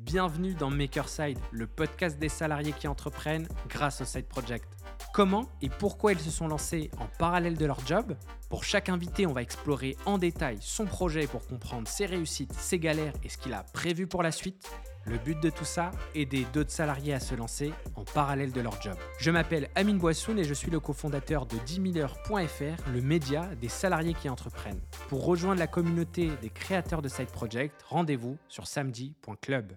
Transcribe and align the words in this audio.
Bienvenue 0.00 0.54
dans 0.54 0.70
Makerside, 0.70 1.38
le 1.52 1.66
podcast 1.66 2.18
des 2.18 2.30
salariés 2.30 2.72
qui 2.72 2.88
entreprennent 2.88 3.46
grâce 3.68 4.00
au 4.00 4.06
Side 4.06 4.26
Project. 4.26 4.64
Comment 5.12 5.50
et 5.60 5.68
pourquoi 5.68 6.12
ils 6.12 6.18
se 6.18 6.30
sont 6.30 6.48
lancés 6.48 6.90
en 6.98 7.06
parallèle 7.18 7.58
de 7.58 7.66
leur 7.66 7.86
job? 7.86 8.16
Pour 8.48 8.64
chaque 8.64 8.88
invité, 8.88 9.26
on 9.26 9.34
va 9.34 9.42
explorer 9.42 9.98
en 10.06 10.16
détail 10.16 10.56
son 10.62 10.86
projet 10.86 11.26
pour 11.26 11.46
comprendre 11.46 11.86
ses 11.86 12.06
réussites, 12.06 12.54
ses 12.54 12.78
galères 12.78 13.12
et 13.22 13.28
ce 13.28 13.36
qu'il 13.36 13.52
a 13.52 13.62
prévu 13.62 14.06
pour 14.06 14.22
la 14.22 14.32
suite. 14.32 14.70
Le 15.06 15.16
but 15.16 15.42
de 15.42 15.48
tout 15.48 15.64
ça, 15.64 15.92
aider 16.14 16.46
d'autres 16.52 16.70
salariés 16.70 17.14
à 17.14 17.20
se 17.20 17.34
lancer 17.34 17.72
en 17.96 18.04
parallèle 18.04 18.52
de 18.52 18.60
leur 18.60 18.80
job. 18.82 18.96
Je 19.18 19.30
m'appelle 19.30 19.68
Amine 19.74 19.98
Boissoun 19.98 20.38
et 20.38 20.44
je 20.44 20.52
suis 20.52 20.70
le 20.70 20.78
cofondateur 20.78 21.46
de 21.46 21.56
10 21.56 21.92
000heures.fr, 21.92 22.90
le 22.90 23.00
média 23.00 23.48
des 23.62 23.68
salariés 23.68 24.12
qui 24.12 24.28
entreprennent. 24.28 24.80
Pour 25.08 25.24
rejoindre 25.24 25.58
la 25.58 25.66
communauté 25.66 26.30
des 26.42 26.50
créateurs 26.50 27.00
de 27.00 27.08
Side 27.08 27.30
Project, 27.30 27.82
rendez-vous 27.88 28.36
sur 28.48 28.66
samedi.club. 28.66 29.72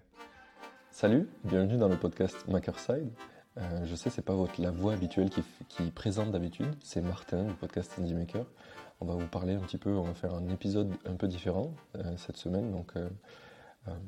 Salut, 0.90 1.26
bienvenue 1.42 1.78
dans 1.78 1.88
le 1.88 1.96
podcast 1.96 2.46
Makerside. 2.46 3.10
Euh, 3.56 3.86
je 3.86 3.94
sais, 3.94 4.10
c'est 4.10 4.24
pas 4.24 4.34
votre, 4.34 4.60
la 4.60 4.70
voix 4.70 4.92
habituelle 4.92 5.30
qui, 5.30 5.90
présente 5.90 6.32
d'habitude, 6.32 6.74
c'est 6.82 7.00
Martin 7.00 7.44
du 7.44 7.54
podcast 7.54 7.92
Indie 7.98 8.14
Maker. 8.14 8.44
On 9.00 9.06
va 9.06 9.14
vous 9.14 9.26
parler 9.26 9.54
un 9.54 9.60
petit 9.60 9.78
peu, 9.78 9.90
on 9.90 10.02
va 10.02 10.14
faire 10.14 10.34
un 10.34 10.48
épisode 10.48 10.92
un 11.06 11.14
peu 11.14 11.28
différent 11.28 11.72
euh, 11.96 12.16
cette 12.16 12.36
semaine. 12.36 12.70
Donc, 12.72 12.92
euh, 12.96 13.08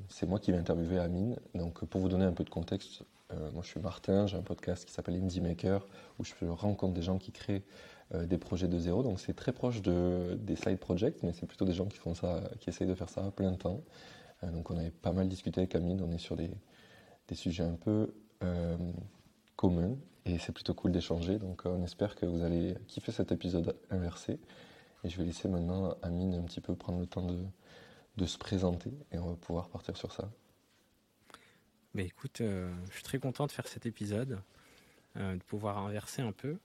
c'est 0.09 0.27
moi 0.27 0.39
qui 0.39 0.53
vais 0.53 0.59
interviewer 0.59 0.99
Amine. 0.99 1.37
Donc, 1.55 1.85
pour 1.85 2.01
vous 2.01 2.09
donner 2.09 2.25
un 2.25 2.33
peu 2.33 2.45
de 2.45 2.51
contexte, 2.51 3.05
euh, 3.33 3.51
moi 3.53 3.63
je 3.63 3.69
suis 3.69 3.81
Martin, 3.81 4.27
j'ai 4.27 4.37
un 4.37 4.43
podcast 4.43 4.85
qui 4.85 4.93
s'appelle 4.93 5.17
Indie 5.17 5.41
Maker 5.41 5.87
où 6.19 6.25
je 6.25 6.33
rencontre 6.47 6.95
des 6.95 7.03
gens 7.03 7.19
qui 7.19 7.33
créent 7.33 7.65
euh, 8.15 8.27
des 8.27 8.39
projets 8.39 8.69
de 8.69 8.79
zéro. 8.79 9.03
Donc, 9.03 9.21
c'est 9.21 9.35
très 9.35 9.53
proche 9.53 9.83
de, 9.83 10.39
des 10.41 10.57
side 10.57 10.79
projects, 10.79 11.23
mais 11.23 11.33
c'est 11.33 11.47
plutôt 11.47 11.65
des 11.65 11.73
gens 11.73 11.87
qui 11.87 11.99
font 11.99 12.15
ça, 12.15 12.43
qui 12.61 12.71
essayent 12.71 12.87
de 12.87 12.95
faire 12.95 13.09
ça 13.09 13.25
à 13.25 13.31
plein 13.31 13.53
temps. 13.55 13.83
donc, 14.43 14.71
on 14.71 14.77
avait 14.77 14.91
pas 14.91 15.13
mal 15.13 15.29
discuté 15.29 15.61
avec 15.61 15.75
Amine. 15.75 16.01
On 16.03 16.13
est 16.13 16.19
sur 16.19 16.37
des, 16.37 16.51
des 17.29 17.35
sujets 17.35 17.65
un 17.65 17.77
peu 17.77 18.15
communs 19.57 19.97
et 20.27 20.39
c'est 20.39 20.53
plutôt 20.53 20.75
cool 20.75 20.93
d'échanger. 20.93 21.39
Donc, 21.39 21.63
on 21.65 21.83
espère 21.83 22.15
que 22.15 22.27
vous 22.27 22.43
allez 22.43 22.75
kiffer 22.87 23.13
cet 23.13 23.33
épisode 23.33 23.75
inversé. 23.91 24.39
Et 25.05 25.09
je 25.09 25.19
vais 25.19 25.25
laisser 25.25 25.49
maintenant 25.49 25.95
Amine 26.03 26.35
un 26.35 26.43
petit 26.43 26.61
peu 26.61 26.75
prendre 26.75 26.99
le 26.99 27.07
temps 27.07 27.27
de 27.27 27.39
de 28.17 28.27
se 28.27 28.39
présenter 28.39 28.93
et 29.13 29.19
on 29.19 29.29
va 29.29 29.37
pouvoir 29.37 29.69
partir 29.69 29.97
sur 29.97 30.13
ça. 30.13 30.31
Mais 31.97 32.05
écoute, 32.05 32.43
euh, 32.43 32.71
je 32.91 32.95
suis 32.97 33.03
très 33.03 33.19
content 33.19 33.47
de 33.47 33.53
faire 33.53 33.67
cet 33.67 33.87
épisode, 33.87 34.39
euh, 35.17 35.35
de 35.35 35.43
pouvoir 35.43 35.79
inverser 35.79 36.21
un 36.21 36.33
peu. 36.33 36.59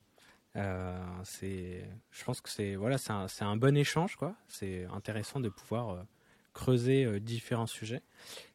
Euh, 0.57 0.99
je 1.41 2.23
pense 2.25 2.41
que 2.41 2.49
c'est 2.49 2.75
voilà, 2.75 2.97
un, 3.07 3.27
un, 3.39 3.55
bon 3.55 3.77
échange 3.77 4.17
quoi. 4.17 4.35
C'est 4.49 4.83
intéressant 4.87 5.39
de 5.39 5.47
pouvoir 5.47 6.05
creuser 6.51 7.21
différents 7.21 7.65
sujets. 7.65 8.01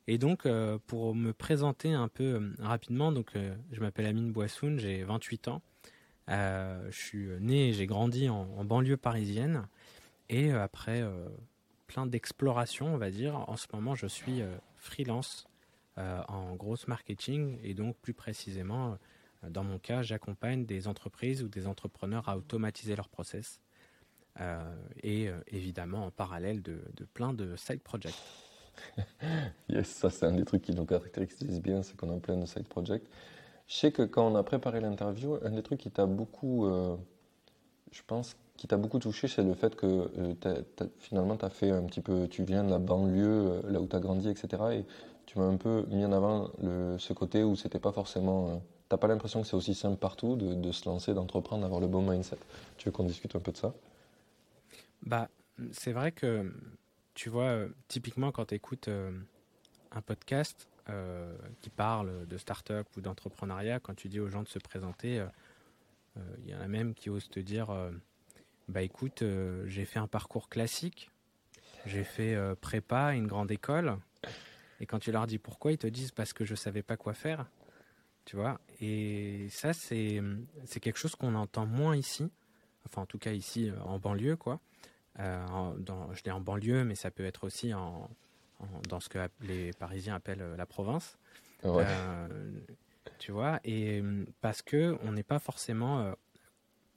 Et 0.07 0.19
donc, 0.19 0.47
pour 0.87 1.15
me 1.15 1.33
présenter 1.33 1.95
un 1.95 2.09
peu 2.09 2.53
rapidement, 2.59 3.11
donc 3.11 3.33
je 3.73 3.81
m'appelle 3.81 4.05
Amine 4.05 4.31
Boissoun, 4.31 4.79
j'ai 4.79 5.03
28 5.03 5.49
ans. 5.49 5.63
je 6.29 6.91
suis 6.91 7.27
né 7.41 7.71
et 7.71 7.73
j'ai 7.73 7.87
grandi 7.87 8.29
en, 8.29 8.65
banlieue 8.67 8.99
parisienne. 8.99 9.67
Et 10.29 10.53
après 10.53 11.03
plein 11.87 12.07
d'exploration, 12.07 12.95
on 12.95 12.99
va 12.99 13.11
dire. 13.11 13.37
En 13.49 13.57
ce 13.57 13.67
moment, 13.73 13.95
je 13.95 14.07
suis 14.07 14.43
euh, 14.43 14.57
freelance 14.77 15.47
euh, 15.99 16.23
en 16.29 16.55
grosse 16.55 16.89
marketing 16.89 17.59
et 17.63 17.75
donc 17.75 17.97
plus 17.97 18.15
précisément, 18.15 18.99
euh, 19.45 19.51
dans 19.51 19.65
mon 19.65 19.79
cas, 19.79 20.03
j'accompagne 20.03 20.67
des 20.67 20.89
entreprises 20.89 21.43
ou 21.43 21.49
des 21.49 21.67
entrepreneurs 21.67 22.29
à 22.29 22.37
automatiser 22.37 22.97
leurs 22.97 23.09
process. 23.09 23.61
et 25.03 25.31
évidemment 25.47 26.05
en 26.05 26.11
parallèle 26.11 26.61
de, 26.61 26.79
plein 27.15 27.33
de 27.33 27.57
side 27.57 27.81
projects. 27.81 28.23
yes, 29.71 29.89
ça 29.89 30.11
c'est 30.11 30.27
un 30.27 30.33
des 30.33 30.45
trucs 30.45 30.61
qui 30.61 30.75
nous 30.75 30.85
caractérise 30.85 31.63
bien, 31.63 31.83
c'est 31.83 31.97
qu'on 31.97 32.15
a 32.15 32.21
plein 32.21 32.37
de 32.37 32.45
side 32.45 32.69
projects. 32.69 33.09
Je 33.67 33.75
sais 33.75 33.93
que 33.93 34.03
quand 34.03 34.31
on 34.31 34.37
a 34.37 34.43
préparé 34.43 34.81
l'interview, 34.81 35.39
un 35.43 35.53
des 35.53 35.63
trucs 35.63 35.81
qui 35.81 35.91
t'a 35.91 36.05
beaucoup, 36.05 36.69
je 37.93 38.03
pense, 38.07 38.37
qui 38.57 38.67
t'a 38.67 38.77
beaucoup 38.77 38.99
touché, 38.99 39.29
c'est 39.29 39.43
le 39.43 39.55
fait 39.55 39.77
que 39.77 40.11
euh, 40.19 40.63
finalement, 40.99 41.37
as 41.37 41.51
fait 41.51 41.71
un 41.71 41.85
petit 41.85 42.01
peu, 42.01 42.27
tu 42.29 42.43
viens 42.45 42.65
de 42.65 42.71
la 42.71 42.79
banlieue, 42.79 43.25
euh, 43.27 43.63
là 43.71 43.81
où 43.81 43.87
tu 43.87 43.97
as 43.97 44.01
grandi, 44.01 44.29
etc. 44.29 44.63
Et 44.73 44.85
tu 45.27 45.39
m'as 45.39 45.47
un 45.47 45.57
peu 45.57 45.85
mis 45.89 46.05
en 46.05 46.13
avant 46.13 46.51
ce 46.99 47.13
côté 47.13 47.43
où 47.43 47.57
c'était 47.57 47.79
pas 47.79 47.93
forcément. 47.93 48.49
Euh, 48.49 48.57
t'as 48.89 48.97
pas 48.97 49.09
l'impression 49.09 49.43
que 49.43 49.49
c'est 49.49 49.57
aussi 49.57 49.75
simple 49.75 49.97
partout 49.97 50.37
de, 50.37 50.73
se 50.73 50.89
lancer, 50.89 51.13
d'entreprendre, 51.13 51.63
d'avoir 51.63 51.81
le 51.81 51.89
bon 51.89 52.09
mindset. 52.09 52.39
Tu 52.79 52.89
veux 52.89 52.93
qu'on 52.93 53.05
discute 53.05 53.35
un 53.35 53.41
peu 53.41 53.53
de 53.53 53.57
ça? 53.57 53.75
Bah, 55.03 55.29
c'est 55.73 55.93
vrai 55.93 56.13
que, 56.13 56.53
tu 57.15 57.29
vois, 57.29 57.65
typiquement 57.89 58.31
quand 58.31 58.47
tu 58.47 58.55
écoutes 58.55 58.89
un 59.91 60.01
podcast 60.03 60.69
qui 61.61 61.71
parle 61.71 62.29
de 62.29 62.39
start-up 62.39 62.87
ou 62.97 63.01
d'entrepreneuriat, 63.01 63.81
quand 63.81 63.97
tu 63.97 64.09
dis 64.09 64.21
aux 64.21 64.29
gens 64.29 64.45
de 64.45 64.49
se 64.49 64.61
présenter, 64.61 65.27
il 66.45 66.49
y 66.49 66.55
en 66.55 66.61
a 66.61 66.69
même 66.69 66.95
qui 66.95 67.11
osent 67.11 67.29
te 67.29 67.41
dire 67.41 67.75
bah 68.69 68.83
écoute, 68.83 69.23
euh, 69.23 69.65
j'ai 69.69 69.85
fait 69.85 69.99
un 69.99 70.09
parcours 70.09 70.49
classique. 70.49 71.11
J'ai 71.87 72.03
fait 72.03 72.35
euh, 72.35 72.55
prépa, 72.57 73.15
une 73.15 73.27
grande 73.27 73.51
école. 73.51 73.97
Et 74.81 74.87
quand 74.87 74.99
tu 74.99 75.13
leur 75.13 75.27
dis 75.27 75.39
pourquoi, 75.39 75.73
ils 75.73 75.79
te 75.79 75.87
disent 75.87 76.11
parce 76.11 76.33
que 76.33 76.45
je 76.45 76.55
savais 76.55 76.83
pas 76.83 76.97
quoi 76.97 77.15
faire. 77.15 77.47
Tu 78.25 78.35
vois? 78.35 78.61
Et 78.81 79.47
ça, 79.51 79.73
c'est, 79.73 80.21
c'est 80.65 80.81
quelque 80.81 80.99
chose 80.99 81.15
qu'on 81.15 81.37
entend 81.37 81.65
moins 81.65 81.97
ici. 81.97 82.29
Enfin, 82.85 83.03
en 83.03 83.07
tout 83.07 83.19
cas, 83.19 83.33
ici, 83.33 83.71
euh, 83.71 83.81
en 83.83 83.99
banlieue, 83.99 84.37
quoi. 84.37 84.61
dans, 85.17 86.13
je 86.13 86.23
dis 86.23 86.31
en 86.31 86.41
banlieue, 86.41 86.85
mais 86.85 86.97
ça 86.97 87.13
peut 87.13 87.25
être 87.25 87.45
aussi 87.45 87.73
en, 87.73 88.11
dans 88.89 88.99
ce 88.99 89.09
que 89.09 89.19
les 89.43 89.73
Parisiens 89.75 90.17
appellent 90.17 90.55
la 90.57 90.67
province. 90.67 91.19
tu 93.19 93.31
vois? 93.31 93.61
Et 93.65 94.03
parce 94.41 94.61
que 94.61 94.99
on 95.05 95.13
n'est 95.13 95.23
pas 95.23 95.39
forcément 95.39 96.15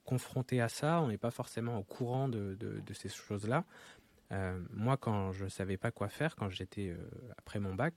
confronté 0.10 0.60
à 0.60 0.70
ça, 0.70 1.02
on 1.02 1.10
n'est 1.10 1.20
pas 1.20 1.30
forcément 1.30 1.78
au 1.78 1.84
courant 1.84 2.30
de, 2.30 2.58
ces 2.94 3.10
choses-là. 3.10 3.64
Euh, 4.32 4.60
moi, 4.74 4.98
quand 4.98 5.32
je 5.32 5.44
ne 5.44 5.50
savais 5.50 5.78
pas 5.78 5.92
quoi 5.92 6.10
faire, 6.10 6.36
quand 6.36 6.50
j'étais 6.50 6.90
euh, 6.90 6.98
après 7.38 7.60
mon 7.60 7.76
bac, 7.76 7.94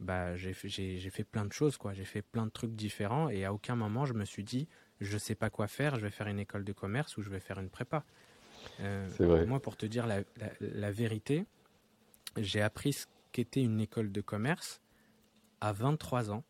bah, 0.00 0.36
j'ai 0.36 0.54
fait 0.54 1.24
plein 1.24 1.44
de 1.44 1.52
choses, 1.52 1.76
quoi. 1.76 1.92
J'ai 1.92 2.06
fait 2.06 2.22
plein 2.22 2.46
de 2.46 2.50
trucs 2.50 2.74
différents 2.74 3.28
et 3.28 3.44
à 3.44 3.52
aucun 3.52 3.76
moment 3.76 4.06
je 4.06 4.14
me 4.14 4.24
suis 4.24 4.42
dit, 4.42 4.68
je 5.02 5.18
sais 5.18 5.34
pas 5.34 5.50
quoi 5.50 5.68
faire, 5.68 5.96
je 5.96 6.00
vais 6.00 6.10
faire 6.10 6.28
une 6.28 6.38
école 6.38 6.64
de 6.64 6.72
commerce 6.72 7.18
ou 7.18 7.22
je 7.22 7.28
vais 7.28 7.40
faire 7.40 7.60
une 7.60 7.68
prépa. 7.68 8.04
Euh, 8.80 9.06
vrai. 9.18 9.44
Moi, 9.44 9.60
pour 9.60 9.76
te 9.76 9.84
dire 9.84 10.06
la, 10.06 10.20
la 10.60 10.90
vérité, 10.92 11.44
j'ai 12.38 12.62
appris 12.62 12.94
ce 12.94 13.06
qu'était 13.32 13.62
une 13.62 13.80
école 13.80 14.12
de 14.12 14.22
commerce 14.22 14.80
à 15.60 15.74
23 15.74 16.30
ans, 16.30 16.42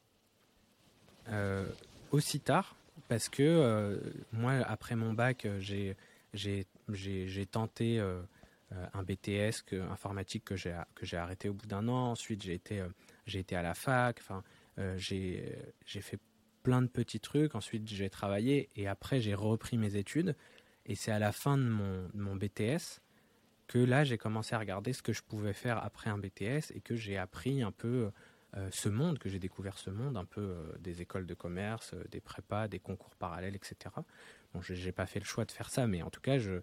aussi 2.12 2.38
tard 2.38 2.77
parce 3.09 3.28
que 3.28 3.42
euh, 3.42 3.98
moi, 4.32 4.53
après 4.66 4.97
mon 4.97 5.12
bac, 5.12 5.44
euh, 5.44 5.60
j'ai 5.60 7.47
tenté 7.47 7.98
euh, 7.98 8.20
un 8.92 9.03
BTS 9.03 9.62
que, 9.66 9.76
informatique 9.91 10.44
que 10.44 10.56
j'ai 10.56 11.16
arrêté 11.16 11.48
au 11.48 11.54
bout 11.54 11.66
d'un 11.66 11.88
an. 11.88 12.10
Ensuite, 12.12 12.42
j'ai 12.42 12.54
été, 12.54 12.81
à 13.54 13.62
la 13.62 13.75
fac. 13.75 14.19
Enfin, 14.20 14.42
j'ai 14.97 15.60
fait 15.87 16.19
plein 16.62 16.82
de 16.82 16.88
petits 16.88 17.20
trucs. 17.20 17.54
Ensuite, 17.54 17.88
j'ai 17.88 18.10
travaillé 18.10 18.70
et 18.76 18.88
après, 18.88 19.21
j'ai 19.21 19.34
repris 19.34 19.76
mes 19.76 19.97
études. 19.97 20.34
Et 20.86 20.94
c'est 20.94 21.12
à 21.12 21.19
la 21.19 21.32
fin 21.32 21.56
de 21.56 21.62
mon, 21.62 22.36
BTS 22.36 23.00
que 23.66 23.78
là, 23.78 24.04
j'ai 24.04 24.19
commencé 24.19 24.54
à 24.54 24.59
regarder 24.59 24.92
ce 24.92 25.03
que 25.03 25.15
je 25.15 25.22
pouvais 25.22 25.54
faire 25.54 25.82
après 25.82 26.10
un 26.10 26.19
BTS 26.19 26.72
et 26.75 26.81
que 26.82 26.97
j'ai 26.97 27.16
appris 27.16 27.62
un 27.62 27.72
peu 27.72 28.10
ce 28.70 28.88
monde, 28.88 29.19
que 29.19 29.28
j'ai 29.28 29.38
découvert 29.38 29.78
ce 29.78 29.91
monde, 29.91 30.16
un 30.16 30.25
peu 30.25 30.41
euh, 30.41 30.78
des 30.78 31.03
écoles 31.03 31.26
de 31.26 31.34
commerce, 31.34 31.92
euh, 31.94 32.04
des 32.10 32.20
prépas, 32.20 32.69
des 32.69 32.78
concours 32.78 33.16
parallèles, 33.16 33.56
etc. 33.56 33.94
Bon, 34.53 34.62
je 34.62 34.75
n'ai 34.75 34.92
pas 34.92 35.06
fait 35.06 35.19
le 35.19 35.25
choix 35.25 35.44
de 35.44 35.50
faire 35.50 35.70
ça, 35.70 35.87
mais 35.87 36.03
en 36.03 36.10
tout 36.10 36.20
cas, 36.20 36.38
je, 36.38 36.60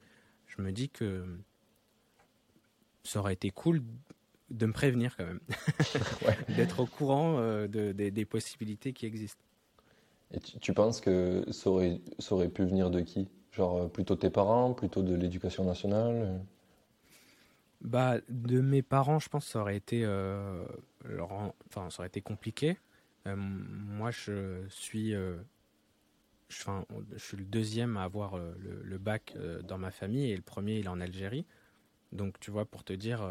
je 0.48 0.62
me 0.62 0.72
dis 0.72 0.90
que 0.90 1.26
ça 3.04 3.20
aurait 3.20 3.34
été 3.34 3.50
cool 3.50 3.82
de 4.50 4.66
me 4.66 4.74
prévenir 4.74 5.18
quand 5.18 5.26
même, 5.26 5.40
d'être 6.56 6.82
au 6.82 6.86
courant 6.86 7.40
de, 7.42 7.92
des 7.92 8.26
possibilités 8.26 8.94
qui 8.94 9.06
existent. 9.06 9.44
Et 10.34 10.40
tu, 10.40 10.74
penses 10.74 11.02
que 11.02 11.44
ça 11.52 11.70
aurait, 11.70 12.00
ça 12.20 12.36
aurait 12.36 12.50
pu 12.50 12.64
venir 12.64 12.90
de 12.90 13.02
qui? 13.02 13.28
Genre 13.52 13.90
plutôt 13.92 14.16
tes 14.16 14.30
parents, 14.30 14.74
plutôt 14.74 15.04
de 15.04 15.14
l'éducation 15.14 15.66
nationale? 15.66 16.40
Bah, 17.82 18.18
de 18.30 18.62
mes 18.62 18.84
parents, 18.84 19.20
je 19.20 19.28
pense 19.28 19.46
que 19.46 19.52
ça 19.52 19.60
aurait 19.60 19.76
été, 19.78 20.04
euh, 20.06 20.64
enfin, 21.20 21.90
ça 21.90 22.00
aurait 22.00 22.08
été 22.08 22.22
compliqué. 22.22 22.78
Euh, 23.28 23.36
moi, 23.36 24.12
je 24.12 24.64
suis, 24.70 25.16
euh, 25.16 25.38
je, 26.50 26.64
je, 27.14 27.18
suis 27.18 27.38
le 27.38 27.44
deuxième 27.44 27.98
à 27.98 28.04
avoir 28.04 28.38
le, 28.38 28.98
bac 28.98 29.36
dans 29.64 29.80
ma 29.80 29.92
famille 29.92 30.32
et 30.32 30.36
le 30.36 30.44
premier, 30.44 30.78
il 30.78 30.86
est 30.86 30.90
en 30.90 31.02
Algérie. 31.02 31.46
Donc, 32.12 32.40
tu 32.40 32.52
vois, 32.52 32.66
pour 32.66 32.84
te 32.84 32.94
dire 32.94 33.28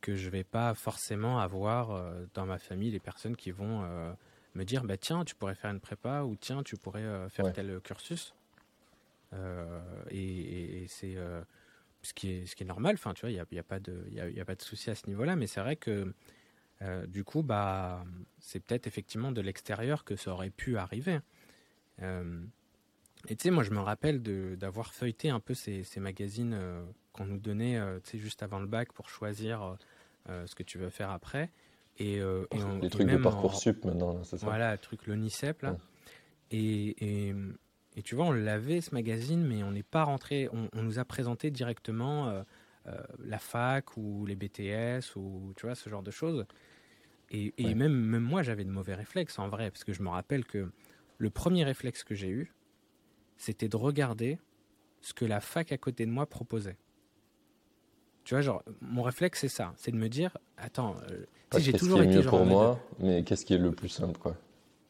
que 0.00 0.14
je 0.14 0.28
vais 0.28 0.44
pas 0.44 0.74
forcément 0.74 1.40
avoir 1.40 2.12
dans 2.34 2.46
ma 2.46 2.58
famille 2.58 2.90
les 2.90 3.00
personnes 3.00 3.36
qui 3.36 3.52
vont 3.52 3.88
me 4.54 4.64
dire, 4.64 4.84
bah 4.84 4.96
tiens, 4.98 5.24
tu 5.24 5.34
pourrais 5.34 5.54
faire 5.54 5.70
une 5.70 5.80
prépa 5.80 6.22
ou 6.22 6.36
tiens, 6.36 6.62
tu 6.62 6.76
pourrais 6.76 7.28
faire 7.30 7.52
tel 7.52 7.80
cursus. 7.80 8.34
et, 10.10 10.82
et 10.82 10.86
c'est 10.88 11.16
ce 12.02 12.14
qui 12.14 12.30
est, 12.30 12.46
ce 12.46 12.56
qui 12.56 12.64
est 12.64 12.66
normal. 12.66 12.94
Enfin, 12.94 13.14
tu 13.14 13.22
vois, 13.22 13.30
il 13.30 13.34
n'y 13.34 13.40
a, 13.40 13.46
y 13.50 13.58
a, 13.58 13.62
pas 13.62 13.80
de, 13.80 14.06
y 14.10 14.20
a, 14.20 14.28
y 14.28 14.40
a, 14.40 14.44
pas 14.44 14.54
de 14.54 14.62
souci 14.62 14.90
à 14.90 14.94
ce 14.94 15.06
niveau-là. 15.06 15.36
Mais 15.36 15.46
c'est 15.46 15.60
vrai 15.60 15.76
que 15.76 16.12
du 17.08 17.24
coup, 17.24 17.42
bah, 17.42 18.04
c'est 18.38 18.60
peut-être 18.60 18.86
effectivement 18.86 19.32
de 19.32 19.40
l'extérieur 19.40 20.04
que 20.04 20.14
ça 20.14 20.30
aurait 20.30 20.50
pu 20.50 20.78
arriver. 20.78 21.18
et 22.00 23.36
tu 23.36 23.36
sais, 23.40 23.50
moi, 23.50 23.64
je 23.64 23.72
me 23.72 23.80
rappelle 23.80 24.22
d'avoir 24.56 24.94
feuilleté 24.94 25.30
un 25.30 25.40
peu 25.40 25.54
ces, 25.54 25.82
ces 25.82 25.98
magazines 25.98 26.56
qu'on 27.12 27.24
nous 27.24 27.38
donnait, 27.38 27.80
tu 28.04 28.10
sais, 28.10 28.18
juste 28.18 28.44
avant 28.44 28.60
le 28.60 28.68
bac 28.68 28.92
pour 28.92 29.08
choisir 29.08 29.76
ce 30.28 30.54
que 30.54 30.62
tu 30.62 30.78
veux 30.78 30.90
faire 30.90 31.10
après. 31.10 31.50
Et, 31.98 32.20
les 32.80 32.90
trucs 32.90 33.08
de 33.08 33.16
parcoursup 33.16 33.84
maintenant, 33.84 34.22
c'est 34.22 34.38
ça? 34.38 34.46
Voilà, 34.46 34.72
le 34.72 34.78
truc 34.78 35.06
l'ONICEP 35.06 35.62
là. 35.62 35.76
Et, 36.50 37.28
et, 37.28 37.34
tu 38.02 38.14
vois, 38.14 38.26
on 38.26 38.32
l'avait 38.32 38.80
ce 38.80 38.94
magazine, 38.94 39.44
mais 39.44 39.62
on 39.62 39.72
n'est 39.72 39.82
pas 39.82 40.04
rentré. 40.04 40.48
On, 40.52 40.82
nous 40.82 40.98
a 40.98 41.04
présenté 41.04 41.50
directement 41.50 42.28
euh, 42.28 42.42
euh, 42.86 43.00
la 43.24 43.38
fac 43.38 43.96
ou 43.96 44.24
les 44.26 44.36
BTS 44.36 45.16
ou 45.16 45.52
tu 45.56 45.66
vois 45.66 45.74
ce 45.74 45.88
genre 45.88 46.02
de 46.02 46.10
choses. 46.10 46.46
Et, 47.30 47.52
même, 47.74 47.92
même 47.92 48.22
moi, 48.22 48.42
j'avais 48.42 48.64
de 48.64 48.70
mauvais 48.70 48.94
réflexes 48.94 49.38
en 49.38 49.48
vrai, 49.48 49.70
parce 49.70 49.84
que 49.84 49.92
je 49.92 50.02
me 50.02 50.08
rappelle 50.08 50.46
que 50.46 50.70
le 51.18 51.30
premier 51.30 51.62
réflexe 51.62 52.02
que 52.02 52.14
j'ai 52.14 52.30
eu, 52.30 52.54
c'était 53.36 53.68
de 53.68 53.76
regarder 53.76 54.38
ce 55.02 55.12
que 55.12 55.26
la 55.26 55.40
fac 55.40 55.70
à 55.70 55.76
côté 55.76 56.06
de 56.06 56.10
moi 56.10 56.24
proposait. 56.24 56.78
Tu 58.24 58.34
vois, 58.34 58.40
genre, 58.40 58.62
mon 58.80 59.02
réflexe, 59.02 59.40
c'est 59.40 59.48
ça, 59.48 59.74
c'est 59.76 59.90
de 59.90 59.96
me 59.96 60.08
dire, 60.08 60.38
attends, 60.56 60.96
euh, 61.10 61.26
j'ai 61.58 61.74
toujours 61.74 62.00
été 62.02 62.16
mieux 62.16 62.22
pour 62.22 62.46
moi, 62.46 62.80
mais 62.98 63.22
qu'est-ce 63.24 63.44
qui 63.44 63.52
est 63.52 63.58
le 63.58 63.72
plus 63.72 63.88
simple, 63.90 64.18
quoi 64.18 64.36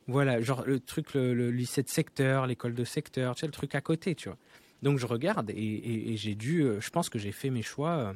voilà, 0.09 0.41
genre 0.41 0.65
le 0.67 0.81
truc, 0.81 1.13
le, 1.13 1.51
lycée 1.51 1.83
de 1.83 1.89
secteur, 1.89 2.47
l'école 2.47 2.75
de 2.75 2.85
secteur, 2.85 3.35
tu 3.35 3.41
sais, 3.41 3.47
le 3.47 3.53
truc 3.53 3.75
à 3.75 3.83
côté, 3.83 4.15
tu 4.15 4.31
vois. 4.31 4.39
Donc 4.83 4.99
je 4.99 5.07
regarde 5.07 5.51
et, 5.51 6.17
j'ai 6.17 6.35
dû, 6.35 6.63
euh, 6.63 6.81
je 6.81 6.89
pense 6.89 7.11
que 7.11 7.19
j'ai 7.19 7.33
fait 7.33 7.51
mes 7.51 7.63
choix 7.63 7.91
euh, 7.91 8.15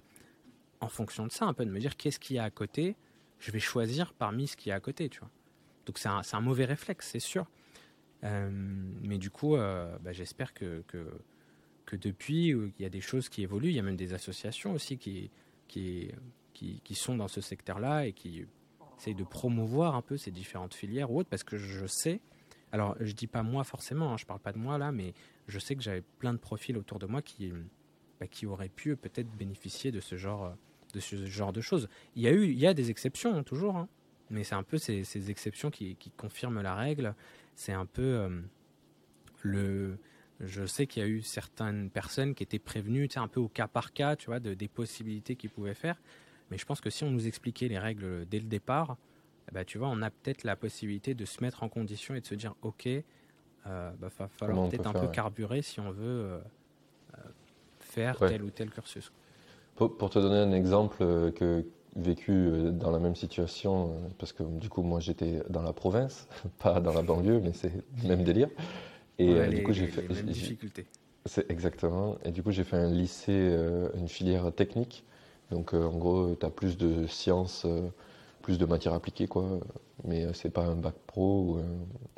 en 0.81 0.89
fonction 0.89 1.27
de 1.27 1.33
ça, 1.33 1.45
un 1.45 1.53
peu 1.53 1.67
de 1.67 1.71
me 1.71 1.79
dire 1.79 1.97
qu'est-ce 1.97 2.19
qu'il 2.19 2.37
y 2.37 2.39
a 2.39 2.45
à 2.45 2.51
côté, 2.51 2.97
je 3.39 3.51
vais 3.51 3.61
choisir 3.61 4.15
parmi 4.15 4.47
ce 4.47 4.57
qu'il 4.57 4.71
y 4.71 4.73
a 4.73 4.77
à 4.77 4.81
côté, 4.81 5.11
tu 5.11 5.21
vois. 5.21 5.31
Donc 5.85 5.99
c'est 5.99 6.09
un, 6.09 6.41
mauvais 6.41 6.65
réflexe, 6.65 7.09
c'est 7.11 7.21
sûr. 7.21 7.47
Euh, 8.25 8.49
mais 9.03 9.19
du 9.19 9.31
coup, 9.31 9.57
bah, 9.57 10.13
j'espère 10.13 10.55
que, 10.55 10.83
que, 10.87 11.05
que, 11.85 11.97
depuis, 11.97 12.51
il 12.51 12.73
y 12.79 12.87
a 12.87 12.89
des 12.89 13.01
choses 13.01 13.29
qui 13.29 13.43
évoluent, 13.43 13.69
il 13.71 13.75
y 13.75 13.81
a 13.81 13.83
même 13.83 13.97
des 13.97 14.15
associations 14.15 14.73
aussi 14.73 14.97
qui, 14.97 15.29
qui, 15.67 16.09
qui, 16.55 16.81
qui 16.85 16.95
sont 16.95 17.17
dans 17.17 17.29
ce 17.29 17.41
secteur-là 17.41 18.07
et 18.07 18.13
qui 18.13 18.47
de 19.11 19.25
promouvoir 19.25 19.95
un 19.95 20.03
peu 20.03 20.17
ces 20.17 20.31
différentes 20.31 20.75
filières 20.75 21.11
ou 21.11 21.19
autres, 21.19 21.29
parce 21.29 21.45
que 21.45 21.57
je 21.57 21.87
sais, 21.87 22.21
alors 22.71 22.97
je 23.01 23.13
dis 23.13 23.27
pas 23.27 23.43
moi 23.43 23.65
forcément, 23.65 24.13
hein, 24.13 24.17
je 24.17 24.25
parle 24.25 24.41
pas 24.41 24.53
de 24.53 24.59
moi 24.59 24.79
là, 24.79 24.93
mais 24.93 25.15
je 25.49 25.59
sais 25.59 25.77
que 25.77 25.83
j'avais 25.83 26.03
plein 26.19 26.33
de 26.33 26.39
profils 26.39 26.77
autour 26.77 26.99
de 26.99 27.07
moi 27.07 27.21
qui, 27.21 27.53
bah, 28.21 28.27
qui 28.27 28.47
auraient 28.47 28.69
pu 28.69 28.97
peut-être 28.97 29.31
bénéficier 29.37 29.93
de 29.93 30.01
ce 30.01 30.17
genre 30.17 30.55
de 30.95 31.01
ce 31.01 31.27
genre 31.27 31.53
de 31.53 31.61
choses. 31.61 31.89
Il 32.17 32.23
y 32.23 32.29
a 32.29 32.33
eu, 32.33 32.45
il 32.45 32.59
y 32.59 32.67
a 32.67 32.75
des 32.75 32.91
exceptions 32.91 33.35
hein, 33.35 33.43
toujours, 33.43 33.77
hein, 33.77 33.89
mais 34.31 34.45
c'est 34.45 34.55
un 34.55 34.63
peu 34.63 34.79
ces, 34.79 35.05
ces 35.05 35.31
exceptions 35.31 35.71
qui, 35.71 35.97
confirment 36.17 36.63
la 36.63 36.75
règle. 36.75 37.15
C'est 37.55 37.73
un 37.73 37.87
peu 37.87 38.03
euh, 38.03 38.41
le 39.43 39.99
je 40.41 40.67
sais 40.67 40.87
qu'il 40.87 41.03
y 41.03 41.07
a 41.07 41.09
eu 41.09 41.23
certaines 41.23 41.89
personnes 41.89 42.35
qui 42.35 42.43
étaient 42.43 42.59
prévenues, 42.59 43.07
tu 43.07 43.15
sais, 43.15 43.21
un 43.21 43.29
peu 43.29 43.39
au 43.39 43.49
cas 43.49 43.69
par 43.69 43.93
cas, 43.93 44.17
tu 44.17 44.27
vois, 44.27 44.41
de, 44.41 44.55
des 44.55 44.69
possibilités 44.69 45.37
qu'ils 45.37 45.51
pouvaient 45.51 45.75
faire. 45.75 46.01
Mais 46.53 46.59
je 46.59 46.67
pense 46.67 46.83
que 46.83 46.91
si 46.91 47.03
on 47.03 47.11
nous 47.11 47.27
expliquait 47.27 47.67
les 47.67 47.79
règles 47.79 48.27
dès 48.29 48.39
le 48.39 48.45
départ, 48.45 48.99
eh 49.49 49.55
ben, 49.55 49.65
tu 49.65 49.79
vois, 49.79 49.89
on 49.89 50.03
a 50.03 50.11
peut-être 50.11 50.45
la 50.45 50.55
possibilité 50.55 51.15
de 51.15 51.25
se 51.25 51.43
mettre 51.43 51.63
en 51.63 51.71
condition 51.71 52.15
et 52.15 52.21
de 52.21 52.27
se 52.27 52.35
dire, 52.35 52.55
ok, 52.61 52.85
il 52.85 53.03
euh, 53.69 53.91
bah, 53.99 54.09
va 54.19 54.29
falloir 54.29 54.69
peut-être 54.69 54.87
un 54.87 54.93
peu 54.93 55.09
carburer 55.09 55.63
si 55.63 55.81
on 55.81 55.91
veut 55.91 56.05
euh, 56.05 56.39
euh, 57.15 57.21
faire 57.81 58.19
tel 58.19 58.43
ou 58.43 58.51
tel 58.51 58.69
cursus. 58.69 59.11
Pour, 59.77 60.11
te 60.11 60.19
donner 60.19 60.37
un 60.37 60.53
exemple 60.53 60.99
que 61.33 61.65
vécu 61.97 62.51
dans 62.73 62.91
la 62.91 62.99
même 62.99 63.17
situation, 63.17 63.95
parce 64.19 64.35
que 64.35 64.43
du 64.43 64.69
coup 64.69 64.83
moi 64.83 65.01
j'étais 65.01 65.43
dans 65.49 65.63
la 65.63 65.73
province, 65.73 66.29
pas 66.59 66.81
dans 66.81 66.93
la 66.93 67.01
banlieue, 67.01 67.41
mais 67.41 67.55
c'est 67.55 67.73
le 68.03 68.09
même 68.09 68.25
délire. 68.25 68.51
Et 69.19 69.49
du 69.49 69.63
coup 69.63 69.73
j'ai 69.73 69.87
fait. 69.87 70.07
C'est 71.25 71.51
exactement. 71.51 72.19
Et 72.27 72.31
du 72.31 72.43
coup 72.43 72.51
j'ai 72.51 72.65
fait 72.65 72.77
un 72.77 72.91
lycée, 72.91 73.57
une 73.95 74.09
filière 74.09 74.53
technique 74.53 75.03
donc 75.53 75.75
euh, 75.75 75.85
en 75.85 75.97
gros, 75.97 76.35
tu 76.35 76.47
as 76.47 76.51
plus 76.51 76.77
de 76.79 77.07
sciences, 77.07 77.65
euh, 77.67 77.89
plus 78.41 78.59
de 78.59 78.65
matières 78.65 78.95
appliquées, 78.95 79.29
quoi. 79.29 79.45
Mais 80.05 80.25
euh, 80.25 80.33
c'est 80.33 80.51
pas 80.51 80.65
un 80.65 80.75
bac 80.75 80.95
pro, 81.07 81.61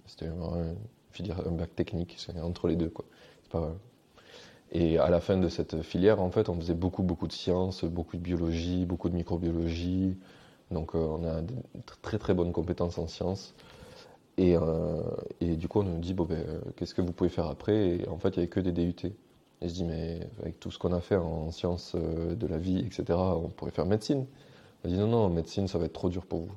c'était 0.06 0.26
un, 0.26 1.50
bac 1.50 1.74
technique, 1.74 2.14
c'est 2.18 2.40
entre 2.40 2.68
les 2.68 2.76
deux. 2.76 2.92
Et 4.72 4.98
à 4.98 5.10
la 5.10 5.20
fin 5.20 5.36
de 5.36 5.48
cette 5.48 5.82
filière, 5.82 6.20
en 6.20 6.30
fait, 6.30 6.48
on 6.48 6.56
faisait 6.56 6.74
beaucoup, 6.74 7.02
beaucoup 7.02 7.26
de 7.26 7.32
sciences, 7.32 7.84
beaucoup 7.84 8.16
de 8.16 8.22
biologie, 8.22 8.86
beaucoup 8.86 9.08
de 9.08 9.14
microbiologie. 9.14 10.16
Donc 10.70 10.94
on 10.94 11.22
a 11.24 11.42
de 11.42 11.54
très 12.02 12.18
très 12.18 12.34
bonnes 12.34 12.52
compétences 12.52 12.98
en 12.98 13.06
sciences. 13.06 13.54
Et, 14.36 14.56
du 15.40 15.68
coup, 15.68 15.80
on 15.80 15.84
nous 15.84 15.98
dit, 15.98 16.12
bon, 16.12 16.24
ben, 16.24 16.44
qu'est-ce 16.76 16.94
que 16.94 17.02
vous 17.02 17.12
pouvez 17.12 17.30
faire 17.30 17.46
après? 17.46 17.98
Et 17.98 18.08
en 18.08 18.18
fait, 18.18 18.30
il 18.30 18.40
n'y 18.40 18.44
avait 18.44 18.48
que 18.48 18.60
des 18.60 18.72
DUT. 18.72 19.12
Et 19.60 19.68
je 19.68 19.74
dis, 19.74 19.84
mais 19.84 20.20
avec 20.40 20.60
tout 20.60 20.70
ce 20.70 20.78
qu'on 20.78 20.92
a 20.92 21.00
fait 21.00 21.16
en 21.16 21.50
sciences 21.50 21.94
euh, 21.94 22.34
de 22.34 22.46
la 22.46 22.58
vie, 22.58 22.78
etc., 22.78 23.04
on 23.18 23.48
pourrait 23.48 23.70
faire 23.70 23.86
médecine. 23.86 24.26
Elle 24.82 24.90
dit, 24.90 24.98
non, 24.98 25.06
non, 25.06 25.28
médecine, 25.28 25.68
ça 25.68 25.78
va 25.78 25.86
être 25.86 25.92
trop 25.92 26.10
dur 26.10 26.26
pour 26.26 26.40
vous. 26.40 26.52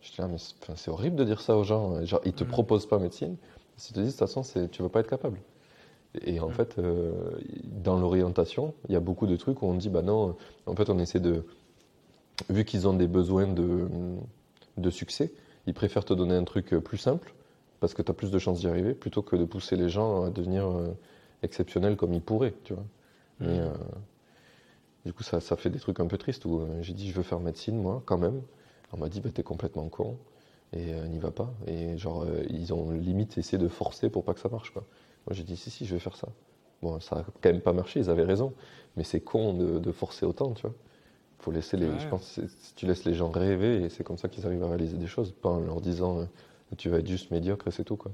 Je 0.00 0.10
dis, 0.10 0.16
ah, 0.18 0.28
mais 0.28 0.38
c'est 0.76 0.90
horrible 0.90 1.16
de 1.16 1.24
dire 1.24 1.40
ça 1.40 1.56
aux 1.56 1.64
gens. 1.64 2.04
Genre, 2.04 2.20
ils 2.24 2.32
te 2.32 2.44
mm. 2.44 2.48
proposent 2.48 2.86
pas 2.86 2.98
médecine. 2.98 3.36
Ils 3.78 3.92
te 3.92 4.00
disent, 4.00 4.16
de 4.16 4.18
toute 4.18 4.34
façon, 4.34 4.42
tu 4.70 4.82
vas 4.82 4.88
pas 4.88 5.00
être 5.00 5.10
capable. 5.10 5.40
Et 6.22 6.40
en 6.40 6.48
mm. 6.48 6.52
fait, 6.52 6.78
euh, 6.78 7.12
dans 7.64 7.98
l'orientation, 7.98 8.74
il 8.88 8.92
y 8.92 8.96
a 8.96 9.00
beaucoup 9.00 9.26
de 9.26 9.36
trucs 9.36 9.62
où 9.62 9.66
on 9.66 9.74
dit, 9.74 9.88
bah 9.88 10.02
non, 10.02 10.36
en 10.66 10.74
fait, 10.74 10.90
on 10.90 10.98
essaie 10.98 11.20
de. 11.20 11.44
Vu 12.50 12.64
qu'ils 12.64 12.88
ont 12.88 12.94
des 12.94 13.06
besoins 13.06 13.46
de, 13.46 13.88
de 14.76 14.90
succès, 14.90 15.32
ils 15.66 15.74
préfèrent 15.74 16.04
te 16.04 16.14
donner 16.14 16.34
un 16.34 16.44
truc 16.44 16.70
plus 16.80 16.98
simple, 16.98 17.32
parce 17.80 17.94
que 17.94 18.02
tu 18.02 18.10
as 18.10 18.14
plus 18.14 18.30
de 18.30 18.38
chances 18.38 18.60
d'y 18.60 18.66
arriver, 18.66 18.94
plutôt 18.94 19.22
que 19.22 19.36
de 19.36 19.44
pousser 19.44 19.76
les 19.76 19.88
gens 19.88 20.24
à 20.24 20.30
devenir 20.30 20.66
euh, 20.66 20.88
exceptionnel 21.44 21.96
comme 21.96 22.12
il 22.14 22.22
pourrait, 22.22 22.54
tu 22.64 22.74
vois. 22.74 22.84
Mais, 23.40 23.58
mm. 23.58 23.62
euh, 23.62 23.74
du 25.06 25.12
coup, 25.12 25.22
ça, 25.22 25.40
ça, 25.40 25.56
fait 25.56 25.70
des 25.70 25.78
trucs 25.78 26.00
un 26.00 26.06
peu 26.06 26.18
tristes 26.18 26.44
où 26.44 26.60
euh, 26.60 26.82
j'ai 26.82 26.94
dit, 26.94 27.10
je 27.10 27.14
veux 27.14 27.22
faire 27.22 27.40
médecine, 27.40 27.76
moi, 27.80 28.02
quand 28.06 28.18
même. 28.18 28.42
On 28.92 28.96
m'a 28.96 29.08
dit, 29.08 29.20
bah, 29.20 29.30
t'es 29.32 29.42
complètement 29.42 29.88
con 29.88 30.16
et 30.72 30.94
euh, 30.94 31.06
n'y 31.06 31.18
va 31.18 31.30
pas. 31.30 31.52
Et 31.66 31.96
genre, 31.98 32.26
ils 32.48 32.72
ont 32.72 32.90
limite 32.90 33.38
essayé 33.38 33.58
de 33.58 33.68
forcer 33.68 34.08
pour 34.08 34.24
pas 34.24 34.34
que 34.34 34.40
ça 34.40 34.48
marche, 34.48 34.70
quoi. 34.70 34.84
Moi, 35.26 35.34
j'ai 35.34 35.42
dit, 35.42 35.56
si, 35.56 35.70
si, 35.70 35.86
je 35.86 35.94
vais 35.94 36.00
faire 36.00 36.16
ça. 36.16 36.28
Bon, 36.82 37.00
ça 37.00 37.16
a 37.16 37.24
quand 37.40 37.50
même 37.50 37.60
pas 37.60 37.72
marché, 37.72 38.00
ils 38.00 38.10
avaient 38.10 38.24
raison. 38.24 38.52
Mais 38.96 39.04
c'est 39.04 39.20
con 39.20 39.54
de, 39.54 39.92
forcer 39.92 40.26
autant, 40.26 40.52
tu 40.52 40.62
vois. 40.62 40.74
Faut 41.38 41.50
laisser 41.50 41.76
les, 41.76 41.86
je 41.98 42.08
pense, 42.08 42.40
si 42.46 42.74
tu 42.74 42.86
laisses 42.86 43.04
les 43.04 43.12
gens 43.12 43.30
rêver, 43.30 43.82
et 43.82 43.88
c'est 43.90 44.02
comme 44.02 44.16
ça 44.16 44.28
qu'ils 44.28 44.46
arrivent 44.46 44.62
à 44.62 44.68
réaliser 44.68 44.96
des 44.96 45.06
choses, 45.06 45.32
pas 45.32 45.50
en 45.50 45.60
leur 45.60 45.80
disant, 45.80 46.26
tu 46.78 46.88
vas 46.88 46.98
être 46.98 47.06
juste 47.06 47.30
médiocre 47.30 47.68
et 47.68 47.70
c'est 47.70 47.84
tout, 47.84 47.96
quoi. 47.96 48.12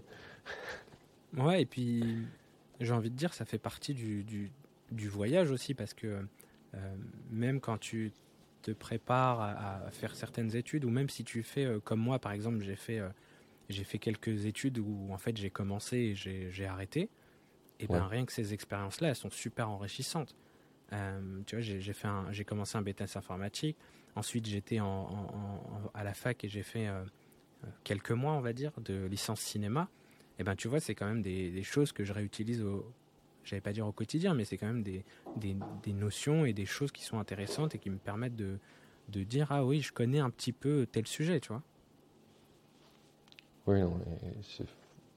Ouais, 1.36 1.62
et 1.62 1.66
puis 1.66 2.26
j'ai 2.80 2.92
envie 2.92 3.10
de 3.10 3.16
dire, 3.16 3.34
ça 3.34 3.44
fait 3.44 3.58
partie 3.58 3.94
du, 3.94 4.24
du, 4.90 5.08
voyage 5.08 5.50
aussi, 5.50 5.74
parce 5.74 5.94
que 5.94 6.24
euh, 6.74 6.96
même 7.30 7.60
quand 7.60 7.78
tu 7.78 8.12
te 8.62 8.70
prépares 8.70 9.40
à, 9.40 9.90
faire 9.90 10.14
certaines 10.14 10.56
études, 10.56 10.84
ou 10.84 10.90
même 10.90 11.08
si 11.08 11.24
tu 11.24 11.42
fais 11.42 11.64
euh, 11.64 11.80
comme 11.80 12.00
moi, 12.00 12.18
par 12.18 12.32
exemple, 12.32 12.62
j'ai 12.62 12.76
fait, 12.76 12.98
euh, 12.98 13.08
j'ai 13.68 13.84
fait 13.84 13.98
quelques 13.98 14.46
études 14.46 14.78
où 14.78 15.08
en 15.12 15.18
fait 15.18 15.36
j'ai 15.36 15.50
commencé 15.50 15.96
et 15.96 16.14
j'ai 16.14 16.66
arrêté, 16.66 17.08
et 17.78 17.86
bien 17.86 18.06
rien 18.06 18.26
que 18.26 18.32
ces 18.32 18.52
expériences-là, 18.52 19.08
elles 19.08 19.16
sont 19.16 19.30
super 19.30 19.70
enrichissantes. 19.70 20.36
tu 21.46 21.56
vois, 21.56 21.60
j'ai 21.60 21.92
fait 21.92 22.08
j'ai 22.30 22.44
commencé 22.44 22.76
un 22.76 22.82
BTS 22.82 23.16
informatique. 23.16 23.76
Ensuite, 24.16 24.46
j'étais 24.46 24.80
en, 24.80 25.90
à 25.94 26.02
la 26.04 26.12
fac 26.12 26.44
et 26.44 26.48
j'ai 26.48 26.62
fait 26.62 26.88
quelques 27.84 28.10
mois, 28.10 28.32
on 28.32 28.40
va 28.40 28.52
dire, 28.52 28.72
de 28.80 29.06
licence 29.06 29.40
cinéma 29.40 29.88
et 30.40 30.42
eh 30.42 30.44
ben 30.46 30.56
tu 30.56 30.68
vois, 30.68 30.80
c'est 30.80 30.94
quand 30.94 31.04
même 31.04 31.20
des, 31.20 31.62
choses 31.62 31.92
que 31.92 32.02
je 32.02 32.14
réutilise 32.14 32.62
au, 32.62 32.86
j'allais 33.44 33.60
pas 33.60 33.74
dire 33.74 33.86
au 33.86 33.92
quotidien, 33.92 34.32
mais 34.32 34.46
c'est 34.46 34.56
quand 34.56 34.68
même 34.68 34.82
des, 34.82 35.04
des, 35.36 35.92
notions 35.92 36.46
et 36.46 36.54
des 36.54 36.64
choses 36.64 36.92
qui 36.92 37.04
sont 37.04 37.18
intéressantes 37.18 37.74
et 37.74 37.78
qui 37.78 37.90
me 37.90 37.98
permettent 37.98 38.36
de, 38.36 38.56
de 39.10 39.22
dire 39.22 39.48
ah 39.50 39.66
oui, 39.66 39.82
je 39.82 39.92
connais 39.92 40.18
un 40.18 40.30
petit 40.30 40.52
peu 40.52 40.86
tel 40.90 41.06
sujet, 41.06 41.40
tu 41.40 41.48
vois. 41.48 41.60
Oui, 43.66 43.82
non, 43.82 44.00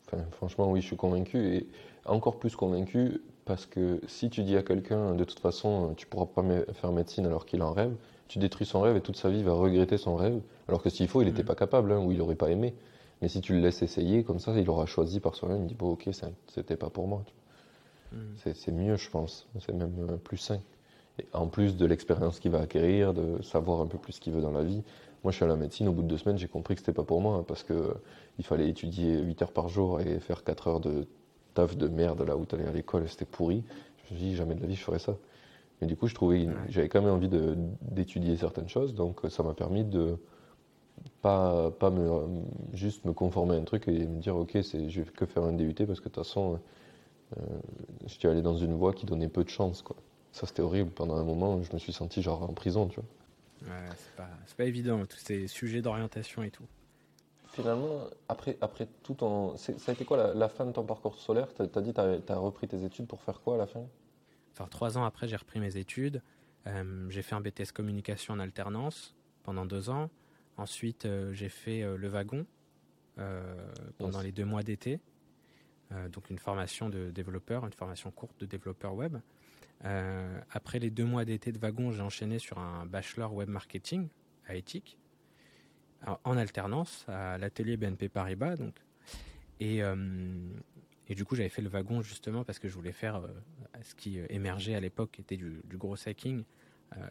enfin, 0.08 0.26
franchement, 0.32 0.70
oui, 0.70 0.82
je 0.82 0.88
suis 0.88 0.98
convaincu 0.98 1.38
et 1.38 1.68
encore 2.04 2.38
plus 2.38 2.58
convaincu 2.58 3.22
parce 3.46 3.66
que 3.66 4.02
si 4.08 4.30
tu 4.30 4.44
dis 4.44 4.58
à 4.58 4.62
quelqu'un 4.62 5.16
de 5.16 5.24
toute 5.24 5.40
façon 5.40 5.94
tu 5.96 6.06
pourras 6.06 6.26
pas 6.26 6.44
faire 6.74 6.92
médecine 6.92 7.26
alors 7.26 7.46
qu'il 7.46 7.62
en 7.62 7.72
rêve, 7.72 7.96
tu 8.28 8.40
détruis 8.40 8.66
son 8.66 8.82
rêve 8.82 8.98
et 8.98 9.02
toute 9.02 9.16
sa 9.16 9.30
vie 9.30 9.40
il 9.40 9.46
va 9.46 9.54
regretter 9.54 9.98
son 9.98 10.18
rêve, 10.18 10.42
alors 10.68 10.84
que 10.84 10.90
s'il 10.90 11.08
faut, 11.08 11.22
il 11.22 11.30
n'était 11.30 11.44
mm. 11.44 11.46
pas 11.46 11.56
capable 11.56 11.94
hein, 11.94 12.00
ou 12.00 12.12
il 12.12 12.18
n'aurait 12.18 12.36
pas 12.36 12.52
aimé. 12.52 12.74
Mais 13.24 13.30
si 13.30 13.40
tu 13.40 13.54
le 13.54 13.62
laisses 13.62 13.82
essayer, 13.82 14.26
comme 14.26 14.38
ça, 14.38 14.52
il 14.60 14.70
aura 14.70 14.86
choisi 14.86 15.22
par 15.22 15.34
soi-même, 15.34 15.62
il 15.62 15.68
dit, 15.68 15.76
bon, 15.76 15.94
ok, 15.94 16.10
c'était 16.50 16.76
pas 16.76 16.90
pour 16.90 17.08
moi. 17.08 17.24
Hmm. 18.12 18.18
C'est 18.54 18.74
mieux, 18.74 18.98
je 18.98 19.10
pense. 19.10 19.48
C'est 19.62 19.72
même 19.72 19.96
euh, 20.10 20.18
plus 20.18 20.36
sain. 20.36 20.60
Et 21.20 21.26
en 21.32 21.48
plus 21.48 21.78
de 21.78 21.86
l'expérience 21.86 22.42
qu'il 22.42 22.52
va 22.52 22.60
acquérir, 22.60 23.14
de 23.14 23.42
savoir 23.42 23.80
un 23.80 23.88
peu 23.88 23.98
plus 23.98 24.12
ce 24.12 24.20
qu'il 24.20 24.34
veut 24.34 24.42
dans 24.42 24.52
la 24.52 24.66
vie. 24.66 24.84
Moi, 25.24 25.32
je 25.32 25.38
suis 25.38 25.46
à 25.46 25.48
la 25.48 25.56
médecine, 25.56 25.88
au 25.88 25.94
bout 25.94 26.02
de 26.02 26.10
deux 26.10 26.18
semaines, 26.18 26.38
j'ai 26.38 26.50
compris 26.50 26.76
que 26.76 26.82
c'était 26.82 26.92
pas 26.92 27.06
pour 27.06 27.22
moi, 27.22 27.38
hein, 27.38 27.46
parce 27.48 27.64
que 27.64 27.72
euh, 27.72 27.94
il 28.40 28.46
fallait 28.46 28.68
étudier 28.68 29.22
8 29.22 29.44
heures 29.44 29.54
par 29.54 29.70
jour 29.70 30.02
et 30.02 30.20
faire 30.20 30.44
4 30.44 30.68
heures 30.68 30.80
de 30.82 31.08
taf 31.54 31.78
de 31.78 31.88
merde 31.88 32.24
là 32.24 32.36
où 32.36 32.46
tu 32.46 32.56
allais 32.56 32.68
à 32.68 32.74
l'école, 32.74 33.08
c'était 33.08 33.24
pourri. 33.24 33.64
Je 34.00 34.16
me 34.16 34.20
suis 34.20 34.28
dit, 34.32 34.36
jamais 34.36 34.56
de 34.56 34.60
la 34.60 34.68
vie, 34.68 34.76
je 34.76 34.84
ferais 34.84 35.00
ça. 35.00 35.16
Mais 35.80 35.88
du 35.88 35.96
coup, 35.96 36.08
je 36.08 36.14
trouvais, 36.14 36.50
j'avais 36.68 36.90
quand 36.90 37.02
même 37.02 37.14
envie 37.14 37.30
d'étudier 37.84 38.36
certaines 38.36 38.68
choses, 38.68 38.94
donc 38.94 39.24
euh, 39.24 39.30
ça 39.30 39.44
m'a 39.44 39.54
permis 39.54 39.86
de, 39.86 40.18
pas, 41.22 41.72
pas 41.72 41.90
me, 41.90 42.44
juste 42.74 43.06
me 43.06 43.14
conformer 43.14 43.56
à 43.56 43.60
un 43.60 43.64
truc 43.64 43.88
et 43.88 44.06
me 44.06 44.20
dire 44.20 44.36
ok, 44.36 44.52
je 44.56 45.02
vais 45.02 45.12
que 45.12 45.26
faire 45.26 45.44
un 45.44 45.54
DUT 45.54 45.74
parce 45.74 46.00
que 46.00 46.10
de 46.10 46.14
toute 46.14 46.16
façon, 46.16 46.60
euh, 47.38 47.42
je 48.06 48.14
suis 48.14 48.28
allé 48.28 48.42
dans 48.42 48.58
une 48.58 48.74
voie 48.74 48.94
qui 48.94 49.06
donnait 49.06 49.30
peu 49.30 49.44
de 49.44 49.50
chance. 49.50 49.82
Quoi. 49.82 49.96
Ça 50.32 50.48
c'était 50.48 50.62
horrible. 50.62 50.92
Pendant 50.92 51.16
un 51.16 51.24
moment, 51.24 51.62
je 51.62 51.72
me 51.74 51.80
suis 51.80 51.94
senti 51.94 52.22
genre 52.22 52.44
en 52.44 52.54
prison, 52.54 52.88
tu 52.88 53.00
vois. 53.00 53.74
Ouais, 53.74 53.90
c'est 53.96 54.16
pas, 54.16 54.30
pas 54.58 54.66
évident, 54.66 55.06
tous 55.06 55.18
ces 55.18 55.48
sujets 55.48 55.82
d'orientation 55.82 56.44
et 56.44 56.52
tout. 56.52 56.66
Finalement, 57.54 58.08
après, 58.28 58.58
après 58.62 58.88
tout 59.04 59.14
ton. 59.14 59.56
Ça 59.58 59.74
a 59.88 59.92
été 59.92 60.06
quoi 60.06 60.34
la, 60.34 60.50
fin 60.50 60.66
de 60.66 60.72
ton 60.72 60.84
parcours 60.84 61.20
solaire 61.20 61.48
Tu 61.54 61.62
as, 61.62 61.82
dit 61.82 61.94
que 61.94 62.18
tu 62.18 62.32
as, 62.32 62.38
repris 62.38 62.68
tes 62.68 62.84
études 62.84 63.06
pour 63.06 63.22
faire 63.22 63.42
quoi 63.42 63.56
à 63.56 63.58
la 63.58 63.68
fin? 63.68 63.82
Enfin, 64.52 64.68
trois 64.70 64.98
ans 64.98 65.06
après, 65.06 65.28
j'ai 65.28 65.36
repris 65.36 65.60
mes 65.60 65.78
études. 65.78 66.24
Euh, 66.66 67.06
j'ai 67.10 67.22
fait 67.22 67.36
un 67.36 67.42
BTS 67.42 67.72
communication 67.72 68.34
en 68.34 68.40
alternance 68.40 69.16
pendant 69.44 69.66
deux 69.66 69.92
ans. 69.92 70.10
Ensuite, 70.58 71.06
euh, 71.06 71.34
j'ai 71.34 71.50
fait 71.50 71.82
euh, 71.82 71.98
le 71.98 72.08
wagon 72.08 72.46
pendant 74.00 74.22
les 74.22 74.32
deux 74.32 74.46
mois 74.46 74.64
d'été. 74.64 75.00
donc 76.12 76.32
une 76.32 76.40
formation 76.40 76.90
de 76.90 77.12
développeur, 77.12 77.64
une 77.64 77.72
formation 77.72 78.10
courte 78.10 78.40
de 78.40 78.48
développeur 78.48 78.96
web. 78.96 79.18
après 80.50 80.80
les 80.80 80.90
deux 80.90 81.06
mois 81.06 81.24
d'été 81.24 81.52
de 81.52 81.60
wagon, 81.60 81.92
j'ai 81.92 82.02
enchaîné 82.02 82.40
sur 82.40 82.58
un 82.58 82.88
bachelor 82.88 83.32
web 83.36 83.50
marketing 83.50 84.08
à 84.48 84.56
Éthique, 84.56 84.98
en 86.24 86.38
alternance 86.38 87.06
à 87.08 87.38
l'atelier 87.38 87.78
BNP 87.78 88.10
Paribas. 88.10 88.56
Donc. 88.56 88.74
Et, 89.60 89.82
et 91.08 91.14
du 91.14 91.24
coup, 91.24 91.36
j'avais 91.36 91.50
fait 91.50 91.62
le 91.62 91.70
wagon 91.70 92.02
justement 92.02 92.44
parce 92.44 92.58
que 92.58 92.68
je 92.68 92.74
voulais 92.74 92.94
faire 92.94 93.22
ce 93.84 93.94
qui 93.94 94.18
émergeait 94.30 94.74
à 94.74 94.80
l'époque, 94.80 95.12
qui 95.12 95.22
était 95.22 95.38
du, 95.38 95.62
du 95.66 95.78
gros 95.78 95.98
hacking. 96.08 96.44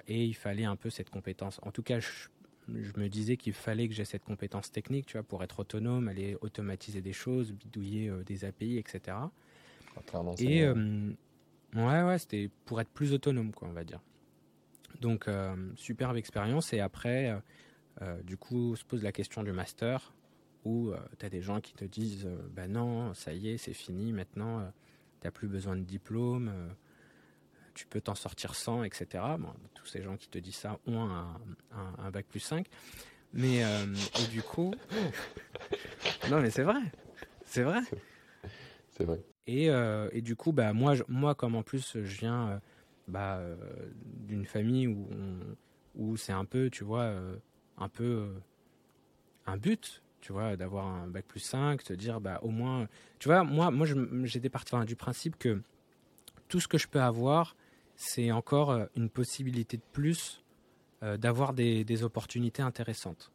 et 0.09 0.25
il 0.25 0.35
fallait 0.35 0.65
un 0.65 0.75
peu 0.75 0.91
cette 0.91 1.11
compétence. 1.11 1.61
En 1.63 1.71
tout 1.71 1.85
cas, 1.85 2.01
je, 2.01 2.27
je 2.69 3.01
me 3.01 3.09
disais 3.09 3.37
qu'il 3.37 3.53
fallait 3.53 3.89
que 3.89 3.95
j'ai 3.95 4.05
cette 4.05 4.25
compétence 4.25 4.71
technique, 4.71 5.07
tu 5.07 5.15
vois, 5.15 5.23
pour 5.23 5.43
être 5.43 5.61
autonome, 5.61 6.09
aller 6.09 6.37
automatiser 6.41 7.01
des 7.01 7.13
choses, 7.13 7.53
bidouiller 7.53 8.09
euh, 8.09 8.23
des 8.23 8.45
API, 8.45 8.79
etc. 8.79 9.17
et 10.39 10.63
euh, 10.63 11.13
ouais, 11.75 12.03
ouais, 12.03 12.19
c'était 12.19 12.51
pour 12.65 12.81
être 12.81 12.91
plus 12.91 13.13
autonome, 13.13 13.53
quoi, 13.53 13.69
on 13.69 13.73
va 13.73 13.85
dire. 13.85 14.01
Donc, 15.01 15.29
euh, 15.29 15.55
superbe 15.77 16.17
expérience. 16.17 16.73
Et 16.73 16.81
après, 16.81 17.37
du 18.25 18.37
coup, 18.37 18.75
se 18.77 18.85
pose 18.85 19.03
la 19.03 19.13
question 19.13 19.43
du 19.43 19.53
master, 19.53 20.15
où 20.65 20.93
tu 21.19 21.27
as 21.27 21.29
des 21.29 21.43
gens 21.43 21.61
qui 21.61 21.75
te 21.75 21.85
disent, 21.85 22.29
ben 22.55 22.73
non, 22.73 23.13
ça 23.15 23.33
y 23.33 23.49
est, 23.49 23.59
c'est 23.59 23.75
fini, 23.75 24.13
maintenant, 24.13 24.71
tu 25.21 25.27
n'as 25.27 25.31
plus 25.31 25.49
besoin 25.49 25.77
de 25.77 25.83
diplôme 25.83 26.53
tu 27.75 27.87
peux 27.87 28.01
t'en 28.01 28.15
sortir 28.15 28.55
sans, 28.55 28.83
etc. 28.83 29.25
tous 29.75 29.87
ces 29.87 30.03
gens 30.03 30.17
qui 30.17 30.29
te 30.29 30.39
disent 30.39 30.57
ça 30.57 30.79
ont 30.87 31.01
un, 31.01 32.11
bac 32.11 32.27
plus 32.27 32.41
5. 32.41 32.67
Mais 33.35 33.65
euh, 33.65 33.87
et 34.21 34.27
du 34.29 34.43
coup, 34.43 34.75
non 36.31 36.41
mais 36.41 36.51
c'est 36.51 36.65
vrai, 36.65 36.81
c'est 37.47 37.63
vrai. 37.63 37.81
C'est 38.91 39.05
vrai. 39.05 39.21
Et, 39.47 39.71
euh, 39.71 40.09
et, 40.13 40.21
du 40.21 40.37
coup, 40.37 40.53
bah, 40.53 40.73
moi, 40.73 40.95
moi, 41.09 41.35
comme 41.35 41.57
en 41.57 41.63
plus 41.63 41.95
je 41.95 42.19
viens 42.19 42.49
euh, 42.49 42.59
bah, 43.09 43.41
d'une 44.05 44.45
famille 44.45 44.87
où, 44.87 45.09
où 45.97 46.17
c'est 46.17 46.33
un 46.33 46.45
peu, 46.45 46.69
tu 46.69 46.85
vois, 46.85 47.11
un 47.79 47.89
peu 47.89 48.29
un 49.47 49.57
but, 49.57 50.03
tu 50.21 50.33
vois, 50.33 50.57
d'avoir 50.57 50.87
un 50.87 51.09
bac 51.09 51.25
plus 51.27 51.41
5, 51.41 51.83
te 51.83 51.93
dire, 51.95 52.21
bah, 52.21 52.39
au 52.43 52.51
moins, 52.51 52.87
tu 53.19 53.29
vois, 53.29 53.45
moi, 53.45 53.71
moi 53.71 53.87
j'étais 54.25 54.51
parti 54.51 54.77
du 54.87 54.95
principe 54.95 55.39
que 55.39 55.61
tout 56.53 56.61
ce 56.61 56.69
que 56.69 56.77
je 56.77 56.87
peux 56.87 57.01
avoir, 57.01 57.57
c'est 57.97 58.31
encore 58.31 58.73
euh, 58.73 58.85
une 58.95 59.09
possibilité 59.09 59.79
de 59.79 59.83
plus 59.93 60.45
euh, 61.03 61.17
d'avoir 61.17 61.55
des, 61.55 62.03
opportunités 62.03 62.61
intéressantes. 62.61 63.33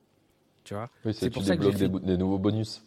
Tu 0.64 0.76
vois? 0.76 0.92
C'est 1.14 1.32
pour 1.32 1.44
ça 1.44 1.58
que 1.58 1.64
j'ai 1.72 1.90
des, 1.90 2.16
nouveaux 2.16 2.38
bonus. 2.38 2.84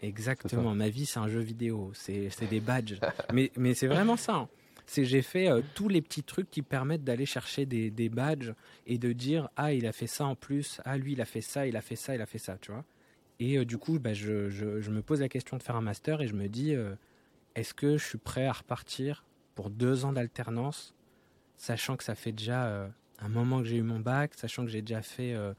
Exactement. 0.00 0.74
Ma 0.74 0.88
vie, 0.88 1.04
c'est 1.04 1.18
un 1.18 1.28
jeu 1.28 1.40
vidéo. 1.40 1.90
C'est 1.92 2.48
des 2.48 2.60
badges. 2.60 2.98
mais 3.34 3.52
mais 3.58 3.74
c'est 3.74 3.86
vraiment 3.86 4.16
ça. 4.16 4.36
Hein. 4.36 4.48
C'est 4.86 5.04
j'ai 5.04 5.20
fait 5.20 5.50
euh, 5.50 5.60
tous 5.74 5.90
les 5.90 6.00
petits 6.00 6.22
trucs 6.22 6.50
qui 6.50 6.62
permettent 6.62 7.04
d'aller 7.04 7.26
chercher 7.26 7.66
des, 7.66 8.08
badges 8.08 8.54
et 8.86 8.96
de 8.96 9.12
dire 9.12 9.50
ah 9.56 9.74
il 9.74 9.86
a 9.86 9.92
fait 9.92 10.06
ça 10.06 10.24
en 10.24 10.36
plus. 10.36 10.80
Ah 10.86 10.96
lui 10.96 11.12
il 11.12 11.20
a 11.20 11.26
fait 11.26 11.42
ça, 11.42 11.66
il 11.66 11.76
a 11.76 11.82
fait 11.82 11.96
ça, 11.96 12.14
il 12.14 12.22
a 12.22 12.26
fait 12.26 12.38
ça. 12.38 12.56
Tu 12.62 12.72
vois. 12.72 12.84
Et 13.40 13.62
du 13.66 13.76
coup, 13.76 13.98
bah, 13.98 14.14
je, 14.14 14.48
je, 14.48 14.90
me 14.90 15.02
pose 15.02 15.20
la 15.20 15.28
question 15.28 15.58
de 15.58 15.62
faire 15.62 15.76
un 15.76 15.82
master 15.82 16.22
et 16.22 16.28
je 16.28 16.34
me 16.34 16.48
dis 16.48 16.74
est-ce 17.54 17.74
que 17.74 17.98
je 17.98 18.04
suis 18.06 18.18
prêt 18.18 18.46
à 18.46 18.52
repartir 18.52 19.26
pour 19.56 19.70
deux 19.70 20.04
ans 20.04 20.12
d'alternance 20.12 20.94
sachant 21.56 21.96
que 21.96 22.04
ça 22.04 22.14
fait 22.14 22.32
déjà 22.32 22.66
euh, 22.66 22.88
un 23.18 23.28
moment 23.28 23.58
que 23.58 23.64
j'ai 23.64 23.78
eu 23.78 23.82
mon 23.82 23.98
bac, 23.98 24.34
sachant 24.34 24.64
que 24.64 24.70
j'ai 24.70 24.82
déjà 24.82 25.02
fait 25.02 25.32
euh, 25.32 25.54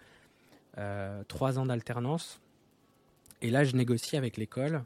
euh, 0.78 1.24
trois 1.28 1.60
ans 1.60 1.66
d'alternance. 1.66 2.40
Et 3.42 3.50
là, 3.50 3.64
je 3.64 3.76
négocie 3.76 4.16
avec 4.16 4.38
l'école 4.38 4.86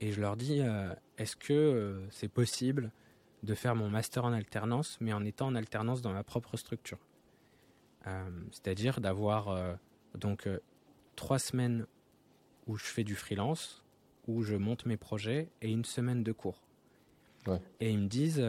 et 0.00 0.12
je 0.12 0.20
leur 0.20 0.36
dis 0.36 0.60
est-ce 1.18 1.36
que 1.36 2.02
c'est 2.10 2.28
possible 2.28 2.90
de 3.42 3.54
faire 3.54 3.76
mon 3.76 3.90
master 3.90 4.24
en 4.24 4.32
alternance, 4.32 4.96
mais 5.00 5.12
en 5.12 5.24
étant 5.24 5.48
en 5.48 5.54
alternance 5.54 6.00
dans 6.00 6.12
ma 6.12 6.24
propre 6.24 6.56
structure? 6.56 6.98
C'est-à-dire 8.50 9.02
d'avoir 9.02 9.76
donc 10.14 10.48
trois 11.16 11.38
semaines 11.38 11.86
où 12.66 12.76
je 12.76 12.84
fais 12.84 13.04
du 13.04 13.14
freelance, 13.14 13.84
où 14.26 14.42
je 14.42 14.56
monte 14.56 14.86
mes 14.86 14.96
projets 14.96 15.50
et 15.60 15.70
une 15.70 15.84
semaine 15.84 16.24
de 16.24 16.32
cours. 16.32 16.62
Et 17.80 17.90
ils 17.90 17.98
me 17.98 18.06
disent 18.06 18.42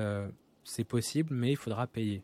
c'est 0.63 0.83
possible, 0.83 1.33
mais 1.33 1.51
il 1.51 1.57
faudra 1.57 1.88
payer. 1.88 2.23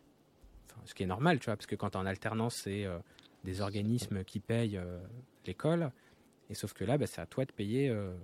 ce 0.84 0.94
qui 0.94 1.02
est 1.02 1.06
normal, 1.06 1.38
tu 1.38 1.46
vois, 1.46 1.56
parce 1.56 1.66
que 1.66 1.76
quand 1.76 1.90
tu 1.90 1.98
es 1.98 2.00
en 2.00 2.06
alternance, 2.06 2.56
c'est 2.56 2.84
euh, 2.84 2.98
des 3.44 3.60
organismes 3.60 4.24
qui 4.24 4.40
payent 4.40 4.78
euh, 4.78 4.98
l'école. 5.46 5.92
Et 6.48 6.54
sauf 6.54 6.72
que 6.72 6.84
là, 6.84 6.98
bah, 6.98 7.06
c'est 7.06 7.20
à 7.20 7.26
toi 7.26 7.44
de 7.44 7.52
payer. 7.52 7.90
Euh. 7.90 8.14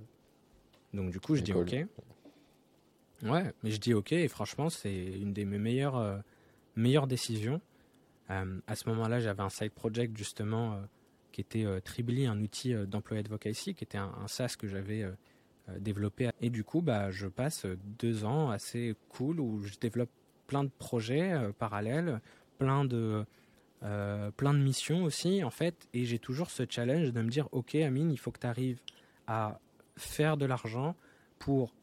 Donc 0.93 1.11
du 1.11 1.21
coup, 1.21 1.37
je 1.37 1.43
dis 1.43 1.53
OK. 1.53 1.76
Ouais, 3.23 3.53
mais 3.62 3.71
je 3.71 3.81
dis 3.81 3.95
OK, 3.95 4.12
et 4.12 4.29
franchement, 4.29 4.69
c'est 4.69 4.95
une 4.95 5.33
des 5.33 5.47
mes 5.47 5.59
meilleures, 5.59 6.23
meilleures 6.75 7.07
décisions. 7.07 7.62
à 8.29 8.76
ce 8.76 8.88
moment-là, 8.91 9.21
j'avais 9.21 9.43
un 9.43 9.49
side 9.49 9.73
project 9.73 10.17
justement 10.17 10.83
qui 11.33 11.41
était 11.41 11.65
Tribly, 11.81 12.26
un 12.26 12.38
outil 12.41 12.75
d'employé 12.87 13.21
advocacy, 13.21 13.75
qui 13.75 13.85
était 13.85 13.97
un, 13.97 14.12
un 14.23 14.29
SaaS 14.29 14.57
que 14.59 14.69
j'avais 14.69 15.03
euh, 15.03 15.12
développer. 15.79 16.31
Et 16.41 16.51
du 16.51 16.65
coup, 16.65 16.81
bah, 16.81 17.11
je 17.11 17.27
passe 17.27 17.67
deux 17.99 18.25
ans 18.25 18.51
assez 18.51 18.95
cool 19.09 19.41
où 19.41 19.63
je 19.63 19.79
développe 19.79 20.11
plein 20.47 20.65
de 20.65 20.71
projets 20.79 21.33
euh, 21.33 21.53
parallèles, 21.53 22.21
plein 22.59 22.85
de, 22.85 23.25
euh, 23.83 24.31
plein 24.31 24.55
de 24.55 24.59
missions 24.59 25.05
aussi, 25.05 25.43
en 25.45 25.51
fait. 25.51 25.89
Et 25.93 26.05
j'ai 26.05 26.19
toujours 26.19 26.51
ce 26.51 26.65
challenge 26.69 27.13
de 27.13 27.21
me 27.21 27.29
dire, 27.29 27.49
OK, 27.53 27.75
Amine, 27.75 28.11
il 28.11 28.17
faut 28.17 28.31
que 28.31 28.41
tu 28.41 28.47
arrives 28.47 28.81
à 29.27 29.61
faire 29.97 30.37
de 30.37 30.47
l'argent 30.47 30.95
pour 31.39 31.75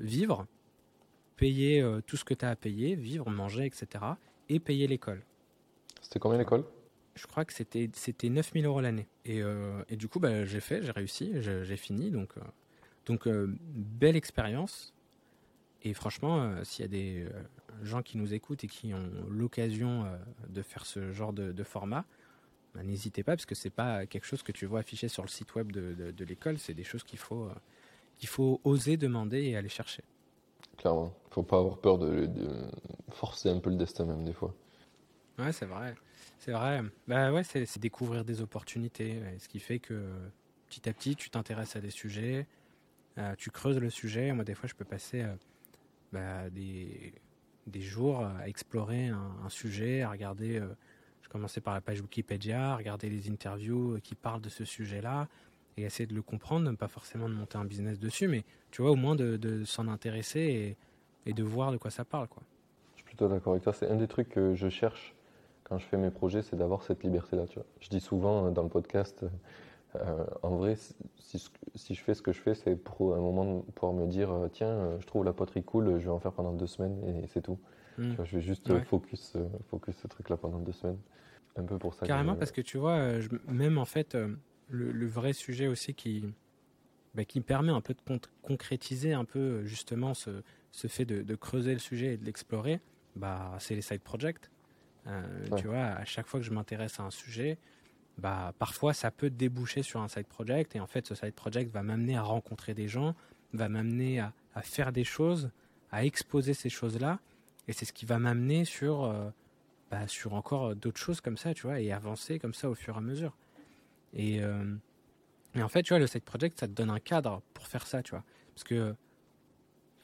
vivre, 0.00 0.46
payer 1.36 1.84
tout 2.06 2.16
ce 2.16 2.24
que 2.24 2.34
tu 2.34 2.44
as 2.44 2.50
à 2.50 2.54
payer, 2.54 2.94
vivre, 2.94 3.28
manger, 3.28 3.66
etc. 3.66 4.04
Et 4.48 4.60
payer 4.60 4.86
l'école. 4.86 5.24
C'était 6.00 6.20
combien 6.20 6.38
l'école? 6.38 6.64
Je 7.16 7.26
crois 7.26 7.44
que 7.44 7.52
c'était 7.52 7.90
c'était 7.94 8.28
9000 8.28 8.66
euros 8.66 8.80
l'année. 8.80 9.08
Et, 9.24 9.42
et, 9.88 9.96
du 9.96 10.06
coup, 10.06 10.20
bah, 10.20 10.44
j'ai 10.44 10.60
fait, 10.60 10.82
j'ai 10.82 10.92
réussi, 10.92 11.32
j'ai 11.40 11.76
fini. 11.76 12.12
Donc, 12.12 12.34
donc, 13.08 13.26
euh, 13.26 13.46
belle 13.72 14.16
expérience. 14.16 14.94
Et 15.82 15.94
franchement, 15.94 16.40
euh, 16.42 16.64
s'il 16.64 16.82
y 16.82 16.84
a 16.84 16.88
des 16.88 17.24
euh, 17.24 17.42
gens 17.82 18.02
qui 18.02 18.18
nous 18.18 18.34
écoutent 18.34 18.64
et 18.64 18.66
qui 18.68 18.92
ont 18.92 19.10
l'occasion 19.28 20.06
de 20.48 20.62
faire 20.62 20.84
ce 20.86 21.12
genre 21.12 21.32
de, 21.32 21.62
format, 21.64 22.04
bah, 22.74 22.82
n'hésitez 22.82 23.22
pas 23.22 23.32
parce 23.32 23.46
que 23.46 23.54
c'est 23.54 23.70
pas 23.70 24.06
quelque 24.06 24.26
chose 24.26 24.42
que 24.42 24.52
tu 24.52 24.66
vois 24.66 24.80
affiché 24.80 25.08
sur 25.08 25.22
le 25.22 25.28
site 25.28 25.54
web 25.54 25.72
de, 25.72 26.24
l'école. 26.24 26.58
C'est 26.58 26.74
des 26.74 26.84
choses 26.84 27.02
qu'il 27.02 27.18
faut, 27.18 27.48
qu'il 28.18 28.28
faut 28.28 28.60
oser 28.64 28.96
demander 28.96 29.42
et 29.44 29.56
aller 29.56 29.68
chercher. 29.68 30.02
Clairement, 30.76 31.12
faut 31.30 31.42
pas 31.42 31.58
avoir 31.58 31.78
peur 31.78 31.98
de, 31.98 32.28
forcer 33.10 33.48
un 33.48 33.58
peu 33.60 33.70
le 33.70 33.76
destin 33.76 34.04
même 34.04 34.24
des 34.24 34.32
fois. 34.32 34.54
Ouais, 35.38 35.52
c'est 35.52 35.66
vrai. 35.66 35.94
C'est 36.40 36.52
vrai. 36.52 36.82
Bah 37.06 37.32
ouais, 37.32 37.44
c'est 37.44 37.78
découvrir 37.78 38.24
des 38.24 38.42
opportunités. 38.42 39.22
Ce 39.38 39.48
qui 39.48 39.60
fait 39.60 39.78
que 39.78 40.12
petit 40.68 40.88
à 40.88 40.92
petit, 40.92 41.14
tu 41.14 41.30
t'intéresses 41.30 41.76
à 41.76 41.80
des 41.80 41.90
sujets, 41.90 42.46
euh, 43.18 43.34
tu 43.36 43.50
creuses 43.50 43.78
le 43.78 43.90
sujet. 43.90 44.32
Moi, 44.32 44.44
des 44.44 44.54
fois, 44.54 44.68
je 44.68 44.74
peux 44.74 44.84
passer 44.84 45.22
euh, 45.22 45.34
bah, 46.12 46.50
des, 46.50 47.12
des, 47.66 47.80
jours 47.80 48.24
à 48.24 48.48
explorer 48.48 49.08
un, 49.08 49.48
sujet, 49.48 50.02
à 50.02 50.10
regarder. 50.10 50.58
Euh, 50.58 50.68
je 51.22 51.28
commençais 51.28 51.60
par 51.60 51.74
la 51.74 51.80
page 51.80 52.00
Wikipédia, 52.00 52.72
à 52.72 52.76
regarder 52.76 53.10
les 53.10 53.28
interviews 53.30 53.98
qui 54.02 54.14
parlent 54.14 54.40
de 54.40 54.48
ce 54.48 54.64
sujet-là 54.64 55.28
et 55.76 55.82
essayer 55.82 56.06
de 56.06 56.14
le 56.14 56.22
comprendre, 56.22 56.74
pas 56.76 56.88
forcément 56.88 57.28
de 57.28 57.34
monter 57.34 57.58
un 57.58 57.64
business 57.64 57.98
dessus, 57.98 58.28
mais 58.28 58.44
tu 58.70 58.82
vois, 58.82 58.90
au 58.92 58.96
moins 58.96 59.14
de, 59.14 59.64
s'en 59.64 59.88
intéresser 59.88 60.40
et, 61.26 61.30
et, 61.30 61.34
de 61.34 61.42
voir 61.42 61.70
de 61.70 61.76
quoi 61.76 61.90
ça 61.90 62.04
parle. 62.04 62.28
Quoi. 62.28 62.42
Je 62.94 63.02
suis 63.02 63.04
plutôt 63.04 63.28
d'accord 63.28 63.52
avec 63.52 63.62
toi. 63.62 63.72
C'est 63.72 63.88
un 63.88 63.96
des 63.96 64.08
trucs 64.08 64.30
que 64.30 64.54
je 64.54 64.68
cherche 64.68 65.14
quand 65.68 65.78
je 65.78 65.84
fais 65.84 65.98
mes 65.98 66.10
projets, 66.10 66.42
c'est 66.42 66.56
d'avoir 66.56 66.82
cette 66.82 67.04
liberté-là. 67.04 67.44
Je 67.80 67.88
dis 67.88 68.00
souvent 68.00 68.50
dans 68.50 68.62
le 68.62 68.68
podcast, 68.70 69.24
euh, 69.96 70.24
en 70.42 70.56
vrai, 70.56 70.76
si, 71.18 71.50
si, 71.74 71.94
je 71.94 72.02
fais 72.02 72.14
ce 72.14 72.22
que 72.22 72.32
je 72.32 72.40
fais, 72.40 72.54
c'est 72.54 72.76
pour 72.76 73.14
un 73.14 73.20
moment 73.20 73.62
pouvoir 73.74 73.94
me 73.94 74.06
dire 74.06 74.30
euh, 74.30 74.48
tiens, 74.48 74.68
euh, 74.68 75.00
je 75.00 75.06
trouve 75.06 75.24
la 75.24 75.32
poterie 75.32 75.62
cool, 75.62 75.98
je 75.98 76.04
vais 76.04 76.10
en 76.10 76.20
faire 76.20 76.32
pendant 76.32 76.52
deux 76.52 76.66
semaines 76.66 77.02
et 77.04 77.26
c'est 77.26 77.42
tout. 77.42 77.58
Hmm. 77.96 78.12
je 78.24 78.36
vais 78.36 78.42
juste 78.42 78.72
focus, 78.84 79.36
focus 79.70 79.96
ce 79.96 80.06
truc-là 80.06 80.36
pendant 80.36 80.58
deux 80.58 80.72
semaines. 80.72 80.98
un 81.56 81.64
peu 81.64 81.78
pour 81.78 81.94
ça. 81.94 82.06
Carrément, 82.06 82.36
parce 82.36 82.52
que 82.52 82.60
tu 82.60 82.78
vois, 82.78 83.12
même 83.48 83.78
en 83.78 83.86
fait, 83.86 84.16
le, 84.68 85.06
vrai 85.06 85.32
sujet 85.32 85.66
aussi 85.66 85.94
qui, 85.94 86.24
bah, 87.14 87.24
qui 87.24 87.40
permet 87.40 87.72
un 87.72 87.80
peu 87.80 87.94
de 87.94 88.20
concrétiser 88.42 89.14
un 89.14 89.24
peu 89.24 89.64
justement 89.64 90.14
ce, 90.14 90.42
ce 90.70 90.86
fait 90.86 91.06
de, 91.06 91.34
creuser 91.34 91.72
le 91.72 91.80
sujet 91.80 92.14
et 92.14 92.16
de 92.16 92.24
l'explorer, 92.24 92.80
bah, 93.16 93.56
c'est 93.58 93.74
les 93.74 93.82
side 93.82 94.02
projects. 94.02 94.48
Tu 95.56 95.66
vois, 95.66 95.86
à 95.86 96.04
chaque 96.04 96.26
fois 96.26 96.38
que 96.38 96.46
je 96.46 96.52
m'intéresse 96.52 97.00
à 97.00 97.02
un 97.02 97.10
sujet, 97.10 97.58
bah, 98.18 98.52
parfois 98.58 98.92
ça 98.92 99.10
peut 99.10 99.30
déboucher 99.30 99.82
sur 99.82 100.00
un 100.00 100.08
side 100.08 100.26
project 100.26 100.74
et 100.74 100.80
en 100.80 100.86
fait 100.86 101.06
ce 101.06 101.14
side 101.14 101.34
project 101.34 101.72
va 101.72 101.82
m'amener 101.82 102.16
à 102.16 102.22
rencontrer 102.22 102.74
des 102.74 102.88
gens, 102.88 103.14
va 103.52 103.68
m'amener 103.68 104.20
à, 104.20 104.32
faire 104.62 104.92
des 104.92 105.04
choses, 105.04 105.50
à 105.92 106.04
exposer 106.04 106.52
ces 106.52 106.68
choses-là 106.68 107.20
et 107.68 107.72
c'est 107.72 107.84
ce 107.84 107.92
qui 107.92 108.06
va 108.06 108.18
m'amener 108.18 108.64
sur, 108.64 109.04
euh, 109.04 109.30
bah, 109.90 110.08
sur 110.08 110.34
encore 110.34 110.74
d'autres 110.74 110.98
choses 110.98 111.20
comme 111.20 111.36
ça, 111.36 111.54
tu 111.54 111.62
vois, 111.62 111.80
et 111.80 111.92
avancer 111.92 112.40
comme 112.40 112.54
ça 112.54 112.68
au 112.68 112.74
fur 112.74 112.94
et 112.94 112.98
à 112.98 113.00
mesure. 113.00 113.36
Et, 114.14 114.42
euh, 114.42 114.74
et 115.54 115.62
en 115.62 115.68
fait, 115.68 115.82
tu 115.82 115.90
vois, 115.90 116.00
le 116.00 116.08
side 116.08 116.24
project, 116.24 116.58
ça 116.58 116.66
te 116.66 116.72
donne 116.72 116.90
un 116.90 116.98
cadre 116.98 117.42
pour 117.54 117.68
faire 117.68 117.86
ça, 117.86 118.02
tu 118.02 118.10
vois. 118.10 118.24
Parce 118.54 118.64
que 118.64 118.96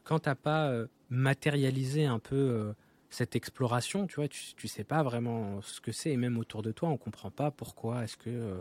quand 0.05 0.21
t'as 0.21 0.37
pas 0.37 0.69
euh, 0.69 0.87
matérialisé 1.11 2.05
un 2.07 2.21
peu 2.21 2.75
cette 3.15 3.37
exploration, 3.37 4.09
tu 4.09 4.17
vois, 4.17 4.27
tu, 4.27 4.55
tu 4.57 4.67
sais 4.67 4.83
pas 4.83 5.03
vraiment 5.05 5.63
ce 5.63 5.81
que 5.81 5.93
c'est, 5.93 6.11
et 6.11 6.17
même 6.17 6.37
autour 6.37 6.63
de 6.63 6.73
toi, 6.73 6.89
on 6.89 6.97
comprend 6.97 7.31
pas 7.31 7.53
pourquoi 7.53 8.03
est-ce 8.03 8.17
que 8.17 8.29
euh, 8.29 8.61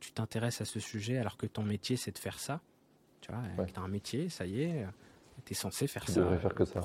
tu 0.00 0.10
t'intéresses 0.12 0.62
à 0.62 0.64
ce 0.64 0.80
sujet 0.80 1.18
alors 1.18 1.36
que 1.36 1.46
ton 1.46 1.62
métier 1.62 1.96
c'est 1.96 2.10
de 2.10 2.18
faire 2.18 2.38
ça. 2.38 2.60
Tu 3.20 3.30
vois, 3.30 3.66
tu 3.66 3.78
as 3.78 3.82
un 3.82 3.88
métier, 3.88 4.30
ça 4.30 4.46
y 4.46 4.62
est, 4.62 4.86
tu 5.44 5.52
es 5.52 5.54
censé 5.54 5.86
faire 5.86 6.06
tu 6.06 6.12
ça. 6.12 6.20
devrais 6.20 6.38
faire 6.38 6.54
que 6.54 6.64
ça. 6.64 6.80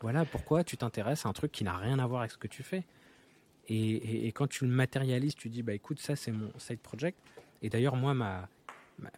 Voilà, 0.00 0.24
pourquoi 0.24 0.64
tu 0.64 0.76
t'intéresses 0.76 1.26
à 1.26 1.28
un 1.28 1.32
truc 1.32 1.52
qui 1.52 1.62
n'a 1.62 1.76
rien 1.76 2.00
à 2.00 2.06
voir 2.08 2.22
avec 2.22 2.32
ce 2.32 2.38
que 2.38 2.48
tu 2.48 2.64
fais? 2.64 2.84
Et, 3.68 4.26
et, 4.26 4.32
quand 4.32 4.48
tu 4.48 4.66
le 4.66 4.72
matérialises, 4.72 5.36
tu 5.36 5.48
dis, 5.48 5.62
bah 5.62 5.74
écoute, 5.74 6.00
ça 6.00 6.16
c'est 6.16 6.32
mon 6.32 6.50
side 6.58 6.80
project. 6.80 7.16
Et 7.62 7.70
d'ailleurs, 7.70 7.94
moi, 7.94 8.12
ma, 8.12 8.48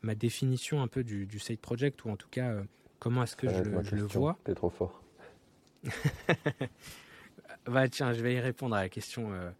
ma, 0.02 0.14
définition 0.14 0.82
un 0.82 0.88
peu 0.88 1.02
du, 1.02 1.24
du 1.24 1.38
side 1.38 1.60
project, 1.60 2.04
ou 2.04 2.10
en 2.10 2.16
tout 2.16 2.28
cas, 2.28 2.50
euh, 2.50 2.62
comment 2.98 3.22
est-ce 3.22 3.36
que 3.36 3.48
je, 3.48 3.62
le, 3.62 3.82
je 3.82 3.96
le 3.96 4.02
vois. 4.02 4.36
T'es 4.44 4.54
trop 4.54 4.68
fort. 4.68 5.02
Bah 7.66 7.88
tiens, 7.88 8.12
je 8.12 8.22
vais 8.22 8.34
y 8.34 8.40
répondre 8.40 8.74
à 8.74 8.82
la 8.82 8.88
question 8.88 9.32
euh, 9.32 9.50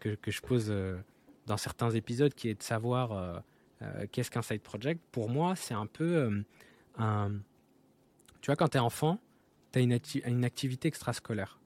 que, 0.00 0.14
que, 0.16 0.30
je 0.30 0.42
pose 0.42 0.66
euh, 0.68 0.98
dans 1.46 1.56
certains 1.56 1.90
épisodes, 1.90 2.34
qui 2.34 2.48
est 2.48 2.54
de 2.54 2.62
savoir 2.62 3.12
euh, 3.12 4.06
qu'est-ce 4.12 4.30
qu'un 4.30 4.42
side 4.42 4.60
project. 4.60 5.00
Pour 5.12 5.30
moi, 5.30 5.56
c'est 5.56 5.74
un 5.74 5.86
peu 5.86 6.44
un... 6.98 7.32
Tu 8.40 8.46
vois, 8.46 8.56
quand 8.56 8.68
tu 8.68 8.76
es 8.76 8.80
enfant, 8.80 9.18
tu 9.72 9.78
as 9.78 9.82
une, 9.82 9.98
une, 10.26 10.44
activité 10.44 10.88
extrascolaire. 10.88 11.58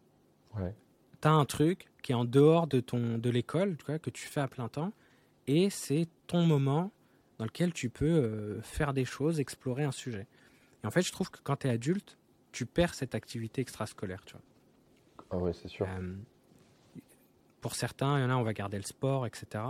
Ouais. 0.56 0.74
Tu 1.20 1.28
as 1.28 1.32
un 1.32 1.44
truc 1.44 1.88
qui 2.02 2.12
est 2.12 2.14
en 2.14 2.24
dehors 2.24 2.66
de, 2.66 2.80
ton, 2.80 3.18
de 3.18 3.30
l'école, 3.30 3.76
que 3.76 4.10
tu 4.10 4.26
fais 4.26 4.40
à 4.40 4.48
plein 4.48 4.68
temps, 4.68 4.92
et 5.46 5.68
c'est 5.68 6.06
ton 6.26 6.46
moment 6.46 6.92
dans 7.38 7.44
lequel 7.44 7.72
tu 7.72 7.90
peux 7.90 8.60
faire 8.62 8.92
des 8.92 9.04
choses, 9.04 9.40
explorer 9.40 9.84
un 9.84 9.92
sujet. 9.92 10.26
Et 10.82 10.86
en 10.86 10.90
fait, 10.90 11.02
je 11.02 11.12
trouve 11.12 11.30
que 11.30 11.40
quand 11.42 11.56
tu 11.56 11.66
es 11.66 11.70
adulte, 11.70 12.18
tu 12.52 12.66
perds 12.66 12.94
cette 12.94 13.14
activité 13.14 13.60
extrascolaire, 13.62 14.24
tu 14.24 14.34
vois. 14.34 14.42
Ah 15.32 15.38
oui, 15.38 15.52
c'est 15.54 15.68
sûr. 15.68 15.86
Euh, 15.88 16.14
pour 17.62 17.74
certains, 17.74 18.18
il 18.18 18.22
y 18.22 18.24
en 18.24 18.30
a, 18.30 18.36
on 18.36 18.42
va 18.42 18.52
garder 18.52 18.76
le 18.76 18.82
sport, 18.84 19.26
etc. 19.26 19.64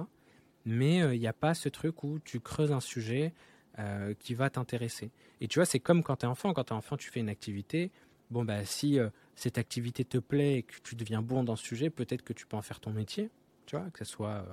Mais 0.64 1.02
euh, 1.02 1.14
il 1.14 1.20
n'y 1.20 1.28
a 1.28 1.32
pas 1.32 1.54
ce 1.54 1.68
truc 1.68 2.02
où 2.02 2.18
tu 2.18 2.40
creuses 2.40 2.72
un 2.72 2.80
sujet 2.80 3.32
euh, 3.78 4.12
qui 4.18 4.34
va 4.34 4.50
t'intéresser. 4.50 5.12
Et 5.40 5.46
tu 5.46 5.60
vois, 5.60 5.66
c'est 5.66 5.78
comme 5.78 6.02
quand 6.02 6.16
tu 6.16 6.26
es 6.26 6.28
enfant. 6.28 6.52
Quand 6.52 6.64
tu 6.64 6.72
es 6.72 6.76
enfant, 6.76 6.96
tu 6.96 7.10
fais 7.10 7.20
une 7.20 7.28
activité. 7.28 7.92
Bon, 8.30 8.44
bah, 8.44 8.64
si 8.64 8.98
cette 9.36 9.58
activité 9.58 10.04
te 10.04 10.18
plaît 10.18 10.58
et 10.58 10.62
que 10.62 10.74
tu 10.82 10.96
deviens 10.96 11.20
bon 11.20 11.44
dans 11.44 11.54
ce 11.54 11.64
sujet, 11.64 11.90
peut-être 11.90 12.22
que 12.22 12.32
tu 12.32 12.46
peux 12.46 12.56
en 12.56 12.62
faire 12.62 12.80
ton 12.80 12.90
métier. 12.90 13.30
Tu 13.66 13.76
vois, 13.76 13.90
que 13.90 14.04
ce 14.04 14.10
soit 14.10 14.46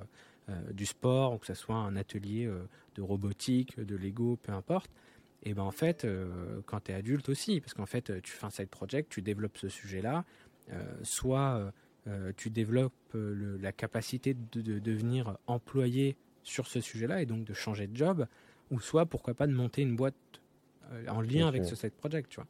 du 0.72 0.86
sport 0.86 1.34
ou 1.34 1.38
que 1.38 1.46
ce 1.46 1.54
soit 1.54 1.78
un 1.78 1.96
atelier 1.96 2.52
de 2.96 3.02
robotique, 3.02 3.80
de 3.80 3.96
Lego, 3.96 4.36
peu 4.36 4.52
importe. 4.52 4.92
Et 5.44 5.54
ben 5.54 5.64
en 5.64 5.72
fait, 5.72 6.06
quand 6.66 6.82
tu 6.82 6.92
es 6.92 6.96
adulte 6.96 7.30
aussi, 7.30 7.62
parce 7.62 7.74
qu'en 7.74 7.86
fait, 7.86 8.22
tu 8.22 8.34
fais 8.34 8.46
un 8.46 8.50
side 8.50 8.68
project, 8.68 9.10
tu 9.10 9.22
développes 9.22 9.58
ce 9.58 9.70
sujet-là, 9.70 10.26
soit 11.04 11.56
euh, 11.58 11.72
euh, 12.08 12.32
tu 12.38 12.50
développes 12.50 12.94
la 13.14 13.72
capacité 13.72 14.34
de, 14.34 14.80
devenir 14.80 15.38
employé 15.48 16.16
sur 16.44 16.68
ce 16.68 16.82
sujet-là 16.82 17.22
et 17.22 17.26
donc 17.26 17.44
de 17.44 17.54
changer 17.54 17.88
de 17.88 17.96
job, 17.96 18.28
ou 18.72 18.80
soit 18.80 19.06
pourquoi 19.06 19.34
pas 19.34 19.48
de 19.48 19.54
monter 19.54 19.82
une 19.82 19.96
boîte 19.96 20.16
en 21.08 21.22
lien 21.22 21.48
avec 21.48 21.66
ce 21.66 21.76
side 21.76 21.94
project, 21.94 22.30
tu 22.30 22.38
vois. 22.38 22.48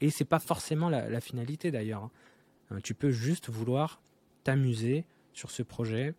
Et 0.00 0.10
c'est 0.10 0.24
pas 0.24 0.38
forcément 0.38 0.88
la, 0.88 1.20
finalité 1.20 1.70
d'ailleurs. 1.70 2.10
Hein. 2.70 2.78
tu 2.82 2.94
peux 2.94 3.10
juste 3.10 3.50
vouloir 3.50 4.00
t'amuser 4.44 5.04
sur 5.32 5.50
ce 5.50 5.62
projet, 5.62 6.14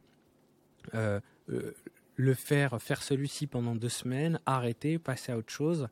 le 0.94 2.34
faire, 2.34 2.82
faire 2.82 3.02
celui-ci 3.02 3.48
pendant 3.48 3.76
deux 3.76 3.90
semaines, 3.90 4.40
arrêter, 4.46 5.00
passer 5.00 5.32
à 5.32 5.38
autre 5.38 5.52
chose, 5.52 5.88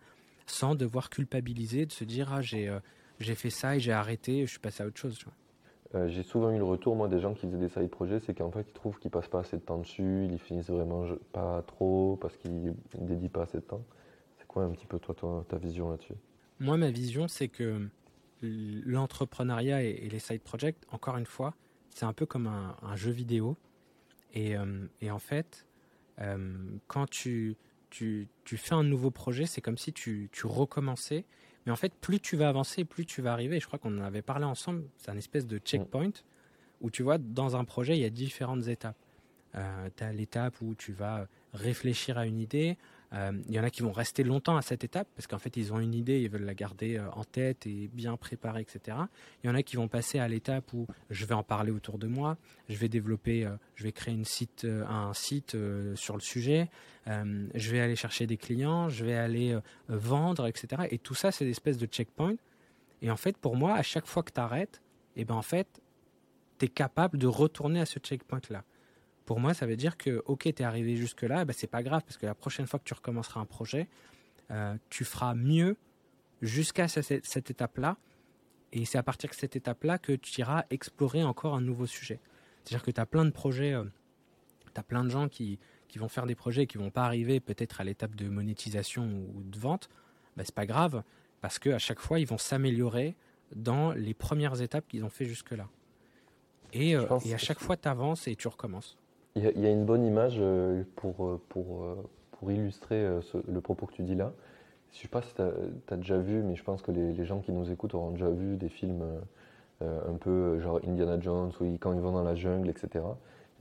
sans 0.45 0.75
devoir 0.75 1.09
culpabiliser, 1.09 1.85
de 1.85 1.91
se 1.91 2.03
dire 2.03 2.31
ah 2.31 2.41
j'ai 2.41 2.77
j'ai 3.21 3.35
fait 3.35 3.49
ça 3.49 3.75
et 3.75 3.79
j'ai 3.79 3.91
arrêté, 3.91 4.45
je 4.45 4.51
suis 4.51 4.59
passé 4.59 4.83
à 4.83 4.87
autre 4.87 4.99
chose. 4.99 5.17
Tu 5.17 5.25
vois. 5.25 5.33
Euh, 5.93 6.07
j'ai 6.07 6.23
souvent 6.23 6.51
eu 6.51 6.57
le 6.57 6.63
retour, 6.63 6.95
moi, 6.95 7.07
des 7.07 7.19
gens 7.19 7.33
qui 7.33 7.47
faisaient 7.47 7.57
des 7.57 7.69
side 7.69 7.89
projets, 7.89 8.19
c'est 8.19 8.33
qu'en 8.33 8.51
fait, 8.51 8.65
ils 8.67 8.73
trouvent 8.73 8.97
qu'ils 8.99 9.11
passent 9.11 9.27
pas 9.27 9.39
assez 9.39 9.57
de 9.57 9.61
temps 9.61 9.79
dessus, 9.79 10.25
ils 10.29 10.39
finissent 10.39 10.69
vraiment 10.69 11.05
pas 11.33 11.61
trop 11.63 12.17
parce 12.21 12.37
qu'ils 12.37 12.73
dédient 12.97 13.29
pas 13.29 13.43
assez 13.43 13.57
de 13.57 13.63
temps. 13.63 13.83
C'est 14.37 14.47
quoi 14.47 14.63
un 14.63 14.71
petit 14.71 14.85
peu 14.85 14.99
toi, 14.99 15.45
ta 15.49 15.57
vision 15.57 15.89
là-dessus? 15.89 16.13
Moi, 16.59 16.77
ma 16.77 16.91
vision, 16.91 17.27
c'est 17.27 17.49
que 17.49 17.87
l'entrepreneuriat 18.41 19.83
et, 19.83 20.07
les 20.09 20.19
side 20.19 20.41
projects, 20.41 20.77
encore 20.91 21.17
une 21.17 21.25
fois, 21.25 21.55
c'est 21.89 22.05
un 22.05 22.13
peu 22.13 22.25
comme 22.25 22.47
un, 22.47 22.95
jeu 22.95 23.11
vidéo. 23.11 23.57
Et, 24.33 24.55
euh, 24.55 24.87
en 25.09 25.19
fait, 25.19 25.67
euh, 26.19 26.55
quand 26.87 27.09
tu, 27.09 27.57
fais 28.45 28.75
un 28.75 28.83
nouveau 28.83 29.11
projet, 29.11 29.45
c'est 29.45 29.61
comme 29.61 29.77
si 29.77 29.91
tu 29.91 30.29
recommençais 30.45 31.25
mais 31.65 31.71
en 31.71 31.75
fait, 31.75 31.93
plus 31.93 32.19
tu 32.19 32.35
vas 32.35 32.49
avancer, 32.49 32.85
plus 32.85 33.05
tu 33.05 33.21
vas 33.21 33.33
arriver. 33.33 33.59
Je 33.59 33.67
crois 33.67 33.79
qu'on 33.79 33.97
en 33.99 34.03
avait 34.03 34.21
parlé 34.21 34.45
ensemble. 34.45 34.83
C'est 34.97 35.11
un 35.11 35.17
espèce 35.17 35.45
de 35.45 35.59
checkpoint 35.59 36.11
où 36.81 36.89
tu 36.89 37.03
vois, 37.03 37.17
dans 37.17 37.55
un 37.55 37.63
projet, 37.63 37.95
il 37.97 38.01
y 38.01 38.05
a 38.05 38.09
différentes 38.09 38.67
étapes. 38.67 38.97
Euh, 39.55 39.89
tu 39.95 40.03
as 40.03 40.11
l'étape 40.11 40.59
où 40.61 40.75
tu 40.75 40.93
vas 40.93 41.27
réfléchir 41.53 42.17
à 42.17 42.25
une 42.25 42.39
idée, 42.39 42.77
il 43.13 43.53
y 43.53 43.59
en 43.59 43.63
a 43.63 43.69
qui 43.69 43.81
vont 43.81 43.91
rester 43.91 44.23
longtemps 44.23 44.55
à 44.55 44.61
cette 44.61 44.83
étape 44.83 45.07
parce 45.15 45.27
qu'en 45.27 45.37
fait 45.37 45.57
ils 45.57 45.73
ont 45.73 45.79
une 45.79 45.93
idée, 45.93 46.21
ils 46.21 46.29
veulent 46.29 46.45
la 46.45 46.53
garder 46.53 46.97
euh, 46.97 47.11
en 47.11 47.25
tête 47.25 47.67
et 47.67 47.89
bien 47.91 48.15
préparer, 48.15 48.61
etc. 48.61 48.97
Il 49.43 49.47
y 49.47 49.49
en 49.49 49.55
a 49.55 49.63
qui 49.63 49.75
vont 49.75 49.89
passer 49.89 50.19
à 50.19 50.27
l'étape 50.27 50.71
où 50.73 50.87
je 51.09 51.25
vais 51.25 51.33
en 51.33 51.43
parler 51.43 51.71
autour 51.71 51.97
de 51.97 52.07
moi, 52.07 52.37
je 52.69 52.77
vais 52.77 52.87
développer, 52.87 53.45
euh, 53.45 53.51
je 53.75 53.83
vais 53.83 53.91
créer 53.91 54.13
une 54.13 54.25
site, 54.25 54.65
un 54.65 55.13
site 55.13 55.57
sur 55.95 56.13
le 56.15 56.21
sujet, 56.21 56.69
je 57.07 57.71
vais 57.71 57.81
aller 57.81 57.95
chercher 57.95 58.27
des 58.27 58.37
clients, 58.37 58.89
je 58.89 59.03
vais 59.03 59.15
aller 59.15 59.57
vendre, 59.89 60.47
etc. 60.47 60.83
Et 60.89 60.97
tout 60.97 61.15
ça 61.15 61.31
c'est 61.31 61.45
des 61.45 61.51
espèces 61.51 61.77
de 61.77 61.87
checkpoints. 61.87 62.35
Et 63.01 63.11
en 63.11 63.17
fait 63.17 63.37
pour 63.37 63.55
moi, 63.55 63.73
à 63.73 63.83
chaque 63.83 64.05
fois 64.05 64.23
que 64.23 64.31
tu 64.31 64.39
arrêtes, 64.39 64.81
eh 65.15 65.25
ben 65.25 65.35
en 65.35 65.41
fait, 65.41 65.81
tu 66.59 66.65
es 66.65 66.69
capable 66.69 67.17
de 67.17 67.27
retourner 67.27 67.81
à 67.81 67.85
ce 67.85 67.99
checkpoint 67.99 68.41
là 68.49 68.63
pour 69.25 69.39
moi, 69.39 69.53
ça 69.53 69.65
veut 69.65 69.75
dire 69.75 69.97
que, 69.97 70.21
ok, 70.25 70.43
tu 70.43 70.49
es 70.49 70.63
arrivé 70.63 70.95
jusque-là, 70.95 71.45
ben, 71.45 71.53
c'est 71.53 71.67
pas 71.67 71.83
grave, 71.83 72.01
parce 72.03 72.17
que 72.17 72.25
la 72.25 72.35
prochaine 72.35 72.67
fois 72.67 72.79
que 72.79 72.85
tu 72.85 72.93
recommenceras 72.93 73.39
un 73.39 73.45
projet, 73.45 73.87
euh, 74.51 74.75
tu 74.89 75.05
feras 75.05 75.35
mieux 75.35 75.77
jusqu'à 76.41 76.87
cette, 76.87 77.25
cette 77.25 77.49
étape-là. 77.49 77.97
Et 78.73 78.85
c'est 78.85 78.97
à 78.97 79.03
partir 79.03 79.29
de 79.29 79.35
cette 79.35 79.55
étape-là 79.55 79.97
que 79.97 80.13
tu 80.13 80.41
iras 80.41 80.65
explorer 80.69 81.23
encore 81.23 81.55
un 81.55 81.61
nouveau 81.61 81.85
sujet. 81.85 82.19
C'est-à-dire 82.63 82.83
que 82.83 82.91
tu 82.91 83.01
as 83.01 83.05
plein 83.05 83.25
de 83.25 83.31
projets, 83.31 83.73
euh, 83.73 83.83
tu 84.73 84.79
as 84.79 84.83
plein 84.83 85.03
de 85.03 85.09
gens 85.09 85.27
qui, 85.27 85.59
qui 85.87 85.99
vont 85.99 86.07
faire 86.07 86.25
des 86.25 86.35
projets 86.35 86.67
qui 86.67 86.77
vont 86.77 86.89
pas 86.89 87.05
arriver 87.05 87.39
peut-être 87.39 87.81
à 87.81 87.83
l'étape 87.83 88.15
de 88.15 88.29
monétisation 88.29 89.03
ou 89.03 89.43
de 89.43 89.59
vente. 89.59 89.89
Ben, 90.37 90.43
c'est 90.45 90.55
pas 90.55 90.65
grave, 90.65 91.03
parce 91.41 91.59
qu'à 91.59 91.79
chaque 91.79 91.99
fois, 91.99 92.19
ils 92.19 92.27
vont 92.27 92.37
s'améliorer 92.37 93.15
dans 93.55 93.91
les 93.91 94.13
premières 94.13 94.61
étapes 94.61 94.87
qu'ils 94.87 95.03
ont 95.03 95.09
fait 95.09 95.25
jusque-là. 95.25 95.67
Et, 96.73 96.95
euh, 96.95 97.19
et 97.25 97.33
à 97.33 97.37
chaque 97.37 97.59
fois, 97.59 97.75
tu 97.75 97.89
avances 97.89 98.27
et 98.27 98.35
tu 98.35 98.47
recommences. 98.47 98.97
Il 99.35 99.43
y, 99.43 99.65
a 99.65 99.69
une 99.69 99.85
bonne 99.85 100.05
image 100.05 100.35
euh, 100.39 100.83
pour, 100.97 101.25
euh, 101.25 101.41
pour, 101.47 101.83
euh, 101.83 101.95
pour 102.33 102.51
illustrer 102.51 103.07
le 103.47 103.61
propos 103.61 103.85
que 103.85 103.93
tu 103.93 104.03
dis 104.03 104.15
là. 104.15 104.33
Je 104.91 104.97
ne 104.97 105.01
sais 105.03 105.07
pas 105.07 105.21
si 105.21 105.33
tu 105.33 105.41
as, 105.41 105.95
déjà 105.95 106.17
vu, 106.17 106.41
mais 106.43 106.55
je 106.55 106.63
pense 106.65 106.81
que 106.81 106.91
les, 106.91 107.23
gens 107.23 107.39
qui 107.39 107.53
nous 107.53 107.71
écoutent 107.71 107.93
auront 107.93 108.11
déjà 108.11 108.29
vu 108.29 108.57
des 108.57 108.67
films 108.67 109.05
un 109.79 110.13
peu 110.19 110.59
genre 110.59 110.81
Indiana 110.85 111.17
Jones, 111.17 111.51
où 111.61 111.65
quand 111.79 111.93
ils 111.93 112.01
vont 112.01 112.11
dans 112.11 112.23
la 112.23 112.35
jungle, 112.35 112.69
etc. 112.69 113.05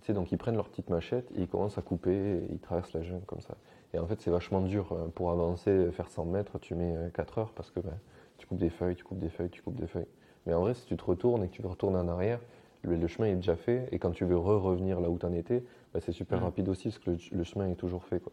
Tu 0.00 0.06
sais, 0.06 0.12
donc 0.12 0.32
ils 0.32 0.38
prennent 0.38 0.56
leur 0.56 0.68
petite 0.68 0.90
machette 0.90 1.30
et 1.36 1.42
ils 1.42 1.48
commencent 1.48 1.78
à 1.78 1.82
couper, 1.82 2.16
et 2.16 2.42
ils 2.50 2.58
traversent 2.58 2.94
la 2.94 3.02
jungle 3.02 3.24
comme 3.26 3.40
ça. 3.40 3.54
Et 3.94 4.00
en 4.00 4.06
fait, 4.06 4.20
c'est 4.20 4.30
vachement 4.30 4.60
dur 4.60 4.96
pour 5.14 5.30
avancer, 5.30 5.92
faire 5.92 6.08
100 6.08 6.24
mètres, 6.24 6.58
tu 6.58 6.74
mets 6.74 6.96
4 7.14 7.38
heures 7.38 7.52
parce 7.52 7.70
que 7.70 7.78
ben, 7.78 7.94
tu 8.38 8.48
coupes 8.48 8.58
des 8.58 8.70
feuilles, 8.70 8.96
tu 8.96 9.04
coupes 9.04 9.20
des 9.20 9.30
feuilles, 9.30 9.50
tu 9.50 9.62
coupes 9.62 9.76
des 9.76 9.86
feuilles. 9.86 10.08
Mais 10.46 10.54
en 10.54 10.62
vrai, 10.62 10.74
si 10.74 10.84
tu 10.86 10.96
te 10.96 11.04
retournes 11.04 11.44
et 11.44 11.48
que 11.48 11.52
tu 11.52 11.62
veux 11.62 11.68
retourner 11.68 11.98
en 11.98 12.08
arrière, 12.08 12.40
le, 12.82 13.06
chemin 13.06 13.28
est 13.28 13.36
déjà 13.36 13.56
fait, 13.56 13.88
et 13.92 13.98
quand 13.98 14.10
tu 14.10 14.24
veux 14.24 14.36
re-revenir 14.36 15.00
là 15.00 15.10
où 15.10 15.18
tu 15.18 15.26
en 15.26 15.32
étais, 15.32 15.64
bah, 15.92 16.00
c'est 16.00 16.12
super 16.12 16.40
mm. 16.40 16.44
rapide 16.44 16.68
aussi, 16.68 16.88
parce 16.88 16.98
que 16.98 17.10
le, 17.34 17.44
chemin 17.44 17.68
est 17.68 17.74
toujours 17.74 18.04
fait. 18.04 18.20
Quoi. 18.20 18.32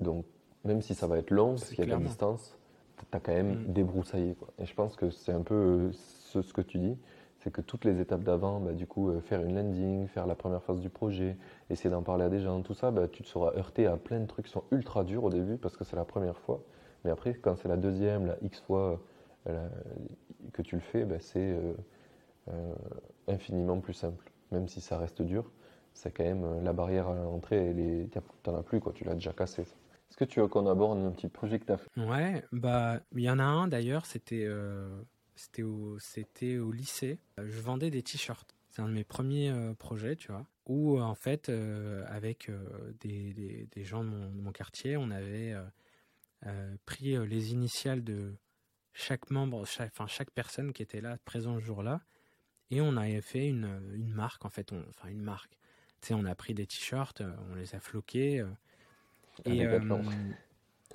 Donc, 0.00 0.24
même 0.64 0.82
si 0.82 0.94
ça 0.94 1.06
va 1.06 1.18
être 1.18 1.30
long, 1.30 1.50
parce 1.50 1.70
qu'il 1.70 1.78
y 1.78 1.82
a 1.82 1.86
de 1.86 1.90
la 1.90 1.98
distance, 1.98 2.56
tu 2.96 3.04
as 3.12 3.20
quand 3.20 3.32
même 3.32 3.62
mm. 3.62 3.72
débroussaillé. 3.72 4.34
Quoi. 4.34 4.48
Et 4.58 4.66
je 4.66 4.74
pense 4.74 4.96
que 4.96 5.10
c'est 5.10 5.32
un 5.32 5.42
peu 5.42 5.54
euh, 5.54 5.90
ce, 5.92 6.52
que 6.52 6.60
tu 6.60 6.78
dis, 6.78 6.96
c'est 7.38 7.52
que 7.52 7.60
toutes 7.60 7.84
les 7.84 8.00
étapes 8.00 8.22
d'avant, 8.22 8.60
bah, 8.60 8.72
du 8.72 8.86
coup, 8.86 9.10
euh, 9.10 9.20
faire 9.20 9.42
une 9.42 9.54
landing, 9.54 10.06
faire 10.06 10.26
la 10.26 10.34
première 10.34 10.62
phase 10.62 10.80
du 10.80 10.90
projet, 10.90 11.36
essayer 11.70 11.90
d'en 11.90 12.02
parler 12.02 12.24
à 12.24 12.28
des 12.28 12.40
gens, 12.40 12.62
tout 12.62 12.74
ça, 12.74 12.90
bah, 12.90 13.08
tu 13.08 13.22
te 13.22 13.28
seras 13.28 13.52
heurté 13.56 13.86
à 13.86 13.96
plein 13.96 14.20
de 14.20 14.26
trucs 14.26 14.46
qui 14.46 14.52
sont 14.52 14.64
ultra 14.70 15.04
durs 15.04 15.24
au 15.24 15.30
début 15.30 15.56
parce 15.56 15.76
que 15.76 15.84
c'est 15.84 15.96
la 15.96 16.04
première 16.04 16.38
fois. 16.38 16.62
Mais 17.04 17.10
après, 17.10 17.34
quand 17.34 17.56
c'est 17.56 17.68
la 17.68 17.76
deuxième, 17.76 18.26
la 18.26 18.36
X 18.42 18.60
fois 18.60 19.00
euh, 19.48 19.68
que 20.52 20.62
tu 20.62 20.74
le 20.74 20.80
fais, 20.80 21.04
bah, 21.04 21.16
c'est 21.18 21.52
euh, 21.52 21.72
infiniment 23.26 23.80
plus 23.80 23.94
simple. 23.94 24.30
Même 24.50 24.68
si 24.68 24.80
ça 24.80 24.98
reste 24.98 25.22
dur, 25.22 25.50
c'est 25.92 26.10
quand 26.10 26.24
même 26.24 26.62
la 26.62 26.72
barrière 26.72 27.08
à 27.08 27.14
l'entrée, 27.14 27.74
tu 28.10 28.18
n'en 28.46 28.56
as 28.56 28.62
plus, 28.62 28.80
quoi, 28.80 28.92
tu 28.92 29.04
l'as 29.04 29.14
déjà 29.14 29.32
cassé. 29.32 29.62
Est-ce 29.62 30.16
que 30.16 30.24
tu 30.24 30.40
veux 30.40 30.48
qu'on 30.48 30.66
aborde 30.66 30.98
un 30.98 31.10
petit 31.10 31.28
projet 31.28 31.58
que 31.58 31.66
tu 31.66 31.72
as 31.72 31.76
fait? 31.76 31.88
Ouais, 31.96 32.44
bah, 32.52 33.00
il 33.14 33.22
y 33.22 33.30
en 33.30 33.38
a 33.38 33.44
un 33.44 33.68
d'ailleurs, 33.68 34.06
c'était 34.06 34.48
au, 35.62 35.98
c'était 35.98 36.58
au 36.58 36.72
lycée. 36.72 37.18
Je 37.36 37.60
vendais 37.60 37.90
des 37.90 38.02
t-shirts. 38.02 38.54
C'est 38.70 38.82
un 38.82 38.88
de 38.88 38.94
mes 38.94 39.04
premiers 39.04 39.50
euh, 39.50 39.74
projets, 39.74 40.16
tu 40.16 40.30
vois. 40.30 40.46
Où, 40.66 41.00
en 41.00 41.14
fait, 41.14 41.48
euh, 41.48 42.04
avec 42.08 42.48
euh, 42.48 42.92
des, 43.00 43.84
gens 43.84 44.04
de 44.04 44.10
mon, 44.10 44.52
quartier, 44.52 44.96
on 44.96 45.10
avait 45.10 45.56
pris 46.84 47.16
les 47.26 47.52
initiales 47.52 48.04
de 48.04 48.36
chaque 48.92 49.30
membre, 49.30 49.62
enfin, 49.62 50.06
chaque 50.06 50.30
personne 50.30 50.72
qui 50.72 50.82
était 50.82 51.00
là, 51.00 51.18
présent 51.24 51.58
ce 51.58 51.64
jour-là. 51.64 52.00
Et 52.70 52.80
on 52.80 52.96
avait 52.96 53.20
fait 53.20 53.48
une, 53.48 53.80
une 53.94 54.12
marque, 54.12 54.44
en 54.44 54.50
fait. 54.50 54.72
enfin, 54.72 55.08
une 55.08 55.22
marque. 55.22 55.52
Tu 56.00 56.08
sais, 56.08 56.14
on 56.14 56.24
a 56.24 56.34
pris 56.34 56.54
des 56.54 56.66
t-shirts, 56.66 57.22
on 57.50 57.54
les 57.54 57.74
a 57.74 57.80
floqués. 57.80 58.44
et, 59.44 59.66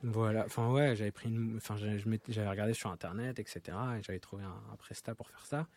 voilà, 0.04 0.44
enfin 0.46 0.70
ouais, 0.70 0.98
j'avais 0.98 1.12
pris 1.12 1.30
une, 1.30 1.56
enfin 1.56 1.78
j'avais 1.78 2.50
regardé 2.50 2.74
sur 2.74 2.92
internet, 2.92 3.40
etc. 3.40 3.62
Et 3.98 4.04
j'avais 4.04 4.20
trouvé 4.20 4.44
un, 4.44 4.62
un, 4.72 4.76
Presta 4.76 5.16
pour 5.16 5.30
faire 5.30 5.46
ça. 5.46 5.68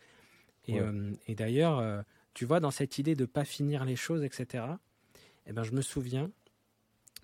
Et, 0.66 0.80
euh, 0.80 1.12
et 1.28 1.36
d'ailleurs, 1.36 1.78
euh, 1.78 2.02
tu 2.34 2.44
vois, 2.44 2.58
dans 2.58 2.72
cette 2.72 2.98
idée 2.98 3.14
de 3.14 3.24
pas 3.24 3.44
finir 3.44 3.84
les 3.84 3.94
choses, 3.94 4.24
etc. 4.24 4.64
Eh 5.46 5.52
ben, 5.52 5.62
je 5.62 5.70
me 5.70 5.80
souviens 5.80 6.30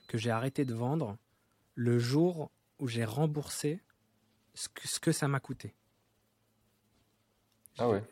que 0.06 0.16
j'ai 0.16 0.30
arrêté 0.30 0.64
de 0.64 0.74
vendre 0.74 1.18
le 1.74 1.98
jour 1.98 2.52
où 2.78 2.86
j'ai 2.86 3.04
remboursé 3.04 3.80
ce 4.54 4.68
que, 4.68 4.86
ce 4.86 5.00
que 5.00 5.10
ça 5.10 5.26
m'a 5.26 5.40
coûté. 5.40 5.74
Ah 7.78 7.88
ouais. 7.88 8.04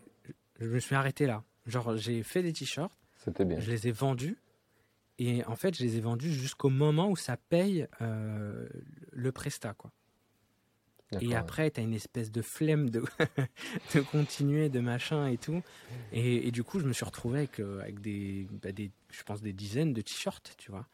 Je, 0.60 0.66
me 0.66 0.78
suis 0.78 0.94
arrêté 0.94 1.26
là. 1.26 1.42
Genre, 1.66 1.96
j'ai 1.96 2.22
fait 2.22 2.42
des 2.42 2.52
t-shirts. 2.52 2.96
C'était 3.18 3.44
bien. 3.44 3.58
Je 3.58 3.70
les 3.70 3.88
ai 3.88 3.92
vendus. 3.92 4.36
Et 5.18 5.44
en 5.44 5.56
fait, 5.56 5.76
je 5.76 5.82
les 5.82 5.96
ai 5.96 6.00
vendus 6.00 6.32
jusqu'au 6.32 6.70
moment 6.70 7.10
où 7.10 7.16
ça 7.16 7.36
paye 7.36 7.86
euh, 8.00 8.66
le 9.12 9.32
prestat, 9.32 9.74
quoi. 9.74 9.90
Et 11.20 11.34
après, 11.34 11.72
tu 11.72 11.80
as 11.80 11.82
une 11.82 11.92
espèce 11.92 12.30
de 12.30 12.40
flemme 12.40 12.88
de, 12.88 13.02
de 13.94 14.00
continuer, 14.00 14.68
de 14.68 14.78
machin 14.78 15.26
et 15.26 15.38
tout. 15.38 15.60
Et, 16.12 16.52
du 16.52 16.62
coup, 16.62 16.78
je 16.78 16.86
me 16.86 16.92
suis 16.92 17.04
retrouvé 17.04 17.40
avec, 17.40 17.58
euh, 17.58 17.80
avec 17.80 18.00
des, 18.00 18.46
bah, 18.62 18.70
des, 18.70 18.92
je 19.10 19.22
pense, 19.24 19.42
des 19.42 19.52
dizaines 19.52 19.92
de 19.92 20.00
t-shirts, 20.02 20.54
tu 20.56 20.70
vois. 20.70 20.86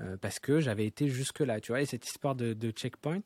Euh, 0.00 0.16
parce 0.16 0.40
que 0.40 0.60
j'avais 0.60 0.84
été 0.84 1.08
jusque-là, 1.08 1.60
tu 1.60 1.70
vois. 1.72 1.80
Et 1.80 1.86
cette 1.86 2.06
histoire 2.06 2.34
de, 2.34 2.54
de 2.54 2.70
checkpoint, 2.70 3.22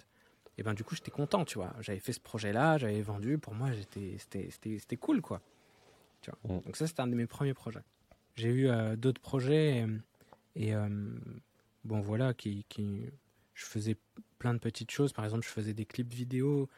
et 0.61 0.63
eh 0.63 0.63
ben 0.63 0.75
du 0.75 0.85
coup, 0.85 0.95
j'étais 0.95 1.11
content, 1.11 1.47
tu 1.47 1.57
vois. 1.57 1.75
J'avais 1.81 2.01
fait 2.01 2.13
ce 2.13 2.21
projet-là, 2.21 2.77
j'avais 2.77 3.01
vendu. 3.01 3.39
Pour 3.39 3.55
moi, 3.55 3.71
c'était 4.19 4.97
cool, 4.99 5.23
quoi. 5.23 5.41
Tu 6.21 6.31
vois. 6.31 6.57
Mm. 6.57 6.61
Donc 6.63 6.77
ça, 6.77 6.87
c'était 6.87 7.01
un 7.01 7.07
de 7.07 7.15
mes 7.15 7.27
premiers 7.27 7.55
projets. 7.55 7.83
J'ai 8.37 8.49
eu 8.49 8.69
d'autres 8.97 9.21
projets. 9.21 9.87
Et 10.57 10.75
euh, 10.75 10.89
bon, 11.85 12.01
voilà, 12.01 12.35
qui, 12.35 12.65
qui, 12.69 13.07
je 13.55 13.65
faisais 13.65 13.97
plein 14.39 14.55
de 14.55 14.59
petites 14.59 14.91
choses. 14.91 15.13
Par 15.13 15.25
exemple, 15.25 15.45
je 15.45 15.51
faisais 15.51 15.75
des 15.75 15.85
clips 15.85 16.13
vidéo. 16.13 16.69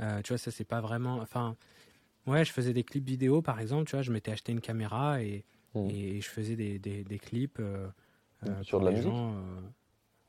Euh, 0.00 0.22
tu 0.22 0.28
vois, 0.28 0.38
ça, 0.38 0.50
c'est 0.50 0.64
pas 0.64 0.80
vraiment. 0.80 1.16
Enfin, 1.16 1.56
ouais, 2.26 2.44
je 2.44 2.52
faisais 2.52 2.72
des 2.72 2.84
clips 2.84 3.06
vidéo, 3.06 3.42
par 3.42 3.60
exemple. 3.60 3.84
Tu 3.84 3.96
vois, 3.96 4.02
je 4.02 4.12
m'étais 4.12 4.32
acheté 4.32 4.52
une 4.52 4.60
caméra 4.60 5.22
et, 5.22 5.44
mmh. 5.74 5.90
et 5.90 6.20
je 6.20 6.28
faisais 6.28 6.56
des, 6.56 6.78
des, 6.78 7.04
des 7.04 7.18
clips. 7.18 7.58
Euh, 7.60 7.88
sur 8.62 8.80
de 8.80 8.86
la 8.86 8.92
musique 8.92 9.12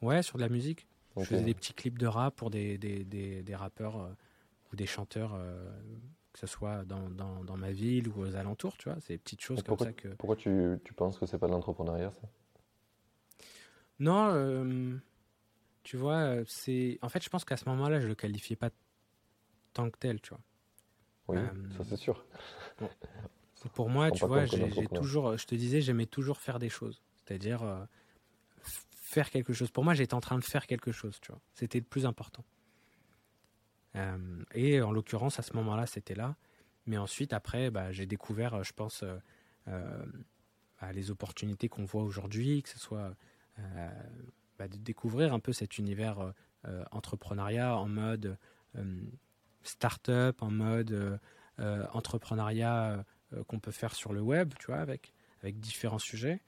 Ouais, 0.01 0.23
sur 0.23 0.37
de 0.37 0.41
la 0.41 0.49
musique. 0.49 0.87
Je 1.17 1.23
faisais 1.23 1.43
des 1.43 1.53
petits 1.53 1.73
clips 1.73 1.99
de 1.99 2.07
rap 2.07 2.35
pour 2.35 2.49
des, 2.49 2.77
des, 2.77 3.03
des, 3.03 3.43
des 3.43 3.55
rappeurs 3.55 4.09
ou 4.71 4.75
des 4.75 4.85
chanteurs, 4.85 5.37
que 6.33 6.39
ce 6.39 6.47
soit 6.47 6.85
dans, 6.85 7.09
dans, 7.09 7.43
dans, 7.43 7.57
ma 7.57 7.71
ville 7.71 8.07
ou 8.09 8.21
aux 8.21 8.35
alentours, 8.35 8.77
tu 8.77 8.89
vois. 8.89 8.97
C'est 9.01 9.13
des 9.13 9.17
petites 9.17 9.41
choses 9.41 9.61
comme 9.63 9.77
ça 9.77 9.93
que. 9.93 10.09
Pourquoi 10.09 10.35
tu, 10.35 10.77
tu 10.83 10.93
penses 10.93 11.19
que 11.19 11.25
c'est 11.25 11.37
pas 11.37 11.47
de 11.47 11.51
l'entrepreneuriat, 11.51 12.11
ça? 12.11 12.27
Non, 13.99 14.29
euh, 14.33 14.97
tu 15.83 15.97
vois, 15.97 16.17
euh, 16.17 16.43
c'est. 16.47 16.97
En 17.01 17.09
fait, 17.09 17.23
je 17.23 17.29
pense 17.29 17.45
qu'à 17.45 17.57
ce 17.57 17.67
moment-là, 17.69 17.99
je 17.99 18.07
le 18.07 18.15
qualifiais 18.15 18.55
pas 18.55 18.69
tant 19.73 19.89
que 19.89 19.97
tel, 19.97 20.21
tu 20.21 20.29
vois. 20.29 20.41
Oui, 21.27 21.37
euh, 21.37 21.77
ça 21.77 21.83
c'est 21.83 21.97
sûr. 21.97 22.25
Pour 23.73 23.89
moi, 23.89 24.11
tu 24.11 24.25
vois, 24.25 24.45
j'ai 24.45 24.87
toujours, 24.87 25.37
je 25.37 25.45
te 25.45 25.53
disais, 25.53 25.81
j'aimais 25.81 26.07
toujours 26.07 26.39
faire 26.39 26.57
des 26.57 26.69
choses. 26.69 27.01
C'est-à-dire 27.15 27.87
faire 29.11 29.29
quelque 29.29 29.53
chose. 29.53 29.69
Pour 29.69 29.83
moi, 29.83 29.93
j'étais 29.93 30.13
en 30.13 30.21
train 30.21 30.39
de 30.39 30.43
faire 30.43 30.65
quelque 30.65 30.91
chose, 30.91 31.19
tu 31.21 31.31
vois. 31.31 31.41
C'était 31.53 31.79
le 31.79 31.85
plus 31.85 32.05
important. 32.05 32.43
Et 34.53 34.81
en 34.81 34.91
l'occurrence, 34.91 35.39
à 35.39 35.43
ce 35.43 35.53
moment-là, 35.53 35.85
c'était 35.85 36.15
là. 36.15 36.35
Mais 36.85 36.97
ensuite, 36.97 37.33
après, 37.33 37.69
bah, 37.69 37.91
j'ai 37.91 38.05
découvert, 38.05 38.63
je 38.63 38.73
pense, 38.73 39.03
bah, 40.81 40.91
les 40.93 41.11
opportunités 41.11 41.69
qu'on 41.69 41.85
voit 41.85 42.03
aujourd'hui, 42.03 42.63
que 42.63 42.69
ce 42.69 42.79
soit 42.79 43.13
euh, 43.59 43.89
bah, 44.57 44.67
de 44.67 44.77
découvrir 44.77 45.33
un 45.33 45.39
peu 45.39 45.53
cet 45.53 45.77
univers 45.77 46.19
euh, 46.19 46.31
euh, 46.65 46.83
entrepreneuriat 46.91 47.77
en 47.77 47.87
mode 47.87 48.37
start-up, 49.63 50.41
en 50.41 50.49
mode 50.49 51.19
entrepreneuriat 51.57 53.03
qu'on 53.47 53.59
peut 53.59 53.71
faire 53.71 53.93
sur 53.95 54.13
le 54.13 54.21
web, 54.21 54.53
tu 54.59 54.67
vois, 54.67 54.77
avec, 54.77 55.13
avec 55.43 55.59
différents 55.59 55.99
sujets. 55.99 56.39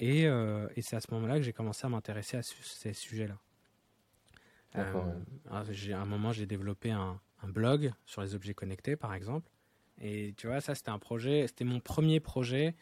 Et, 0.00 0.22
et 0.22 0.82
c'est 0.82 0.96
à 0.96 1.00
ce 1.00 1.06
moment-là 1.12 1.36
que 1.36 1.42
j'ai 1.42 1.52
commencé 1.52 1.86
à 1.86 1.88
m'intéresser 1.88 2.38
à 2.38 2.42
ces 2.42 2.92
sujets-là. 2.92 3.38
À 4.74 6.00
un 6.00 6.04
moment, 6.04 6.32
j'ai 6.32 6.46
développé 6.46 6.90
un, 6.90 7.20
un, 7.42 7.48
blog 7.48 7.92
sur 8.04 8.22
les 8.22 8.34
objets 8.34 8.54
connectés, 8.54 8.96
par 8.96 9.14
exemple. 9.14 9.50
Et 10.00 10.34
tu 10.36 10.46
vois, 10.46 10.60
ça, 10.60 10.74
c'était 10.74 10.90
un 10.90 10.98
projet, 10.98 11.46
c'était 11.46 11.64
mon 11.64 11.80
premier 11.80 12.20
projet 12.20 12.74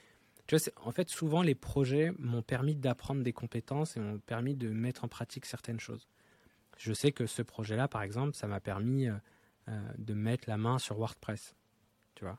tu 0.47 0.57
vois, 0.57 0.73
en 0.85 0.93
fait, 0.93 1.09
souvent, 1.09 1.43
les 1.43 1.55
projets 1.55 2.13
m'ont 2.19 2.43
permis 2.43 2.77
d'apprendre 2.77 3.23
des 3.23 3.33
compétences 3.33 3.97
et 3.97 4.01
m'ont 4.01 4.19
permis 4.19 4.55
de 4.55 4.69
mettre 4.69 5.05
en 5.05 5.09
pratique 5.09 5.45
certaines 5.45 5.81
choses. 5.81 6.07
Je 6.77 6.93
sais 6.93 7.11
que 7.11 7.27
ce 7.27 7.43
projet-là, 7.43 7.89
par 7.89 8.03
exemple, 8.03 8.35
ça 8.37 8.47
m'a 8.47 8.61
permis 8.61 9.09
euh, 9.09 9.15
euh, 9.69 9.81
de 9.99 10.15
mettre 10.15 10.49
la 10.49 10.57
main 10.57 10.79
sur 10.79 10.99
WordPress. 10.99 11.55
Tu 12.15 12.25
vois 12.25 12.39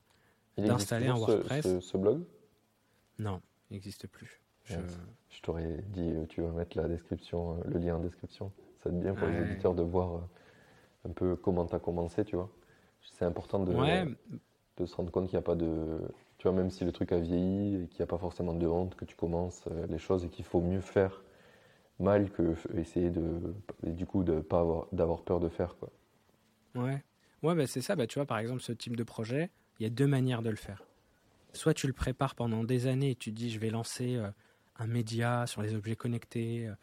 D'installer 0.58 1.08
un 1.08 1.16
WordPress. 1.16 1.80
Ce, 1.80 1.98
blog? 1.98 2.24
Non, 3.20 3.42
il 3.70 3.74
n'existe 3.74 4.08
plus. 4.08 4.42
Je, 4.64 4.78
t'aurais 5.42 5.84
dit, 5.90 6.10
euh, 6.12 6.26
tu 6.28 6.42
vas 6.42 6.52
mettre 6.52 6.78
la 6.78 6.88
description, 6.88 7.62
le 7.66 7.80
lien 7.80 7.96
en 7.96 8.00
description. 8.00 8.52
Ça 8.84 8.90
bien 8.90 9.14
pour 9.14 9.28
les 9.28 9.42
éditeurs 9.42 9.74
de 9.74 9.84
voir 9.84 10.22
un 11.08 11.12
peu 11.12 11.36
comment 11.36 11.66
tu 11.66 11.76
as 11.76 11.80
commencé, 11.80 12.24
tu 12.26 12.36
vois. 12.36 12.50
C'est 13.02 13.26
important 13.26 13.60
de, 13.60 13.74
de 14.78 14.86
se 14.86 14.96
rendre 14.96 15.12
compte 15.12 15.26
qu'il 15.28 15.36
n'y 15.36 15.40
a 15.40 15.46
pas 15.46 15.56
de 15.56 16.00
tu 16.38 16.48
vois, 16.48 16.56
même 16.56 16.70
si 16.70 16.86
le 16.86 16.92
truc 16.92 17.12
a 17.12 17.20
vieilli 17.20 17.76
et 17.76 17.88
qu'il 17.88 18.00
n'y 18.00 18.04
a 18.04 18.08
pas 18.08 18.18
forcément 18.18 18.54
de 18.54 18.68
honte, 18.68 18.96
que 18.96 19.06
tu 19.06 19.16
commences 19.16 19.64
euh, 19.72 19.88
les 19.88 19.98
choses 19.98 20.24
et 20.26 20.30
qu'il 20.30 20.46
faut 20.46 20.62
mieux 20.62 20.82
faire 20.82 21.24
mal 22.00 22.30
que 22.30 22.54
essayer 22.76 23.10
de, 23.10 23.56
du 23.84 24.06
coup, 24.06 24.24
de 24.24 24.40
pas 24.40 24.60
avoir, 24.60 24.86
d'avoir 24.92 25.24
peur 25.24 25.40
de 25.40 25.50
faire, 25.50 25.76
quoi. 25.78 25.90
Ouais. 26.76 27.04
Ouais, 27.42 27.56
bah 27.56 27.66
c'est 27.66 27.82
ça. 27.82 27.96
Bah, 27.96 28.06
tu 28.06 28.20
vois, 28.20 28.28
par 28.28 28.38
exemple, 28.38 28.62
ce 28.62 28.72
type 28.72 28.96
de 28.96 29.04
projet, 29.04 29.50
il 29.80 29.84
y 29.84 29.86
a 29.88 29.90
deux 29.90 30.06
manières 30.06 30.44
de 30.44 30.52
le 30.52 30.56
faire. 30.56 30.84
Soit 31.54 31.74
tu 31.74 31.88
le 31.88 31.94
prépares 31.94 32.36
pendant 32.36 32.64
des 32.64 32.86
années 32.86 33.12
et 33.12 33.16
tu 33.16 33.32
te 33.32 33.36
dis, 33.36 33.50
je 33.50 33.60
vais 33.60 33.72
lancer 33.72 34.16
euh, 34.16 34.30
un 34.78 34.86
média 34.86 35.48
sur 35.48 35.64
les 35.64 35.74
objets 35.74 35.96
connectés. 35.96 36.68
Euh, 36.68 36.74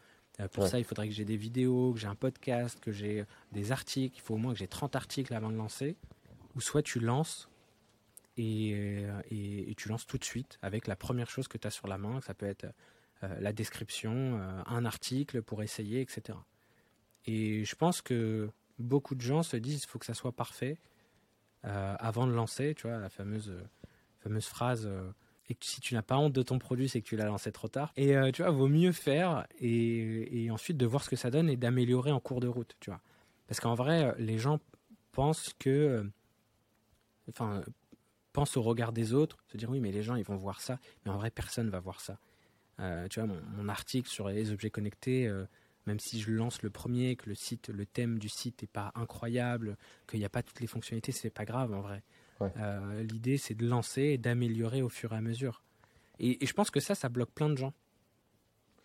pour 0.51 0.67
ça, 0.67 0.79
il 0.79 0.83
faudrait 0.85 1.07
que 1.07 1.13
j'ai 1.13 1.25
des 1.25 1.37
vidéos, 1.37 1.93
que 1.93 1.99
j'ai 1.99 2.07
un 2.07 2.15
podcast, 2.15 2.79
que 2.79 2.91
j'ai 2.91 3.25
des 3.51 3.71
articles. 3.71 4.17
Il 4.17 4.21
faut 4.21 4.35
au 4.35 4.37
moins 4.37 4.53
que 4.53 4.59
j'ai 4.59 4.67
30 4.67 4.95
articles 4.95 5.33
avant 5.33 5.49
de 5.49 5.55
lancer. 5.55 5.95
Ou 6.55 6.61
soit 6.61 6.81
tu 6.81 6.99
lances 6.99 7.49
euh, 8.37 9.21
et, 9.29 9.71
et, 9.71 9.75
tu 9.75 9.87
lances 9.87 10.05
tout 10.05 10.17
de 10.17 10.25
suite 10.25 10.59
avec 10.61 10.87
la 10.87 10.95
première 10.95 11.29
chose 11.29 11.47
que 11.47 11.57
tu 11.57 11.67
as 11.67 11.71
sur 11.71 11.87
la 11.87 11.97
main. 11.97 12.19
Ça 12.21 12.33
peut 12.33 12.45
être 12.45 12.65
euh, 13.23 13.39
la 13.39 13.53
description, 13.53 14.39
euh, 14.39 14.61
un 14.65 14.85
article 14.85 15.41
pour 15.41 15.63
essayer, 15.63 16.01
etc. 16.01 16.37
Et 17.25 17.63
je 17.63 17.75
pense 17.75 18.01
que 18.01 18.49
beaucoup 18.77 19.15
de 19.15 19.21
gens 19.21 19.41
se 19.41 19.55
disent 19.55 19.83
il 19.83 19.87
faut 19.87 19.99
que 19.99 20.05
ça 20.05 20.13
soit 20.13 20.33
parfait 20.33 20.77
avant 21.63 22.27
de 22.27 22.31
lancer, 22.31 22.75
tu 22.75 22.85
vois, 22.85 22.99
la 22.99 23.09
fameuse, 23.09 23.51
fameuse 24.19 24.45
phrase 24.45 24.87
et 25.49 25.57
si 25.61 25.79
tu 25.79 25.93
n'as 25.93 26.01
pas 26.01 26.17
honte 26.17 26.33
de 26.33 26.41
ton 26.41 26.57
produit, 26.57 26.89
c'est 26.89 27.01
que 27.01 27.07
tu 27.07 27.15
l'as 27.15 27.25
lancé 27.25 27.51
trop 27.51 27.67
tard. 27.67 27.93
Et 27.97 28.15
tu 28.33 28.41
vois, 28.41 28.51
vaut 28.51 28.67
mieux 28.67 28.91
faire 28.91 29.45
et, 29.59 30.49
ensuite 30.51 30.77
de 30.77 30.85
voir 30.85 31.03
ce 31.03 31.09
que 31.09 31.15
ça 31.15 31.29
donne 31.29 31.49
et 31.49 31.55
d'améliorer 31.55 32.11
en 32.11 32.19
cours 32.19 32.39
de 32.39 32.47
route, 32.47 32.75
tu 32.79 32.89
vois. 32.89 33.01
Parce 33.47 33.59
qu'en 33.59 33.75
vrai, 33.75 34.15
les 34.17 34.39
gens 34.39 34.59
pensent 35.11 35.53
que, 35.59 36.09
enfin, 37.29 37.63
pense 38.35 38.57
au 38.57 38.61
regard 38.61 38.91
des 38.91 39.13
autres, 39.13 39.37
se 39.47 39.57
dire 39.57 39.69
oui, 39.69 39.79
mais 39.79 39.91
les 39.91 40.03
gens, 40.03 40.15
ils 40.15 40.25
vont 40.25 40.35
voir 40.35 40.61
ça, 40.61 40.77
mais 41.05 41.11
en 41.11 41.17
vrai, 41.17 41.31
personne 41.31 41.69
va 41.69 41.79
voir 41.79 42.01
ça. 42.01 42.19
Euh, 42.81 43.07
tu 43.07 43.21
vois, 43.21 43.33
mon, 43.55 43.69
article 43.69 44.09
sur 44.09 44.27
les 44.27 44.51
objets 44.51 44.69
connectés, 44.69 45.27
euh, 45.27 45.45
même 45.85 45.99
si 45.99 46.19
je 46.19 46.31
lance 46.31 46.61
le 46.61 46.69
premier, 46.69 47.15
que 47.15 47.29
le 47.29 47.35
site, 47.35 47.69
le 47.69 47.85
thème 47.85 48.19
du 48.19 48.27
site 48.27 48.61
n'est 48.61 48.67
pas 48.67 48.91
incroyable, 48.95 49.77
qu'il 50.07 50.19
n'y 50.19 50.25
a 50.25 50.29
pas 50.29 50.43
toutes 50.43 50.59
les 50.59 50.67
fonctionnalités, 50.67 51.13
c'est 51.13 51.29
pas 51.29 51.45
grave 51.45 51.73
en 51.73 51.79
vrai. 51.79 52.03
L'idée, 53.09 53.37
c'est 53.37 53.53
de 53.53 53.65
lancer 53.65 54.01
et 54.01 54.17
d'améliorer 54.17 54.81
au 54.81 54.89
fur 54.89 55.13
et 55.13 55.17
à 55.17 55.21
mesure. 55.21 55.63
Et, 56.19 56.43
et, 56.43 56.45
je 56.45 56.53
pense 56.53 56.71
que 56.71 56.79
ça, 56.79 56.95
ça 56.95 57.09
bloque 57.09 57.31
plein 57.31 57.49
de 57.49 57.57
gens 57.57 57.73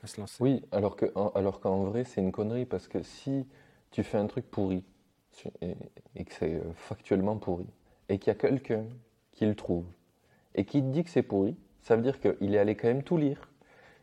à 0.03 0.07
se 0.07 0.21
lancer. 0.21 0.43
Oui, 0.43 0.63
alors 0.73 0.97
qu'en 0.97 1.29
alors 1.31 1.61
qu'en 1.61 1.85
vrai, 1.85 2.05
c'est 2.05 2.21
une 2.21 2.33
connerie 2.33 2.65
parce 2.65 2.89
que 2.89 3.03
si 3.03 3.47
tu 3.91 4.03
fais 4.03 4.19
un 4.19 4.27
truc 4.27 4.51
pourri 4.51 4.85
et, 5.61 5.77
et 6.17 6.25
que 6.25 6.33
c'est 6.33 6.61
factuellement 6.75 7.37
pourri 7.37 7.67
et 8.09 8.19
qu'il 8.19 8.29
y 8.29 8.31
a 8.31 8.39
quelqu'un 8.39 8.85
qui 9.33 9.47
le 9.47 9.55
trouve 9.55 9.85
et 10.55 10.65
qui 10.65 10.81
te 10.81 10.87
dit 10.87 11.05
que 11.05 11.11
c'est 11.11 11.23
pourri, 11.23 11.57
ça 11.83 11.97
veut 11.97 12.03
dire 12.03 12.21
qu'il 12.21 12.55
est 12.55 12.59
allé 12.59 12.75
quand 12.75 12.89
même 12.89 13.03
tout 13.03 13.17
lire, 13.17 13.49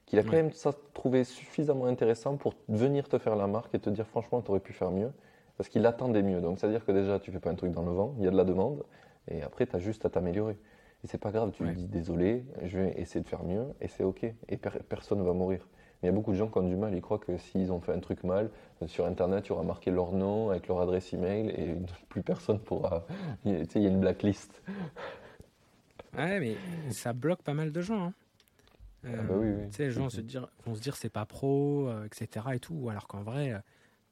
qu'il 0.05 0.19
a 0.19 0.23
quand 0.23 0.31
même 0.31 0.51
ça 0.51 0.73
trouvé 0.93 1.23
suffisamment 1.23 1.85
intéressant 1.85 2.37
pour 2.37 2.53
venir 2.69 3.07
te 3.09 3.17
faire 3.17 3.35
la 3.35 3.47
marque 3.47 3.73
et 3.75 3.79
te 3.79 3.89
dire 3.89 4.07
franchement, 4.07 4.41
tu 4.41 4.51
aurais 4.51 4.59
pu 4.59 4.73
faire 4.73 4.91
mieux, 4.91 5.11
parce 5.57 5.69
qu'il 5.69 5.85
attendait 5.85 6.23
mieux. 6.23 6.41
Donc, 6.41 6.59
c'est-à-dire 6.59 6.85
que 6.85 6.91
déjà, 6.91 7.19
tu 7.19 7.31
fais 7.31 7.39
pas 7.39 7.51
un 7.51 7.55
truc 7.55 7.71
dans 7.71 7.83
le 7.83 7.91
vent, 7.91 8.15
il 8.17 8.23
y 8.23 8.27
a 8.27 8.31
de 8.31 8.37
la 8.37 8.45
demande, 8.45 8.83
et 9.29 9.41
après, 9.41 9.65
tu 9.67 9.75
as 9.75 9.79
juste 9.79 10.05
à 10.05 10.09
t'améliorer. 10.09 10.57
Et 11.03 11.07
c'est 11.07 11.19
pas 11.19 11.31
grave, 11.31 11.51
tu 11.51 11.63
lui 11.63 11.75
dis 11.75 11.87
désolé, 11.87 12.43
je 12.63 12.79
vais 12.79 12.93
essayer 12.99 13.21
de 13.21 13.27
faire 13.27 13.43
mieux, 13.43 13.65
et 13.81 13.87
c'est 13.87 14.03
ok, 14.03 14.23
et 14.23 14.57
personne 14.57 15.19
ne 15.19 15.23
va 15.23 15.33
mourir. 15.33 15.67
Mais 16.01 16.09
il 16.09 16.11
y 16.11 16.13
a 16.13 16.15
beaucoup 16.15 16.31
de 16.31 16.37
gens 16.37 16.47
qui 16.47 16.57
ont 16.57 16.67
du 16.67 16.75
mal, 16.75 16.93
ils 16.95 17.01
croient 17.01 17.19
que 17.19 17.37
s'ils 17.37 17.71
ont 17.71 17.79
fait 17.79 17.93
un 17.93 17.99
truc 17.99 18.23
mal, 18.23 18.49
euh, 18.81 18.87
sur 18.87 19.05
Internet, 19.05 19.45
il 19.45 19.49
y 19.49 19.51
aura 19.51 19.63
marqué 19.63 19.91
leur 19.91 20.11
nom 20.11 20.49
avec 20.49 20.67
leur 20.67 20.81
adresse 20.81 21.13
email, 21.13 21.49
et 21.49 21.75
plus 22.09 22.23
personne 22.23 22.59
pourra. 22.59 23.05
tu 23.43 23.51
sais, 23.65 23.67
il 23.75 23.83
y 23.83 23.87
a 23.87 23.89
une 23.89 23.99
blacklist. 23.99 24.61
Ouais, 26.15 26.39
mais 26.39 26.55
ça 26.89 27.13
bloque 27.13 27.43
pas 27.43 27.53
mal 27.53 27.71
de 27.71 27.81
gens. 27.81 28.05
Hein. 28.05 28.13
Ah 29.05 29.21
bah 29.23 29.35
oui, 29.37 29.53
Tu 29.69 29.77
sais, 29.77 29.83
les 29.83 29.91
gens 29.91 30.03
vont 30.03 30.09
se 30.09 30.21
dire, 30.21 30.47
vont 30.65 30.75
se 30.75 30.81
dire 30.81 30.95
c'est 30.95 31.09
pas 31.09 31.25
pro, 31.25 31.87
euh, 31.87 32.05
etc. 32.05 32.47
et 32.53 32.59
tout, 32.59 32.89
alors 32.89 33.07
qu'en 33.07 33.21
vrai, 33.21 33.53
euh, 33.53 33.59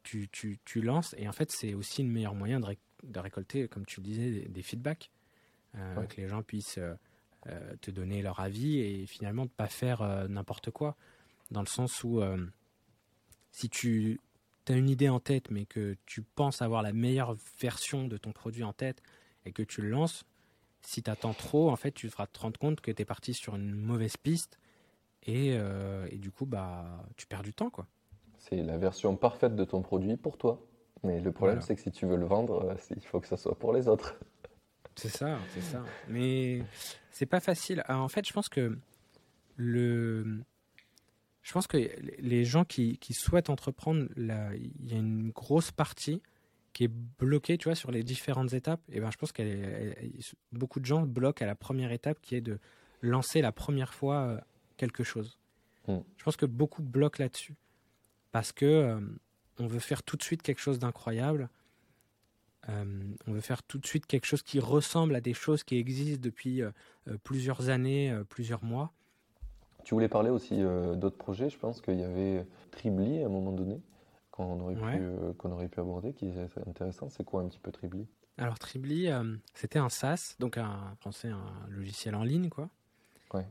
tu, 0.03 0.29
tu, 0.29 0.59
tu, 0.63 0.81
lances 0.81 1.15
et 1.17 1.27
en 1.27 1.31
fait, 1.31 1.51
c'est 1.51 1.73
aussi 1.73 2.03
le 2.03 2.09
meilleur 2.09 2.35
moyen 2.35 2.59
de, 2.59 2.67
de, 3.05 3.19
récolter, 3.19 3.67
comme 3.67 3.85
tu 3.85 3.99
le 4.01 4.05
disais, 4.05 4.47
des, 4.47 4.61
feedbacks, 4.61 5.11
euh, 5.75 6.03
que 6.05 6.21
les 6.21 6.27
gens 6.27 6.41
puissent 6.41 6.79
te 7.81 7.91
donner 7.91 8.21
leur 8.23 8.39
avis 8.39 8.79
et 8.79 9.05
finalement 9.05 9.45
de 9.45 9.51
pas 9.51 9.67
faire 9.67 10.27
n'importe 10.27 10.71
quoi, 10.71 10.95
dans 11.51 11.61
le 11.61 11.67
sens 11.67 12.03
où 12.03 12.21
si 13.51 13.69
tu 13.69 14.19
as 14.67 14.73
une 14.73 14.89
idée 14.89 15.09
en 15.09 15.19
tête, 15.19 15.51
mais 15.51 15.65
que 15.65 15.95
tu 16.07 16.23
penses 16.23 16.63
avoir 16.63 16.81
la 16.81 16.91
meilleure 16.91 17.35
version 17.59 18.07
de 18.07 18.17
ton 18.17 18.31
produit 18.31 18.63
en 18.63 18.73
tête 18.73 19.03
et 19.45 19.51
que 19.51 19.61
tu 19.61 19.81
le 19.81 19.89
lances, 19.89 20.23
si 20.81 21.03
tu 21.03 21.09
attends 21.09 21.33
trop, 21.33 21.69
en 21.69 21.75
fait, 21.75 21.91
tu 21.91 22.07
vas 22.07 22.27
te 22.27 22.39
rendre 22.39 22.59
compte 22.59 22.81
que 22.81 22.91
tu 22.91 23.01
es 23.01 23.05
parti 23.05 23.33
sur 23.33 23.55
une 23.55 23.71
mauvaise 23.71 24.17
piste 24.17 24.57
euh, 25.27 26.07
et, 26.11 26.17
du 26.17 26.31
coup, 26.31 26.45
bah, 26.45 27.03
tu 27.17 27.25
perds 27.25 27.43
du 27.43 27.53
temps. 27.53 27.69
quoi. 27.69 27.87
C'est 28.37 28.61
la 28.61 28.77
version 28.77 29.15
parfaite 29.15 29.55
de 29.55 29.63
ton 29.63 29.81
produit 29.81 30.17
pour 30.17 30.37
toi. 30.37 30.61
Mais 31.05 31.19
le 31.21 31.31
problème, 31.31 31.61
c'est 31.61 31.75
que 31.75 31.81
si 31.81 31.91
tu 31.91 32.05
veux 32.05 32.17
le 32.17 32.25
vendre, 32.25 32.65
euh, 32.65 32.75
il 32.95 33.05
faut 33.05 33.19
que 33.19 33.27
ça 33.27 33.37
soit 33.37 33.57
pour 33.57 33.73
les 33.73 33.87
autres. 33.87 34.15
C'est 34.97 35.09
ça, 35.09 35.37
c'est 35.53 35.61
ça. 35.61 35.83
Mais 36.07 36.61
c'est 37.11 37.25
pas 37.25 37.41
facile. 37.41 37.83
en 37.89 38.07
fait, 38.07 38.25
je 38.25 38.31
pense 38.31 38.47
que 38.47 38.77
le, 39.57 40.39
je 41.41 41.51
pense 41.51 41.67
que 41.67 41.77
les 42.17 42.45
gens 42.45 42.63
qui, 42.63 42.97
qui 42.99 43.13
souhaitent 43.13 43.49
entreprendre, 43.49 44.07
il 44.15 44.89
y 44.89 44.93
a 44.93 44.97
une 44.97 45.31
grosse 45.31 45.71
partie 45.71 46.21
qui 46.71 46.85
est 46.85 46.91
bloquée, 47.19 47.57
tu 47.57 47.67
vois, 47.67 47.75
sur 47.75 47.91
les 47.91 48.03
différentes 48.03 48.53
étapes. 48.53 48.79
Et 48.89 49.01
ben, 49.01 49.11
je 49.11 49.17
pense 49.17 49.33
que 49.33 49.43
beaucoup 50.53 50.79
de 50.79 50.85
gens 50.85 51.01
bloquent 51.01 51.43
à 51.43 51.47
la 51.47 51.55
première 51.55 51.91
étape, 51.91 52.21
qui 52.21 52.35
est 52.35 52.41
de 52.41 52.57
lancer 53.01 53.41
la 53.41 53.51
première 53.51 53.93
fois 53.93 54.21
euh, 54.21 54.39
quelque 54.77 55.03
chose. 55.03 55.39
Hmm. 55.87 55.99
Je 56.15 56.23
pense 56.23 56.37
que 56.37 56.45
beaucoup 56.45 56.83
bloquent 56.83 57.21
là-dessus 57.21 57.55
parce 58.35 58.51
que 58.51 58.65
euh, 58.65 58.99
on 59.59 59.67
veut 59.67 59.79
faire 59.79 60.03
tout 60.03 60.17
de 60.17 60.23
suite 60.23 60.41
quelque 60.41 60.59
chose 60.59 60.79
d'incroyable. 60.79 61.49
Euh, 62.69 62.83
on 63.27 63.31
veut 63.31 63.41
faire 63.41 63.61
tout 63.63 63.77
de 63.77 63.85
suite 63.85 64.05
quelque 64.07 64.25
chose 64.25 64.41
qui 64.41 64.59
ressemble 64.59 65.15
à 65.15 65.21
des 65.21 65.33
choses 65.33 65.63
qui 65.63 65.77
existent 65.77 66.21
depuis 66.21 66.63
euh, 66.63 66.71
plusieurs 67.23 67.69
années, 67.69 68.17
plusieurs 68.29 68.63
mois. 68.63 68.91
Tu 69.83 69.93
voulais 69.93 70.07
parler 70.09 70.31
aussi 70.31 70.57
d'autres 70.57 71.17
projets. 71.17 71.51
Je 71.51 71.59
pense 71.59 71.79
qu'il 71.79 71.99
y 71.99 72.03
avait 72.03 72.43
Tribly 72.71 73.21
à 73.21 73.27
un 73.27 73.29
moment 73.29 73.51
donné 73.51 73.79
qu'on 74.31 74.59
aurait, 74.59 74.73
pu, 74.73 75.03
qu'on 75.37 75.51
aurait 75.51 75.67
pu 75.67 75.79
aborder, 75.79 76.11
qui 76.13 76.25
est 76.25 76.67
intéressant. 76.67 77.07
C'est 77.09 77.23
quoi 77.23 77.41
un 77.41 77.47
petit 77.47 77.59
peu 77.59 77.71
Tribly 77.71 78.07
Alors 78.39 78.57
Tribly, 78.57 79.09
c'était 79.53 79.77
un 79.77 79.89
SaaS, 79.89 80.37
donc 80.39 80.57
un 80.57 80.95
français, 81.01 81.29
un 81.29 81.69
logiciel 81.69 82.15
en 82.15 82.23
ligne, 82.23 82.49
quoi. 82.49 82.67
Ouais 83.35 83.45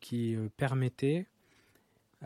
qui 0.00 0.34
euh, 0.34 0.48
permettait 0.56 1.26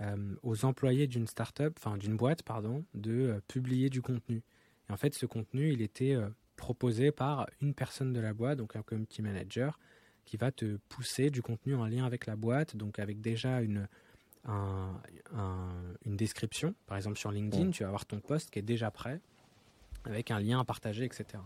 euh, 0.00 0.34
aux 0.42 0.64
employés 0.64 1.06
d'une 1.06 1.26
startup, 1.28 1.74
enfin 1.78 1.96
d'une 1.96 2.16
boîte, 2.16 2.42
pardon, 2.42 2.84
de 2.94 3.12
euh, 3.12 3.40
publier 3.46 3.90
du 3.90 4.02
contenu. 4.02 4.42
Et 4.88 4.92
en 4.92 4.96
fait, 4.96 5.14
ce 5.14 5.24
contenu, 5.24 5.72
il 5.72 5.82
était 5.82 6.16
proposé 6.56 7.10
par 7.10 7.46
une 7.62 7.74
personne 7.74 8.12
de 8.12 8.20
la 8.20 8.34
boîte, 8.34 8.58
donc 8.58 8.76
un 8.76 8.82
community 8.82 9.22
manager, 9.22 9.78
qui 10.24 10.36
va 10.36 10.50
te 10.50 10.76
pousser 10.88 11.30
du 11.30 11.42
contenu 11.42 11.74
en 11.74 11.86
lien 11.86 12.04
avec 12.04 12.26
la 12.26 12.36
boîte, 12.36 12.76
donc 12.76 12.98
avec 12.98 13.22
déjà 13.22 13.62
une, 13.62 13.88
une 14.46 16.16
description. 16.16 16.74
Par 16.86 16.98
exemple, 16.98 17.16
sur 17.16 17.30
LinkedIn, 17.30 17.70
tu 17.70 17.82
vas 17.82 17.88
avoir 17.88 18.04
ton 18.04 18.20
post 18.20 18.50
qui 18.50 18.58
est 18.58 18.62
déjà 18.62 18.90
prêt, 18.90 19.20
avec 20.04 20.30
un 20.30 20.38
lien 20.38 20.60
à 20.60 20.64
partager, 20.64 21.04
etc. 21.04 21.42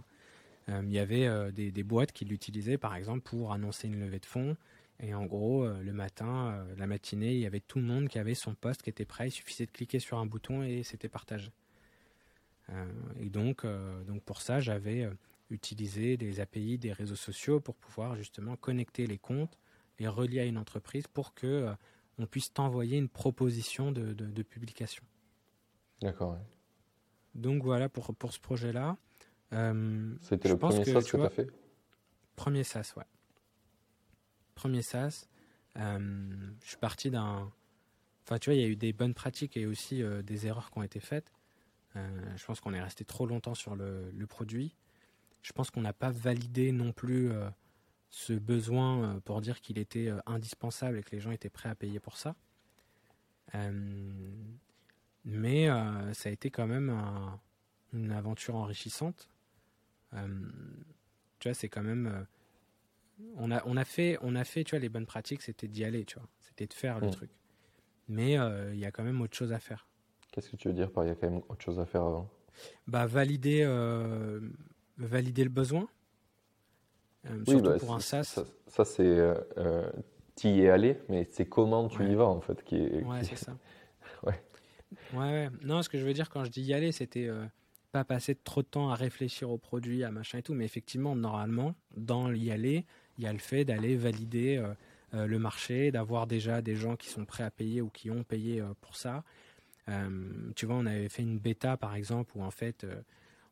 il 0.68 0.90
y 0.90 0.98
avait 0.98 1.52
des, 1.52 1.70
des, 1.70 1.82
boîtes 1.84 2.10
qui 2.10 2.24
l'utilisaient, 2.24 2.78
par 2.78 2.96
exemple, 2.96 3.20
pour 3.20 3.52
annoncer 3.52 3.86
une 3.86 4.00
levée 4.00 4.18
de 4.18 4.26
fonds, 4.26 4.56
et 5.00 5.14
en 5.14 5.26
gros, 5.26 5.64
euh, 5.64 5.80
le 5.82 5.92
matin, 5.92 6.50
euh, 6.50 6.74
la 6.76 6.86
matinée, 6.86 7.34
il 7.34 7.40
y 7.40 7.46
avait 7.46 7.60
tout 7.60 7.78
le 7.78 7.84
monde 7.84 8.08
qui 8.08 8.18
avait 8.18 8.34
son 8.34 8.54
poste 8.54 8.82
qui 8.82 8.90
était 8.90 9.04
prêt. 9.04 9.28
Il 9.28 9.30
suffisait 9.30 9.66
de 9.66 9.70
cliquer 9.70 10.00
sur 10.00 10.18
un 10.18 10.26
bouton 10.26 10.62
et 10.62 10.82
c'était 10.82 11.08
partagé. 11.08 11.52
Euh, 12.70 12.84
et 13.20 13.30
donc, 13.30 13.64
donc 14.06 14.22
pour 14.22 14.42
ça, 14.42 14.60
j'avais 14.60 15.08
utilisé 15.50 16.16
des 16.16 16.40
API 16.40 16.78
des 16.78 16.92
réseaux 16.92 17.16
sociaux 17.16 17.60
pour 17.60 17.76
pouvoir 17.76 18.16
justement 18.16 18.56
connecter 18.56 19.06
les 19.06 19.18
comptes, 19.18 19.58
les 19.98 20.08
relier 20.08 20.40
à 20.40 20.44
une 20.44 20.58
entreprise 20.58 21.06
pour 21.06 21.32
que 21.34 21.72
on 22.18 22.26
puisse 22.26 22.52
t'envoyer 22.52 22.98
une 22.98 23.08
proposition 23.08 23.92
de, 23.92 24.12
de, 24.12 24.42
publication. 24.42 25.04
D'accord. 26.02 26.36
Donc 27.34 27.62
voilà 27.62 27.88
pour, 27.88 28.14
pour 28.14 28.32
ce 28.32 28.40
projet-là. 28.40 28.98
C'était 30.20 30.48
le 30.48 30.58
premier 30.58 30.84
SaaS 30.84 31.02
que 31.02 31.16
tu 31.16 31.22
as 31.22 31.30
fait? 31.30 31.48
Premier 32.36 32.64
SaaS, 32.64 32.92
ouais 32.96 33.04
premier 34.58 34.82
SaaS, 34.82 35.28
euh, 35.76 35.98
je 36.64 36.68
suis 36.68 36.76
parti 36.78 37.12
d'un. 37.12 37.48
Enfin, 38.24 38.38
tu 38.40 38.50
vois, 38.50 38.56
il 38.56 38.60
y 38.60 38.64
a 38.64 38.66
eu 38.66 38.74
des 38.74 38.92
bonnes 38.92 39.14
pratiques 39.14 39.56
et 39.56 39.66
aussi 39.66 40.02
euh, 40.02 40.20
des 40.20 40.48
erreurs 40.48 40.72
qui 40.72 40.78
ont 40.78 40.82
été 40.82 40.98
faites. 40.98 41.32
Euh, 41.94 42.36
je 42.36 42.44
pense 42.44 42.58
qu'on 42.58 42.74
est 42.74 42.82
resté 42.82 43.04
trop 43.04 43.24
longtemps 43.24 43.54
sur 43.54 43.76
le, 43.76 44.12
produit. 44.28 44.74
Je 45.42 45.52
pense 45.52 45.70
qu'on 45.70 45.80
n'a 45.80 45.92
pas 45.92 46.10
validé 46.10 46.72
non 46.72 46.92
plus 46.92 47.30
ce 48.10 48.32
besoin 48.32 49.20
pour 49.24 49.40
dire 49.40 49.60
qu'il 49.60 49.78
était 49.78 50.12
indispensable 50.26 50.98
et 50.98 51.02
que 51.04 51.12
les 51.12 51.20
gens 51.20 51.30
étaient 51.30 51.48
prêts 51.48 51.68
à 51.68 51.76
payer 51.76 52.00
pour 52.00 52.16
ça. 52.16 52.34
mais 55.24 55.68
ça 56.12 56.28
a 56.28 56.32
été 56.32 56.50
quand 56.50 56.66
même 56.66 56.90
une 57.92 58.10
aventure 58.10 58.56
enrichissante. 58.56 59.30
tu 61.38 61.48
vois, 61.48 61.54
c'est 61.54 61.68
quand 61.68 61.84
même 61.84 62.26
on 63.36 63.50
a, 63.50 63.62
on 63.66 63.76
a 63.76 63.84
fait, 63.84 64.18
on 64.22 64.34
a 64.34 64.44
fait, 64.44 64.64
tu 64.64 64.70
vois, 64.70 64.80
les 64.80 64.88
bonnes 64.88 65.06
pratiques, 65.06 65.42
c'était 65.42 65.68
d'y 65.68 65.84
aller, 65.84 66.04
tu 66.04 66.18
vois, 66.18 66.28
c'était 66.40 66.66
de 66.66 66.74
faire 66.74 67.00
le 67.00 67.08
mm. 67.08 67.10
truc. 67.10 67.30
Mais 68.08 68.38
euh, 68.38 68.72
il 68.74 68.80
y 68.80 68.84
a 68.84 68.90
quand 68.90 69.02
même 69.02 69.20
autre 69.20 69.36
chose 69.36 69.52
à 69.52 69.58
faire. 69.58 69.86
Qu'est-ce 70.32 70.50
que 70.50 70.56
tu 70.56 70.68
veux 70.68 70.74
dire 70.74 70.90
par 70.90 71.04
il 71.04 71.08
y 71.08 71.10
a 71.10 71.14
quand 71.14 71.28
même 71.28 71.42
autre 71.48 71.62
chose 71.62 71.78
à 71.78 71.86
faire 71.86 72.02
avant? 72.02 72.28
Bah 72.86 73.06
valider, 73.06 73.62
euh, 73.62 74.40
valider 74.96 75.44
le 75.44 75.50
besoin. 75.50 75.88
Euh, 77.26 77.44
surtout 77.46 77.64
bah, 77.64 77.78
pour 77.78 77.94
un 77.94 78.00
SaaS. 78.00 78.40
Ça, 78.66 78.84
c'est 78.84 79.34
tu 80.36 80.48
y 80.48 80.60
es 80.62 80.68
allé, 80.68 80.98
mais 81.08 81.26
c'est 81.32 81.46
comment 81.46 81.88
tu 81.88 82.04
y 82.08 82.14
vas 82.14 82.26
en 82.26 82.40
fait 82.40 82.62
qui 82.62 82.76
est. 82.76 83.02
Ouais, 83.04 83.24
c'est 83.24 83.36
ça. 83.36 83.56
ouais. 84.22 84.40
ouais. 85.12 85.18
Ouais, 85.18 85.50
Non, 85.62 85.82
ce 85.82 85.88
que 85.88 85.98
je 85.98 86.04
veux 86.04 86.12
dire 86.12 86.30
quand 86.30 86.44
je 86.44 86.50
dis 86.50 86.62
y 86.62 86.72
aller, 86.72 86.92
c'était 86.92 87.28
pas 87.92 88.04
passer 88.04 88.34
trop 88.34 88.62
de 88.62 88.66
temps 88.66 88.90
à 88.90 88.94
réfléchir 88.94 89.50
au 89.50 89.58
produit, 89.58 90.04
à 90.04 90.10
machin 90.10 90.38
et 90.38 90.42
tout, 90.42 90.54
mais 90.54 90.64
effectivement, 90.64 91.16
normalement, 91.16 91.74
dans 91.96 92.32
y 92.32 92.50
aller, 92.50 92.86
il 93.18 93.24
y 93.24 93.26
a 93.26 93.32
le 93.32 93.38
fait 93.38 93.64
d'aller 93.64 93.96
valider 93.96 94.56
euh, 94.56 94.72
euh, 95.14 95.26
le 95.26 95.38
marché, 95.38 95.90
d'avoir 95.90 96.26
déjà 96.26 96.62
des 96.62 96.76
gens 96.76 96.96
qui 96.96 97.08
sont 97.08 97.24
prêts 97.24 97.44
à 97.44 97.50
payer 97.50 97.82
ou 97.82 97.90
qui 97.90 98.10
ont 98.10 98.22
payé 98.22 98.60
euh, 98.60 98.72
pour 98.80 98.96
ça. 98.96 99.24
tu 100.54 100.66
vois, 100.66 100.76
on 100.76 100.86
avait 100.86 101.08
fait 101.08 101.22
une 101.22 101.38
bêta 101.38 101.76
par 101.76 101.94
exemple 101.94 102.32
où 102.36 102.42
en 102.42 102.50
fait, 102.50 102.86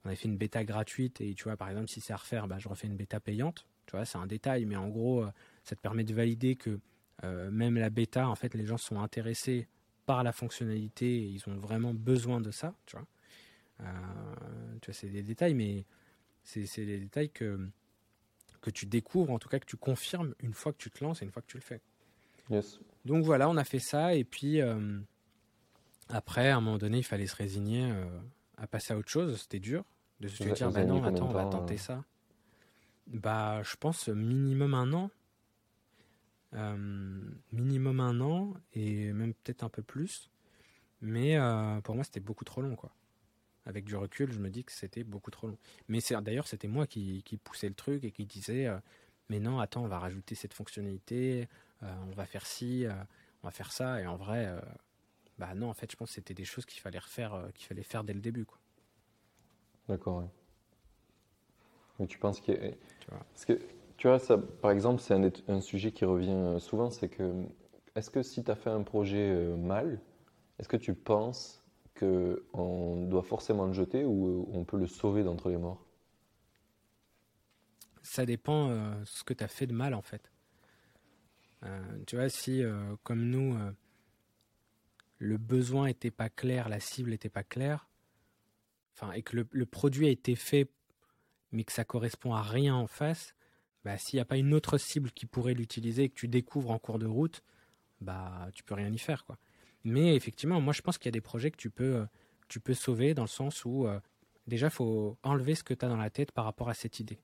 on 0.05 0.09
avait 0.09 0.17
fait 0.17 0.29
une 0.29 0.37
bêta 0.37 0.65
gratuite 0.65 1.21
et 1.21 1.35
tu 1.35 1.45
vois, 1.45 1.57
par 1.57 1.71
exemple, 1.71 1.89
si 1.89 2.01
c'est 2.01 2.13
à 2.13 2.17
refaire, 2.17 2.47
bah, 2.47 2.59
je 2.59 2.69
refais 2.69 2.87
une 2.87 2.97
bêta 2.97 3.21
payante. 3.21 3.67
Tu 3.87 3.93
vois, 3.93 4.05
c'est 4.05 4.19
un 4.19 4.27
détail, 4.27 4.67
mais 4.67 4.77
en 4.77 4.89
gros, 4.89 5.25
ça 5.65 5.77
te 5.77 5.81
permet 5.81 6.05
de 6.05 6.13
valider 6.13 6.57
que 6.57 6.79
même 7.23 7.77
la 7.77 7.89
bêta, 7.89 8.29
en 8.29 8.35
fait, 8.35 8.55
les 8.55 8.67
gens 8.67 8.77
sont 8.77 9.01
intéressés 9.01 9.67
par 10.05 10.23
la 10.23 10.33
fonctionnalité 10.33 11.07
et 11.07 11.27
ils 11.27 11.49
ont 11.49 11.57
vraiment 11.57 11.95
besoin 11.95 12.41
de 12.43 12.51
ça, 12.51 12.75
tu 12.85 12.97
vois. 12.97 13.07
tu 14.83 14.91
vois, 14.91 14.95
c'est 14.95 15.09
des 15.09 15.23
détails, 15.23 15.55
mais 15.55 15.87
c'est 16.45 16.85
des 16.85 16.99
détails 16.99 17.31
que 17.31 17.67
que 18.61 18.71
tu 18.71 18.87
découvres, 18.87 19.33
en 19.33 19.39
tout 19.39 19.49
cas 19.49 19.59
que 19.59 19.67
tu 19.67 19.77
confirmes 19.77 20.35
une 20.41 20.55
fois 20.55 20.73
que 20.73 20.79
tu 20.79 20.91
te 20.91 21.03
lances 21.03 21.23
et 21.23 21.25
une 21.25 21.31
fois 21.31 21.43
que 21.43 21.47
tu 21.47 21.57
le 21.57 21.63
fais. 21.63 21.81
Donc 23.05 23.25
voilà, 23.25 23.49
on 23.49 23.57
a 23.57 23.65
fait 23.65 23.79
ça 23.79 24.15
et 24.15 24.25
puis 24.25 24.61
euh, 24.61 24.99
après, 26.09 26.51
à 26.51 26.57
un 26.57 26.61
moment 26.61 26.79
donné, 26.79 26.99
il 26.99 27.05
fallait 27.05 27.27
se 27.27 27.37
résigner 27.37 27.91
euh, 27.91 28.05
à 28.57 28.67
passer 28.67 28.95
à 28.95 28.97
autre 28.97 29.11
chose. 29.11 29.41
C'était 29.41 29.61
dur 29.61 29.85
de 30.21 30.29
se 30.29 30.45
dire, 30.45 30.71
bah 30.71 30.85
non, 30.85 31.03
attends, 31.05 31.29
on 31.29 31.33
va 31.33 31.45
tenter 31.45 31.75
euh 31.75 31.79
ça. 31.79 32.05
Bah, 33.09 33.63
je 33.63 33.77
pense 33.77 34.09
minimum 34.09 34.75
un 34.75 34.93
an. 34.93 35.11
Minimum 37.53 38.01
un 38.01 38.21
an 38.21 38.55
et 38.73 39.13
même 39.13 39.35
peut-être 39.35 39.63
un 39.63 39.69
peu 39.69 39.83
plus. 39.83 40.31
Mais 41.03 41.37
pour 41.85 41.95
moi, 41.95 42.05
c'était 42.05 42.21
beaucoup 42.21 42.45
trop 42.45 42.63
long, 42.63 42.77
quoi. 42.77 42.91
Avec 43.67 43.85
du 43.85 43.97
recul, 43.97 44.33
je 44.33 44.39
me 44.39 44.49
dis 44.49 44.65
que 44.65 44.73
c'était 44.73 45.05
beaucoup 45.05 45.31
trop 45.31 45.49
long. 45.49 45.59
Mais 45.89 45.99
d'ailleurs, 46.23 46.47
c'était 46.47 46.69
moi 46.69 46.87
qui, 46.87 47.23
qui, 47.25 47.37
poussais 47.37 47.69
le 47.69 47.75
truc 47.75 48.05
et 48.05 48.13
qui 48.13 48.25
disais 48.25 48.67
euh, 48.67 48.79
Mais 49.29 49.41
non, 49.41 49.59
attends, 49.59 49.85
on 49.85 49.89
va 49.89 49.99
rajouter 49.99 50.35
cette 50.35 50.55
fonctionnalité, 50.55 51.49
on 51.83 52.15
va 52.15 52.27
faire 52.27 52.47
ci, 52.47 52.87
on 53.43 53.47
va 53.47 53.51
faire 53.51 53.73
ça. 53.73 54.01
Et 54.01 54.07
en 54.07 54.17
vrai, 54.17 54.49
bah 55.39 55.53
non, 55.55 55.69
en 55.69 55.75
fait, 55.75 55.91
je 55.91 55.97
pense 55.97 56.11
que 56.11 56.15
c'était 56.15 56.33
des 56.33 56.45
choses 56.45 56.65
qu'il 56.65 56.81
fallait 56.81 57.01
refaire, 57.01 57.49
qu'il 57.55 57.67
fallait 57.67 57.83
faire 57.83 58.05
dès 58.05 58.15
le 58.15 58.21
début. 58.21 58.47
D'accord, 59.89 60.25
Mais 61.99 62.07
tu 62.07 62.19
penses 62.19 62.41
qu'il 62.41 62.77
Parce 63.09 63.45
que 63.45 63.61
tu 63.97 64.09
vois, 64.09 64.19
ça, 64.19 64.37
par 64.39 64.71
exemple, 64.71 65.01
c'est 65.01 65.15
un, 65.49 65.61
sujet 65.61 65.91
qui 65.91 66.05
revient 66.05 66.31
euh, 66.31 66.59
souvent, 66.59 66.91
c'est 66.91 67.09
que 67.09 67.45
est-ce 67.95 68.11
que 68.11 68.23
si 68.23 68.45
tu 68.45 68.51
as 68.51 68.55
fait 68.55 68.71
un 68.71 68.83
projet 68.83 69.31
euh, 69.31 69.57
mal, 69.57 70.01
est-ce 70.59 70.69
que 70.69 70.77
tu 70.77 70.95
penses 70.95 71.65
qu'on 71.99 73.07
doit 73.07 73.23
forcément 73.23 73.67
le 73.67 73.73
jeter 73.73 74.05
ou 74.05 74.49
on 74.53 74.65
peut 74.65 74.79
le 74.79 74.87
sauver 74.87 75.25
d'entre 75.25 75.49
les 75.49 75.57
morts? 75.57 75.85
Ça 78.03 78.25
dépend 78.25 78.71
euh, 78.71 78.95
ce 79.05 79.25
que 79.25 79.35
tu 79.35 79.43
as 79.43 79.49
fait 79.49 79.67
de 79.67 79.73
mal 79.73 79.95
en 79.95 80.03
fait. 80.03 80.31
tu 82.07 82.17
vois, 82.17 82.29
si 82.29 82.63
comme 83.03 83.25
nous, 83.25 83.57
le 85.19 85.37
besoin 85.39 85.87
n'était 85.87 86.11
pas 86.11 86.29
clair, 86.29 86.69
la 86.69 86.79
cible 86.79 87.11
n'était 87.11 87.29
pas 87.29 87.43
claire, 87.43 87.89
et 89.15 89.23
que 89.23 89.37
le, 89.51 89.67
produit 89.67 90.07
a 90.07 90.11
été 90.11 90.37
fait 90.37 90.71
mais 91.53 91.65
que 91.65 91.73
ça 91.73 91.85
correspond 91.85 92.35
à 92.35 92.43
rien 92.43 92.75
en 92.75 92.87
face, 92.87 93.35
bah, 93.85 93.97
s'il 93.99 94.17
n'y 94.17 94.21
a 94.21 94.25
pas 94.25 94.37
une 94.37 94.53
autre 94.53 94.79
cible 94.79 95.11
qui 95.13 95.27
pourrait 95.27 95.55
l'utiliser 95.55 96.09
que 96.09 96.15
tu 96.15 96.29
découvres 96.29 96.71
en 96.71 96.79
cours 96.79 96.99
de 96.99 97.07
route, 97.07 97.43
bah 98.01 98.49
tu 98.53 98.63
peux 98.63 98.75
rien 98.75 98.93
y 98.93 98.99
faire 98.99 99.25
quoi. 99.25 99.39
Mais 99.87 100.17
effectivement, 100.17 100.61
moi 100.61 100.73
je 100.73 100.83
pense 100.83 100.99
qu'il 100.99 101.07
y 101.07 101.09
a 101.09 101.13
des 101.13 101.21
projets 101.21 101.53
que 101.53 101.57
tu 101.57 101.71
peux, 101.71 101.97
euh, 101.97 102.05
tu 102.49 102.59
peux 102.59 102.75
sauver 102.75 103.15
dans 103.15 103.23
le 103.23 103.29
sens 103.29 103.65
où 103.65 103.87
euh, 103.87 104.01
déjà 104.49 104.67
il 104.67 104.73
faut 104.73 105.17
enlever 105.23 105.55
ce 105.55 105.63
que 105.63 105.75
tu 105.75 105.85
as 105.85 105.89
dans 105.89 105.97
la 105.97 106.11
tête 106.11 106.33
par 106.33 106.45
rapport 106.45 106.69
à 106.69 106.75
cette 106.75 106.99
idée. 106.99 107.21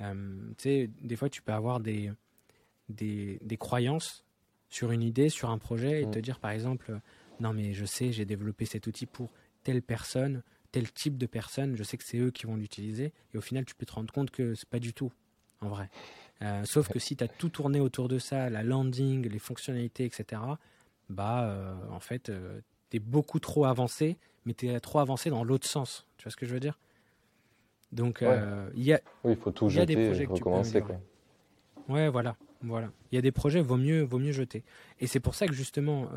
Euh, 0.00 0.40
tu 0.58 0.62
sais, 0.62 0.90
des 1.02 1.14
fois 1.14 1.28
tu 1.28 1.40
peux 1.40 1.52
avoir 1.52 1.78
des, 1.78 2.10
des, 2.88 3.38
des, 3.42 3.56
croyances 3.56 4.24
sur 4.70 4.90
une 4.90 5.04
idée, 5.04 5.28
sur 5.28 5.50
un 5.50 5.58
projet 5.58 6.02
et 6.02 6.06
mm. 6.06 6.10
te 6.10 6.18
dire 6.18 6.40
par 6.40 6.50
exemple, 6.50 6.98
non 7.38 7.52
mais 7.52 7.74
je 7.74 7.84
sais, 7.84 8.10
j'ai 8.10 8.24
développé 8.24 8.64
cet 8.64 8.88
outil 8.88 9.06
pour 9.06 9.30
telle 9.62 9.80
personne, 9.80 10.42
tel 10.72 10.90
type 10.90 11.16
de 11.16 11.26
personne, 11.26 11.76
je 11.76 11.84
sais 11.84 11.96
que 11.96 12.04
c'est 12.04 12.18
eux 12.18 12.32
qui 12.32 12.46
vont 12.46 12.56
l'utiliser 12.56 13.12
et 13.32 13.38
au 13.38 13.40
final 13.40 13.64
tu 13.64 13.76
peux 13.76 13.86
te 13.86 13.92
rendre 13.92 14.12
compte 14.12 14.32
que 14.32 14.56
c'est 14.56 14.68
pas 14.68 14.80
du 14.80 14.92
tout 14.92 15.12
en 15.60 15.68
vrai. 15.68 15.88
Euh, 16.42 16.64
sauf 16.64 16.88
que 16.88 16.98
si 16.98 17.16
tu 17.16 17.22
as 17.22 17.28
tout 17.28 17.50
tourné 17.50 17.78
autour 17.78 18.08
de 18.08 18.18
ça, 18.18 18.50
la 18.50 18.64
landing, 18.64 19.28
les 19.28 19.38
fonctionnalités, 19.38 20.04
etc., 20.06 20.42
bah, 21.10 21.44
euh, 21.44 21.74
en 21.90 22.00
fait, 22.00 22.30
euh, 22.30 22.60
tu 22.90 22.96
es 22.96 23.00
beaucoup 23.00 23.40
trop 23.40 23.64
avancé, 23.66 24.16
mais 24.46 24.54
tu 24.54 24.68
es 24.68 24.80
trop 24.80 25.00
avancé 25.00 25.28
dans 25.28 25.44
l'autre 25.44 25.66
sens. 25.66 26.06
Tu 26.16 26.24
vois 26.24 26.30
ce 26.30 26.36
que 26.36 26.46
je 26.46 26.54
veux 26.54 26.60
dire? 26.60 26.78
Donc, 27.92 28.24
il 28.74 28.82
y 28.82 28.92
a. 28.92 29.00
Oui, 29.24 29.32
il 29.32 29.36
faut 29.36 29.50
tout 29.50 29.68
jeter 29.68 29.92
et 29.92 30.26
recommencer. 30.26 30.80
Quoi. 30.80 31.00
Ouais, 31.88 32.08
voilà. 32.08 32.36
voilà. 32.62 32.90
Il 33.10 33.16
y 33.16 33.18
a 33.18 33.22
des 33.22 33.32
projets, 33.32 33.60
vaut 33.60 33.76
mieux, 33.76 34.02
vaut 34.02 34.20
mieux 34.20 34.32
jeter. 34.32 34.62
Et 35.00 35.08
c'est 35.08 35.18
pour 35.18 35.34
ça 35.34 35.48
que 35.48 35.52
justement, 35.52 36.08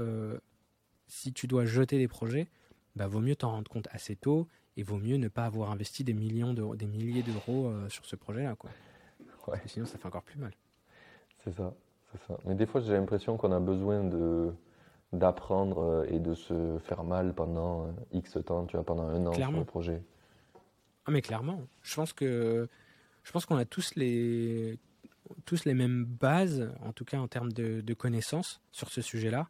si 1.08 1.34
tu 1.34 1.48
dois 1.48 1.66
jeter 1.66 1.98
des 1.98 2.08
projets, 2.08 2.48
bah, 2.96 3.08
vaut 3.08 3.22
mieux 3.22 3.36
t'en 3.36 3.50
rendre 3.50 3.72
compte 3.72 3.88
assez 3.92 4.16
tôt 4.16 4.48
et 4.78 4.84
vaut 4.84 4.98
mieux 4.98 5.18
ne 5.18 5.28
pas 5.30 5.46
avoir 5.46 5.72
investi 5.72 6.04
des 6.04 6.14
millions 6.14 6.54
d'euros, 6.54 6.76
des 6.76 6.86
milliers 6.86 7.24
d'euros 7.24 7.74
sur 7.90 8.06
ce 8.06 8.16
projet-là. 8.16 8.56
Quoi. 8.56 8.70
Sinon, 9.66 9.88
ça 9.88 9.98
fait 9.98 10.06
encore 10.06 10.24
plus 10.24 10.38
mal. 10.38 10.52
C'est 11.44 11.54
ça, 11.54 11.74
c'est 12.12 12.22
ça. 12.28 12.38
Mais 12.46 12.54
des 12.54 12.68
fois, 12.68 12.82
j'ai 12.82 12.94
l'impression 12.94 13.36
qu'on 13.38 13.52
a 13.52 13.60
besoin 13.60 14.04
de 14.04 14.54
d'apprendre 15.14 15.80
euh, 15.80 16.06
et 16.10 16.20
de 16.20 16.34
se 16.34 16.78
faire 16.80 17.04
mal 17.04 17.34
pendant 17.34 17.86
euh, 17.86 17.92
X 18.12 18.38
temps, 18.46 18.66
tu 18.66 18.76
vois, 18.76 18.86
pendant 18.86 19.04
un 19.04 19.26
an 19.26 19.34
sur 19.34 19.52
le 19.52 19.64
projet. 19.64 20.02
Ah 21.06 21.12
mais 21.12 21.22
clairement, 21.22 21.62
je 21.82 21.96
pense 21.96 22.14
que 22.14 22.68
je 23.24 23.32
pense 23.32 23.46
qu'on 23.46 23.58
a 23.58 23.66
tous 23.66 23.96
les 23.96 24.80
tous 25.46 25.66
les 25.66 25.74
mêmes 25.74 26.06
bases, 26.06 26.72
en 26.82 26.92
tout 26.94 27.06
cas 27.06 27.18
en 27.18 27.28
termes 27.28 27.52
de, 27.52 27.94
connaissances 27.94 28.62
sur 28.72 28.90
ce 28.90 29.02
sujet-là. 29.02 29.48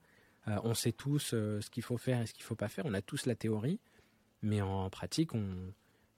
Euh, 0.48 0.58
on 0.64 0.74
sait 0.74 0.92
tous 0.92 1.30
ce 1.30 1.70
qu'il 1.70 1.84
faut 1.84 1.98
faire 1.98 2.22
et 2.22 2.26
ce 2.26 2.34
qu'il 2.34 2.44
ne 2.44 2.48
faut 2.48 2.56
pas 2.56 2.68
faire. 2.68 2.86
On 2.86 2.94
a 2.94 3.02
tous 3.02 3.26
la 3.26 3.36
théorie, 3.36 3.80
mais 4.42 4.62
en 4.62 4.90
pratique, 4.90 5.34
on, 5.34 5.46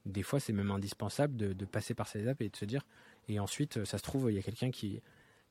des 0.06 0.24
fois, 0.24 0.40
c'est 0.40 0.54
même 0.54 0.72
indispensable 0.72 1.36
de, 1.36 1.54
de, 1.54 1.66
passer 1.66 1.94
par 1.94 2.08
ces 2.08 2.22
étapes 2.22 2.42
et 2.42 2.50
de 2.50 2.56
se 2.56 2.66
dire 2.66 2.86
et 3.28 3.40
ensuite, 3.40 3.86
ça 3.86 3.98
se 3.98 4.04
trouve, 4.04 4.32
il 4.32 4.36
y 4.36 4.40
a 4.40 4.44
quelqu'un 4.44 4.72
qui, 4.72 5.02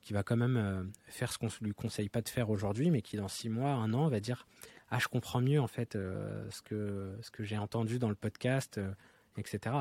qui 0.05 0.13
va 0.13 0.23
quand 0.23 0.37
même 0.37 0.55
euh, 0.55 0.83
faire 1.07 1.33
ce 1.33 1.39
qu'on 1.39 1.47
ne 1.47 1.65
lui 1.65 1.73
conseille 1.73 2.09
pas 2.09 2.21
de 2.21 2.29
faire 2.29 2.51
aujourd'hui, 2.51 2.91
mais 2.91 3.01
qui 3.01 3.17
dans 3.17 3.27
six 3.27 3.49
mois, 3.49 3.71
un 3.71 3.91
an, 3.93 4.07
va 4.07 4.19
dire 4.19 4.47
Ah, 4.91 4.99
je 4.99 5.07
comprends 5.07 5.41
mieux 5.41 5.59
en 5.59 5.67
fait 5.67 5.95
euh, 5.95 6.47
ce 6.51 6.61
que, 6.61 7.17
ce 7.21 7.31
que 7.31 7.43
j'ai 7.43 7.57
entendu 7.57 7.97
dans 7.97 8.09
le 8.09 8.15
podcast, 8.15 8.77
euh, 8.77 8.91
etc. 9.35 9.75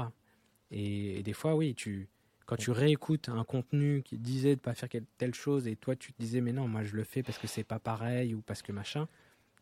Et, 0.70 1.22
des 1.22 1.34
fois, 1.34 1.54
oui, 1.54 1.74
tu, 1.74 2.08
quand 2.46 2.56
tu 2.56 2.70
réécoutes 2.70 3.28
un 3.28 3.44
contenu 3.44 4.02
qui 4.02 4.16
disait 4.16 4.56
de 4.56 4.60
ne 4.60 4.60
pas 4.60 4.72
faire 4.72 4.88
telle 5.18 5.34
chose 5.34 5.68
et 5.68 5.76
toi 5.76 5.94
tu 5.94 6.12
te 6.12 6.20
disais 6.20 6.40
mais 6.40 6.52
non, 6.52 6.68
moi 6.68 6.82
je 6.82 6.96
le 6.96 7.04
fais 7.04 7.22
parce 7.22 7.38
que 7.38 7.46
c'est 7.46 7.64
pas 7.64 7.78
pareil 7.78 8.34
ou 8.34 8.40
parce 8.40 8.62
que 8.62 8.72
machin, 8.72 9.06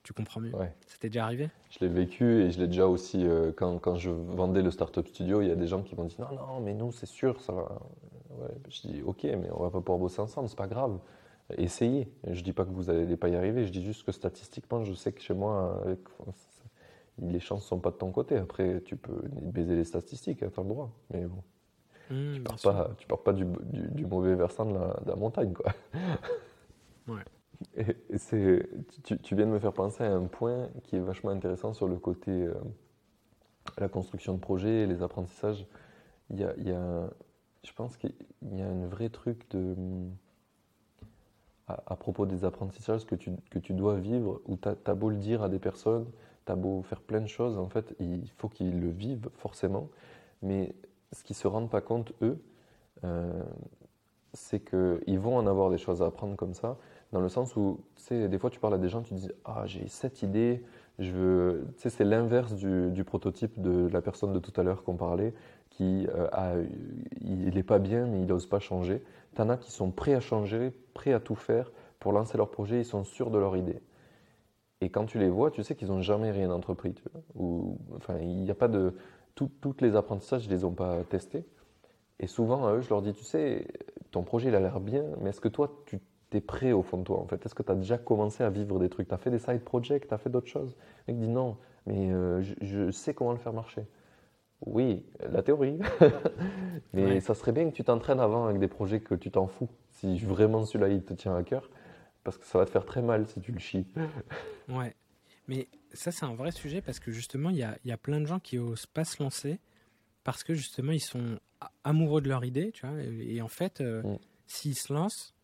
tu 0.05 0.13
comprends 0.13 0.41
mieux. 0.41 0.55
Ouais. 0.55 0.73
Ça 0.87 0.97
t'est 0.99 1.09
déjà 1.09 1.25
arrivé? 1.25 1.51
Je 1.71 1.81
l'ai 1.81 1.89
vécu 1.89 2.25
et 2.25 2.51
je 2.53 2.61
l'ai 2.61 2.69
déjà 2.69 2.87
aussi 2.87 3.27
quand, 3.57 3.79
quand, 3.79 3.97
je 3.97 4.11
vendais 4.11 4.63
le 4.63 4.71
Startup 4.71 5.07
Studio, 5.07 5.43
il 5.43 5.49
y 5.49 5.53
a 5.53 5.57
des 5.57 5.67
gens 5.67 5.83
qui 5.83 5.97
m'ont 5.97 6.05
dit 6.05 6.17
non, 6.21 6.33
non, 6.35 6.61
mais 6.61 6.73
nous 6.73 6.93
c'est 6.93 7.07
sûr, 7.07 7.41
ça 7.41 7.53
va, 7.53 7.81
je 8.69 8.89
dis 8.89 9.03
ok, 9.03 9.25
mais 9.25 9.49
on 9.53 9.63
va 9.63 9.71
pas 9.71 9.81
pouvoir 9.81 9.99
bosser 9.99 10.21
ensemble, 10.21 10.49
c'est 10.49 10.57
pas 10.57 10.67
grave. 10.67 10.99
Essayez. 11.57 12.09
Je 12.31 12.43
dis 12.43 12.53
pas 12.53 12.65
que 12.65 12.71
vous 12.71 12.85
n'allez 12.85 13.17
pas 13.17 13.29
y 13.29 13.37
arriver, 13.37 13.67
je 13.67 13.73
dis 13.73 13.85
juste 13.85 14.05
que 14.05 14.13
statistiquement, 14.13 14.85
je 14.85 14.95
sais 14.95 15.13
que 15.13 15.21
chez 15.21 15.35
moi, 15.35 15.83
les 17.19 17.41
chances 17.41 17.65
sont 17.65 17.79
pas 17.79 17.91
de 17.91 17.97
ton 17.97 18.11
côté. 18.11 18.37
Après, 18.37 18.81
tu 18.83 18.97
peux 18.97 19.23
baiser 19.43 19.77
les 19.77 19.85
statistiques, 19.85 20.39
tu 20.39 20.45
as 20.45 20.63
le 20.63 20.69
droit. 20.69 20.91
Mais 21.13 21.27
bon, 21.27 21.43
mmh, 22.11 22.35
tu 22.35 22.41
pars 22.41 22.61
pas, 22.61 22.91
tu 22.99 23.07
pars 23.07 23.23
pas 23.23 23.33
du, 23.33 23.45
mauvais 24.07 24.35
versant 24.35 24.67
de 24.67 24.75
la, 25.07 25.17
montagne, 25.17 25.53
quoi. 25.53 25.73
Ouais. 27.09 27.23
Et, 27.77 28.19
c'est, 28.19 28.69
tu, 29.03 29.35
viens 29.35 29.47
de 29.47 29.51
me 29.51 29.59
faire 29.59 29.73
penser 29.73 30.05
à 30.05 30.13
un 30.13 30.27
point 30.27 30.69
qui 30.85 30.97
est 30.97 31.01
vachement 31.01 31.31
intéressant 31.31 31.73
sur 31.73 31.89
le 31.89 31.97
côté 31.97 32.31
euh, 32.31 32.55
la 33.79 33.89
construction 33.89 34.35
de 34.35 34.39
projets, 34.39 34.87
les 34.87 35.03
apprentissages. 35.03 35.67
Il 36.31 36.41
y 36.41 36.45
a, 36.45 36.55
il 36.57 36.69
y 36.69 36.73
a 36.73 37.11
je 37.65 37.73
pense 37.73 37.97
qu'il 37.97 38.13
y 38.53 38.61
a 38.61 38.67
un 38.67 38.87
vrai 38.87 39.09
truc 39.09 39.49
de, 39.51 39.75
à, 41.69 41.97
propos 41.97 42.27
des 42.27 42.45
apprentissages 42.45 43.07
que 43.07 43.15
tu, 43.15 43.33
que 43.51 43.59
tu 43.59 43.73
dois 43.73 43.97
vivre, 43.97 44.41
où 44.47 44.57
tu 44.57 44.69
as, 44.69 44.95
beau 44.95 45.11
le 45.11 45.17
dire 45.17 45.43
à 45.43 45.49
des 45.49 45.59
personnes, 45.59 46.07
tu 46.47 46.53
as 46.53 46.57
beau 46.57 46.83
faire 46.83 47.01
plein 47.01 47.21
de 47.21 47.29
choses, 47.29 47.59
en 47.59 47.69
fait, 47.69 47.95
il 48.01 48.29
faut 48.37 48.49
qu'ils 48.49 48.81
le 48.81 48.91
vivent 48.91 49.31
forcément. 49.37 49.89
Mais 50.43 50.75
ce 51.13 51.23
qu'ils 51.23 51.35
ne 51.35 51.41
se 51.41 51.49
rendent 51.49 51.71
pas 51.71 51.81
compte, 51.81 52.13
eux, 52.23 52.43
euh, 53.05 53.43
c'est 54.33 54.61
qu'ils 54.61 55.19
vont 55.19 55.37
en 55.37 55.47
avoir 55.47 55.71
des 55.71 55.79
choses 55.79 56.03
à 56.03 56.07
apprendre 56.07 56.37
comme 56.37 56.55
ça, 56.55 56.79
dans 57.13 57.21
le 57.21 57.29
sens 57.29 57.57
où, 57.57 57.81
tu 57.97 58.03
sais, 58.03 58.29
des 58.29 58.39
fois 58.39 58.51
tu 58.51 58.59
parles 58.59 58.75
à 58.75 58.79
des 58.79 58.89
gens, 58.89 59.03
tu 59.03 59.15
dis 59.15 59.31
Ah, 59.45 59.65
j'ai 59.67 59.87
cette 59.89 60.23
idée, 60.23 60.65
je 60.99 61.11
veux. 61.11 61.67
Tu 61.77 61.83
sais, 61.83 61.91
c'est 61.91 62.05
l'inverse 62.05 62.55
du, 62.55 62.91
du, 62.91 63.05
prototype 63.05 63.61
de 63.61 63.87
la 63.89 64.01
personne 64.01 64.33
de 64.33 64.39
tout 64.39 64.59
à 64.59 64.65
l'heure 64.65 64.83
qu'on 64.83 64.97
parlait, 64.97 65.35
qui 65.77 66.07
euh, 66.15 66.65
il 67.21 67.55
n'est 67.55 67.63
pas 67.63 67.79
bien, 67.79 68.07
mais 68.07 68.21
il 68.21 68.27
n'ose 68.27 68.47
pas 68.47 68.61
changer. 68.61 69.03
Tu 69.35 69.43
en 69.43 69.49
as 69.49 69.57
qui 69.57 69.73
sont 69.73 69.91
prêts 69.91 70.15
à 70.15 70.21
changer, 70.21 70.73
prêts 70.95 71.13
à 71.13 71.21
tout 71.21 71.35
faire 71.35 71.71
pour 71.99 72.13
lancer 72.13 72.37
leur 72.37 72.51
projet, 72.51 72.81
ils 72.81 72.85
sont 72.85 73.05
sûrs 73.05 73.31
de 73.31 73.39
leur 73.39 73.57
idée. 73.57 73.81
Et 74.81 74.91
quand 74.91 75.07
tu 75.07 75.19
les 75.19 75.31
vois, 75.31 75.51
tu 75.51 75.63
sais 75.63 75.77
qu'ils 75.77 75.89
n'ont 75.89 76.03
jamais 76.03 76.33
rien 76.33 76.51
entrepris. 76.51 76.95
Ou, 77.37 77.79
enfin, 77.97 78.19
il 78.19 78.43
n'y 78.43 78.51
a 78.51 78.55
pas 78.55 78.69
de. 78.69 78.95
toutes 79.37 79.81
les 79.81 79.95
apprentissages, 79.95 80.45
ils 80.45 80.51
ne 80.51 80.57
les 80.57 80.65
ont 80.65 80.73
pas 80.73 81.05
testés. 81.05 81.47
Et 82.19 82.27
souvent, 82.27 82.67
à 82.67 82.75
eux, 82.75 82.81
je 82.81 82.89
leur 82.89 83.03
dis, 83.03 83.13
tu 83.13 83.25
sais, 83.25 83.67
ton 84.11 84.23
projet, 84.23 84.49
il 84.49 84.55
a 84.55 84.61
l'air 84.61 84.81
bien, 84.81 85.05
mais 85.21 85.31
est-ce 85.31 85.41
que 85.41 85.49
toi, 85.49 85.83
tu 85.87 86.01
es 86.33 86.41
prêt 86.41 86.73
au 86.73 86.83
fond 86.83 86.99
de 86.99 87.05
toi, 87.05 87.19
en 87.19 87.27
fait? 87.27 87.45
Est-ce 87.45 87.55
que 87.55 87.63
tu 87.63 87.73
as 87.73 87.75
déjà 87.75 87.99
commencé 87.99 88.45
à 88.45 88.51
vivre 88.51 88.79
des 88.79 88.89
trucs? 88.89 89.09
Tu 89.09 89.15
as 89.15 89.19
fait 89.19 89.31
des 89.31 89.39
side 89.39 89.61
projects, 89.61 90.07
tu 90.07 90.15
as 90.15 90.19
fait 90.19 90.31
d'autres 90.31 90.49
choses? 90.49 90.77
Le 91.07 91.15
mec 91.15 91.23
dit 91.23 91.29
non, 91.29 91.57
mais 91.87 92.13
euh, 92.13 92.43
je, 92.61 92.91
sais 92.91 93.15
comment 93.15 93.33
le 93.33 93.39
faire 93.39 93.53
marcher. 93.53 93.83
Oui, 94.67 95.05
la 95.31 95.43
théorie. 95.43 95.79
Mais 96.93 97.21
ça 97.21 97.35
serait 97.35 97.53
bien 97.53 97.69
que 97.69 97.75
tu 97.75 97.85
t'entraînes 97.85 98.21
avant 98.21 98.47
avec 98.47 98.61
des 98.61 98.69
projets 98.69 99.01
que 99.01 99.15
tu 99.15 99.31
t'en 99.31 99.47
fous. 99.47 99.69
Si 99.91 100.19
vraiment 100.19 100.65
celui-là, 100.65 100.89
il 100.89 101.03
te 101.03 101.15
tient 101.15 101.35
à 101.35 101.43
cœur. 101.43 101.69
Parce 102.25 102.39
que 102.39 102.45
ça 102.45 102.59
va 102.59 102.67
te 102.67 102.71
faire 102.71 102.85
très 102.85 103.03
mal 103.03 103.27
si 103.27 103.41
tu 103.41 103.53
le 103.53 103.59
chies. 103.59 103.87
Ouais. 104.69 104.95
Mais 105.49 105.67
ça, 105.93 106.13
c'est 106.13 106.25
un 106.25 106.35
vrai 106.35 106.53
sujet 106.53 106.81
parce 106.81 107.01
que 107.01 107.11
justement, 107.11 107.51
il 107.51 107.57
y 107.57 107.65
a, 107.65 107.77
y 107.85 107.91
a, 107.91 107.97
plein 107.97 108.21
de 108.21 108.27
gens 108.27 108.39
qui 108.39 108.59
osent 108.59 108.87
pas 108.87 109.05
se 109.05 109.21
lancer 109.21 109.59
parce 110.23 110.45
que 110.45 110.55
justement, 110.55 110.93
ils 110.93 111.01
sont 111.01 111.41
amoureux 111.83 112.21
de 112.21 112.29
leur 112.29 112.45
idée, 112.45 112.71
tu 112.71 112.87
vois. 112.87 112.97
Et, 113.03 113.43
en 113.43 113.49
fait, 113.49 113.81
euh, 113.81 114.03
mm. 114.03 114.19
s'ils 114.47 114.79
se 114.79 114.93
lancent, 114.93 115.35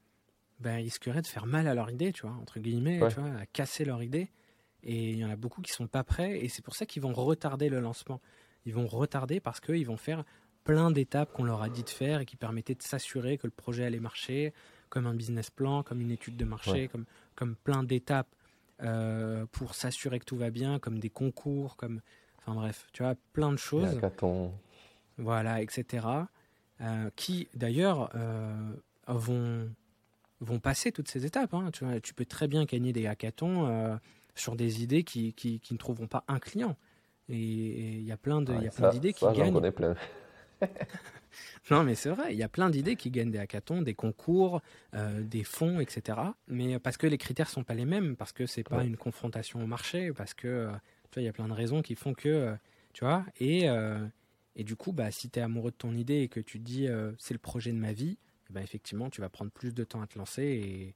ben, 0.61 0.79
ils 0.79 0.85
risqueraient 0.85 1.21
de 1.21 1.27
faire 1.27 1.47
mal 1.47 1.66
à 1.66 1.75
leur 1.75 1.91
idée, 1.91 2.12
tu 2.12 2.23
vois, 2.23 2.37
entre 2.41 2.61
guillemets, 2.61 3.01
tu 3.09 3.21
vois, 3.21 3.41
à 3.41 3.47
casser 3.47 3.85
leur 3.85 4.03
idée. 4.05 4.31
Et 4.85 5.11
il 5.11 5.19
y 5.19 5.25
en 5.25 5.31
a 5.31 5.37
beaucoup 5.37 5.62
qui 5.62 5.73
sont 5.73 5.89
pas 5.89 6.05
prêts 6.05 6.39
et 6.39 6.49
c'est 6.49 6.62
pour 6.62 6.77
ça 6.77 6.87
qu'ils 6.87 7.03
vont 7.03 7.12
retarder 7.12 7.69
le 7.69 7.81
lancement 7.81 8.21
ils 8.69 8.75
vont 8.75 8.87
retarder 8.87 9.41
parce 9.41 9.61
qu'ils 9.61 9.87
vont 9.87 9.97
faire 9.97 10.25
plein 10.62 10.91
d'étapes 10.91 11.33
qu'on 11.33 11.45
leur 11.45 11.62
a 11.62 11.71
dit 11.71 11.83
de 11.83 11.89
faire 11.89 12.21
et 12.21 12.27
qui 12.27 12.37
permettaient 12.37 12.75
de 12.75 12.83
s'assurer 12.83 13.39
que 13.39 13.47
le 13.47 13.51
projet 13.51 13.87
allait 13.87 13.99
marcher, 13.99 14.53
comme 14.91 15.07
un 15.07 15.14
business 15.14 15.49
plan, 15.49 15.83
comme 15.83 16.03
une 16.03 16.11
étude 16.11 16.37
de 16.37 16.45
marché, 16.45 16.89
comme, 16.89 17.07
comme 17.35 17.57
plein 17.57 17.83
d'étapes 17.83 18.29
euh, 18.83 19.47
pour 19.53 19.75
s'assurer 19.75 20.19
que 20.19 20.27
tout 20.27 20.37
va 20.37 20.51
bien, 20.51 20.79
comme 20.79 20.99
des 20.99 21.09
concours, 21.09 21.77
comme. 21.77 22.03
Enfin 22.41 22.55
bref, 22.55 22.87
tu 22.93 23.03
vois, 23.03 23.14
plein 23.33 23.51
de 23.53 23.57
choses. 23.57 23.99
Voilà, 25.16 25.62
etc. 25.62 26.07
Euh, 26.83 27.11
qui 27.16 27.49
d'ailleurs 27.55 28.11
euh, 28.14 28.73
vont, 29.07 29.71
vont 30.41 30.61
passer 30.61 30.93
toutes 30.93 31.09
ces 31.09 31.25
étapes. 31.25 31.55
Hein. 31.55 31.71
Tu, 31.73 31.87
vois, 31.87 31.99
tu 32.01 32.12
peux 32.12 32.27
très 32.27 32.47
bien 32.47 32.66
gagner 32.66 32.93
des 32.93 33.07
hackathons 33.07 33.99
sur 34.35 34.55
des 34.55 34.83
idées 34.83 35.03
qui, 35.03 35.33
qui, 35.33 35.61
qui, 35.61 35.73
ne 35.73 35.79
trouveront 35.79 36.07
pas 36.07 36.25
un 36.29 36.39
client. 36.39 36.77
Et 37.29 37.99
il 37.99 38.05
y 38.05 38.12
a 38.12 38.16
plein 38.16 38.43
d'idées 38.43 39.12
qui 39.12 39.24
gagnent. 39.33 39.53
non, 41.70 41.85
mais 41.85 41.95
c'est 41.95 42.11
vrai, 42.11 42.33
il 42.33 42.39
y 42.39 42.43
a 42.43 42.49
plein 42.49 42.70
d'idées 42.70 42.97
qui 42.97 43.11
gagnent 43.11 43.31
des 43.31 43.39
hackathons, 43.39 43.83
des 43.83 43.95
concours, 43.95 44.61
euh, 44.95 45.22
des 45.22 45.45
fonds, 45.45 45.81
etc. 45.81 46.18
Mais 46.49 46.79
parce 46.79 46.97
que 46.97 47.07
les 47.07 47.18
critères 47.18 47.49
sont 47.49 47.64
pas 47.64 47.74
les 47.74 47.85
mêmes, 47.85 48.16
parce 48.16 48.33
que 48.33 48.47
c'est 48.47 48.64
pas 48.64 48.85
une 48.85 48.97
confrontation 48.97 49.62
au 49.62 49.66
marché, 49.66 50.12
parce 50.12 50.35
que 50.35 50.49
euh, 50.49 50.70
tu 51.11 51.14
vois, 51.14 51.22
il 51.22 51.26
y 51.26 51.29
a 51.29 51.33
plein 51.33 51.49
de 51.49 51.53
raisons 51.53 51.83
qui 51.83 51.95
font 51.95 52.14
que, 52.14 52.29
euh, 52.29 52.55
tu 52.93 53.05
vois, 53.05 53.24
et, 53.39 53.66
et 54.57 54.64
du 54.64 54.76
coup, 54.76 54.93
bah, 54.93 55.11
si 55.11 55.31
tu 55.31 55.39
es 55.39 55.43
amoureux 55.43 55.70
de 55.70 55.76
ton 55.76 55.95
idée 55.95 56.20
et 56.20 56.29
que 56.29 56.41
tu 56.41 56.59
te 56.59 56.64
dis 56.64 56.89
c'est 57.18 57.35
le 57.35 57.39
projet 57.39 57.72
de 57.72 57.79
ma 57.79 57.93
vie, 57.93 58.18
bah, 58.51 58.62
effectivement, 58.62 59.11
tu 59.11 59.20
vas 59.20 59.29
prendre 59.29 59.51
plus 59.51 59.74
de 59.74 59.85
temps 59.85 60.01
à 60.01 60.07
te 60.07 60.18
lancer 60.18 60.43
et, 60.43 60.95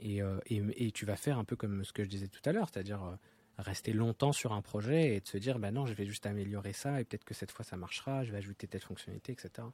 et, 0.00 0.22
et, 0.46 0.86
et, 0.86 0.90
tu 0.90 1.06
vas 1.06 1.16
faire 1.16 1.38
un 1.38 1.44
peu 1.44 1.54
comme 1.54 1.84
ce 1.84 1.92
que 1.92 2.02
je 2.02 2.08
disais 2.08 2.26
tout 2.26 2.40
à 2.44 2.52
l'heure, 2.52 2.68
c'est-à-dire 2.72 3.16
rester 3.58 3.92
longtemps 3.92 4.32
sur 4.32 4.52
un 4.52 4.62
projet 4.62 5.14
et 5.14 5.20
de 5.20 5.26
se 5.26 5.38
dire 5.38 5.58
bah 5.58 5.70
non 5.70 5.86
je 5.86 5.94
vais 5.94 6.06
juste 6.06 6.26
améliorer 6.26 6.72
ça 6.72 7.00
et 7.00 7.04
peut-être 7.04 7.24
que 7.24 7.34
cette 7.34 7.52
fois 7.52 7.64
ça 7.64 7.76
marchera 7.76 8.24
je 8.24 8.32
vais 8.32 8.38
ajouter 8.38 8.66
telle 8.66 8.80
fonctionnalité 8.80 9.32
etc 9.32 9.68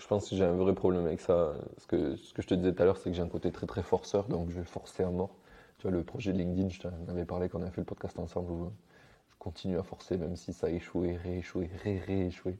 je 0.00 0.06
pense 0.06 0.30
que 0.30 0.36
j'ai 0.36 0.44
un 0.44 0.52
vrai 0.52 0.74
problème 0.74 1.04
avec 1.06 1.20
ça. 1.20 1.54
Ce 1.76 1.86
que, 1.86 2.16
ce 2.16 2.32
que 2.32 2.40
je 2.42 2.48
te 2.48 2.54
disais 2.54 2.72
tout 2.72 2.82
à 2.82 2.86
l'heure 2.86 2.96
c'est 2.96 3.10
que 3.10 3.16
j'ai 3.16 3.22
un 3.22 3.28
côté 3.28 3.52
très 3.52 3.66
très 3.66 3.82
forceur 3.82 4.28
donc 4.28 4.50
je 4.50 4.58
vais 4.58 4.64
forcer 4.64 5.02
à 5.02 5.10
mort. 5.10 5.36
Tu 5.78 5.82
vois 5.82 5.90
le 5.90 6.02
projet 6.02 6.32
de 6.32 6.38
LinkedIn 6.38 6.70
je 6.70 6.80
t'en 6.80 6.90
avais 7.08 7.26
parlé 7.26 7.48
quand 7.48 7.60
on 7.60 7.62
a 7.62 7.70
fait 7.70 7.82
le 7.82 7.84
podcast 7.84 8.18
ensemble 8.18 8.50
où 8.50 8.72
je 9.28 9.36
continue 9.38 9.78
à 9.78 9.82
forcer 9.82 10.16
même 10.16 10.36
si 10.36 10.52
ça 10.52 10.68
a 10.68 10.70
échoué 10.70 11.16
rééchoué 11.16 11.70
ré 11.82 11.98
rééchoué. 11.98 12.58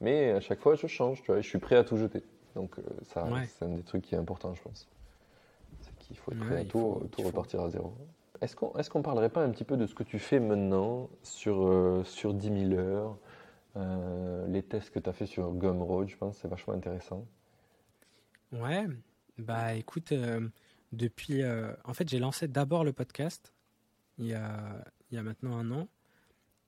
Mais 0.00 0.32
à 0.32 0.40
chaque 0.40 0.60
fois 0.60 0.74
je 0.74 0.88
change 0.88 1.22
tu 1.22 1.30
vois 1.30 1.40
je 1.40 1.48
suis 1.48 1.58
prêt 1.58 1.76
à 1.76 1.84
tout 1.84 1.96
jeter. 1.96 2.24
Donc 2.56 2.76
euh, 2.78 2.82
ça 3.02 3.28
c'est 3.46 3.64
un 3.64 3.68
des 3.68 3.84
trucs 3.84 4.02
qui 4.02 4.16
est 4.16 4.18
important 4.18 4.52
je 4.54 4.62
pense. 4.62 4.88
C'est 5.80 5.96
qu'il 5.98 6.16
faut 6.16 6.32
être 6.32 6.40
prêt 6.40 6.60
à 6.60 6.64
tout, 6.64 7.08
tout 7.12 7.22
repartir 7.22 7.60
à 7.60 7.70
zéro 7.70 7.94
est-ce 8.40 8.90
qu'on 8.90 9.02
parlerait 9.02 9.30
pas 9.30 9.42
un 9.42 9.50
petit 9.50 9.64
peu 9.64 9.76
de 9.76 9.86
ce 9.86 9.94
que 9.94 10.02
tu 10.02 10.18
fais 10.18 10.40
maintenant 10.40 11.10
sur, 11.22 11.66
euh, 11.66 12.04
sur 12.04 12.34
10 12.34 12.68
000 12.70 12.80
heures 12.80 13.18
euh, 13.76 14.46
Les 14.48 14.62
tests 14.62 14.90
que 14.90 14.98
tu 14.98 15.08
as 15.08 15.12
fait 15.12 15.26
sur 15.26 15.52
Gumroad, 15.52 16.08
je 16.08 16.16
pense, 16.16 16.38
c'est 16.38 16.48
vachement 16.48 16.74
intéressant. 16.74 17.26
Ouais, 18.52 18.86
bah 19.38 19.74
écoute, 19.74 20.12
euh, 20.12 20.48
depuis. 20.92 21.42
en 21.84 21.94
fait, 21.94 22.08
j'ai 22.08 22.18
lancé 22.18 22.48
d'abord 22.48 22.84
le 22.84 22.92
podcast 22.92 23.52
il 24.18 24.26
y, 24.26 24.34
a, 24.34 24.84
maintenant 25.12 25.56
un 25.56 25.70
an. 25.70 25.88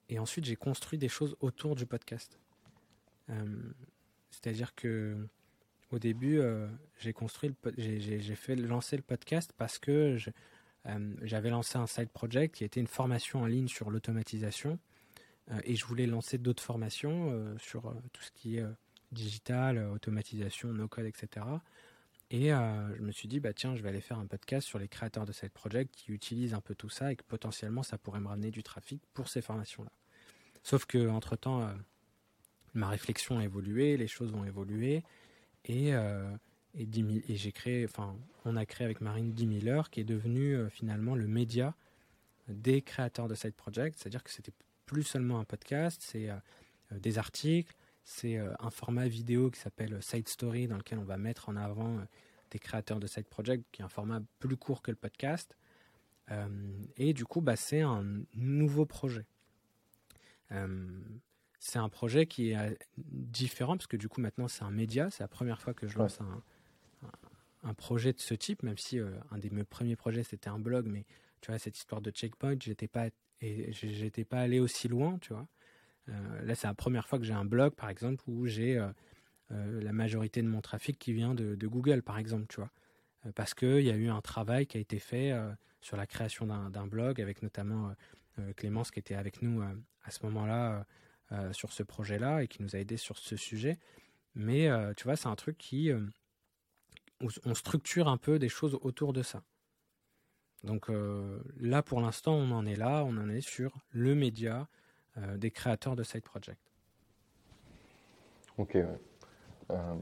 Et 0.09 0.19
ensuite, 0.19 0.45
j'ai 0.45 0.57
construit 0.57 0.99
des 0.99 1.09
choses 1.09 1.37
autour 1.41 1.75
du 1.75 1.87
podcast. 1.87 2.39
C'est-à-dire 4.31 4.75
que 4.75 5.17
au 5.93 5.99
début, 5.99 6.41
j'ai 6.99 7.13
construit, 7.13 7.55
j'ai 7.77 8.35
fait 8.35 8.57
lancer 8.57 8.97
le 8.97 9.03
podcast 9.03 9.53
parce 9.57 9.79
que 9.79 10.17
j'avais 11.23 11.51
lancé 11.51 11.79
un 11.79 11.87
side 11.87 12.11
project 12.11 12.55
qui 12.55 12.65
était 12.65 12.81
une 12.81 12.87
formation 12.87 13.43
en 13.43 13.47
ligne 13.47 13.69
sur 13.69 13.91
l'automatisation 13.91 14.79
euh, 15.51 15.61
et 15.65 15.77
je 15.77 15.85
voulais 15.85 16.07
lancer 16.07 16.39
d'autres 16.39 16.63
formations 16.63 17.31
euh, 17.33 17.57
sur 17.59 17.95
tout 18.13 18.23
ce 18.23 18.31
qui 18.33 18.57
est 18.57 18.65
digital, 19.13 19.79
automatisation, 19.79 20.73
no-code, 20.73 21.07
etc. 21.07 21.47
Et 22.31 22.51
je 22.51 23.03
me 23.03 23.11
suis 23.11 23.27
dit, 23.27 23.41
bah 23.41 23.53
tiens, 23.53 23.75
je 23.75 23.83
vais 23.83 23.89
aller 23.89 24.01
faire 24.01 24.21
un 24.21 24.27
podcast 24.27 24.65
sur 24.65 24.79
les 24.79 24.87
créateurs 24.87 25.27
de 25.27 25.33
side 25.33 25.51
project 25.51 25.93
qui 25.93 26.13
utilisent 26.13 26.55
un 26.55 26.61
peu 26.61 26.77
tout 26.77 26.89
ça 26.89 27.11
et 27.11 27.17
que 27.17 27.25
potentiellement 27.25 27.83
ça 27.83 27.99
pourrait 27.99 28.21
me 28.21 28.29
ramener 28.29 28.53
du 28.53 28.63
trafic 28.63 29.03
pour 29.15 29.29
ces 29.29 29.43
formations-là. 29.43 29.91
Sauf 30.63 30.87
que 30.87 31.09
entre 31.09 31.35
temps, 31.35 31.69
ma 32.73 32.89
réflexion 32.89 33.41
a 33.41 33.45
évolué, 33.45 33.97
les 33.97 34.07
choses 34.07 34.33
ont 34.33 34.45
évolué 34.45 35.03
et 35.65 35.93
et, 36.75 36.89
et 37.29 37.37
j'ai 37.37 37.53
créé, 37.53 37.85
enfin, 37.85 38.17
on 38.45 38.57
a 38.57 38.65
créé 38.67 38.85
avec 38.85 39.01
Marine 39.01 39.33
10 39.33 39.61
000 39.63 39.75
heures, 39.75 39.91
qui 39.91 40.01
est 40.01 40.05
devenu 40.05 40.55
euh, 40.55 40.69
finalement 40.69 41.15
le 41.15 41.27
média 41.27 41.75
des 42.49 42.83
créateurs 42.83 43.29
de 43.29 43.35
Side 43.35 43.55
Project. 43.55 43.99
C'est-à-dire 43.99 44.23
que 44.23 44.31
c'était 44.31 44.53
plus 44.87 45.03
seulement 45.03 45.39
un 45.41 45.45
podcast, 45.45 46.01
c'est 46.05 46.31
euh, 46.31 46.37
euh, 46.93 46.99
des 46.99 47.19
articles, 47.19 47.75
c'est 48.03 48.39
un 48.39 48.71
format 48.71 49.07
vidéo 49.07 49.51
qui 49.51 49.61
s'appelle 49.61 50.03
Side 50.03 50.29
Story, 50.29 50.67
dans 50.67 50.77
lequel 50.77 50.99
on 50.99 51.05
va 51.05 51.17
mettre 51.17 51.49
en 51.49 51.55
avant 51.55 52.01
des 52.51 52.59
créateurs 52.59 52.99
de 52.99 53.07
Side 53.07 53.29
Project, 53.29 53.65
qui 53.71 53.83
est 53.83 53.85
un 53.85 53.91
format 53.91 54.21
plus 54.41 54.57
court 54.57 54.83
que 54.83 54.91
le 54.91 54.97
podcast. 54.97 55.57
et 56.97 57.13
du 57.13 57.25
coup, 57.25 57.41
bah, 57.41 57.55
c'est 57.55 57.83
un 57.83 58.05
nouveau 58.35 58.85
projet. 58.85 59.27
c'est 61.61 61.79
un 61.79 61.89
projet 61.89 62.27
qui 62.27 62.51
est 62.51 62.79
différent 62.97 63.77
parce 63.77 63.87
que 63.87 63.99
du 63.99 64.09
coup 64.09 64.21
maintenant 64.21 64.49
c'est 64.49 64.65
un 64.65 64.73
média, 64.73 65.09
c'est 65.11 65.23
la 65.23 65.29
première 65.29 65.61
fois 65.61 65.75
que 65.75 65.87
je 65.87 65.97
lance 65.97 66.21
un, 66.21 66.43
un 67.63 67.75
projet 67.75 68.13
de 68.13 68.21
ce 68.21 68.35
type, 68.35 68.63
même 68.63 68.79
si 68.79 68.99
euh, 68.99 69.11
un 69.31 69.39
des 69.39 69.51
mes 69.51 69.65
premiers 69.65 69.97
projets 69.97 70.23
c'était 70.23 70.49
un 70.49 70.59
blog, 70.59 70.87
mais 70.87 71.05
tu 71.41 71.51
vois, 71.51 71.59
cette 71.59 71.77
histoire 71.77 72.01
de 72.01 72.11
checkpoint, 72.11 72.57
j'étais 72.61 72.89
pas, 72.89 73.09
et 73.41 73.73
j'étais 73.73 74.25
pas 74.25 74.41
allé 74.41 74.61
aussi 74.61 74.89
loin, 74.89 75.19
tu 75.19 75.33
vois. 75.33 75.47
Euh, 76.09 76.43
là, 76.43 76.55
c'est 76.55 76.67
la 76.67 76.75
première 76.75 77.09
fois 77.09 77.19
que 77.19 77.25
j'ai 77.25 77.33
un 77.33 77.45
blog, 77.45 77.75
par 77.75 77.89
exemple, 77.89 78.23
où 78.27 78.47
j'ai 78.47 78.79
euh, 78.79 78.93
la 79.51 79.93
majorité 79.93 80.43
de 80.43 80.49
mon 80.49 80.61
trafic 80.61 80.99
qui 80.99 81.13
vient 81.13 81.35
de, 81.35 81.67
Google, 81.67 82.03
par 82.03 82.19
exemple, 82.19 82.47
tu 82.49 82.57
vois. 82.57 82.71
parce 83.35 83.55
qu'il 83.55 83.81
y 83.81 83.91
a 83.91 83.97
eu 83.97 84.09
un 84.09 84.21
travail 84.21 84.67
qui 84.67 84.77
a 84.77 84.81
été 84.81 84.99
fait 84.99 85.33
sur 85.81 85.97
la 85.97 86.07
création 86.07 86.47
d'un 86.47 86.87
blog, 86.87 87.21
avec 87.21 87.43
notamment 87.43 87.95
Clémence 88.57 88.91
qui 88.91 88.99
était 88.99 89.15
avec 89.15 89.43
nous 89.43 89.63
à 90.05 90.11
ce 90.11 90.25
moment-là 90.27 90.87
sur 91.53 91.73
ce 91.73 91.83
projet-là 91.83 92.45
et 92.45 92.49
qui 92.49 92.63
nous 92.63 92.77
a 92.77 92.79
aidé 92.79 92.97
sur 92.97 93.19
ce 93.19 93.37
sujet. 93.37 93.79
Mais 94.35 94.69
tu 94.97 95.05
vois, 95.05 95.17
c'est 95.17 95.29
un 95.29 95.37
truc 95.37 95.59
qui 95.59 95.91
on 97.45 97.55
structure 97.55 98.09
un 98.09 98.17
peu 98.17 98.39
des 98.39 98.49
choses 98.49 98.79
autour 98.83 99.13
de 99.13 99.23
ça. 99.23 99.43
Donc 100.65 100.91
euh, 100.91 101.41
là, 101.59 101.83
pour 101.83 102.01
l'instant, 102.01 102.35
on 102.35 102.51
en 102.51 102.67
est 102.67 102.77
là, 102.77 103.05
on 103.07 103.17
en 103.17 103.29
est 103.29 103.41
sur 103.41 103.73
le 103.93 104.15
média 104.15 104.69
euh, 105.17 105.37
des 105.37 105.51
créateurs 105.51 105.97
de 105.97 106.03
Side 106.03 106.23
Project. 106.23 106.61
Ok, 108.59 108.77
euh, 108.77 109.95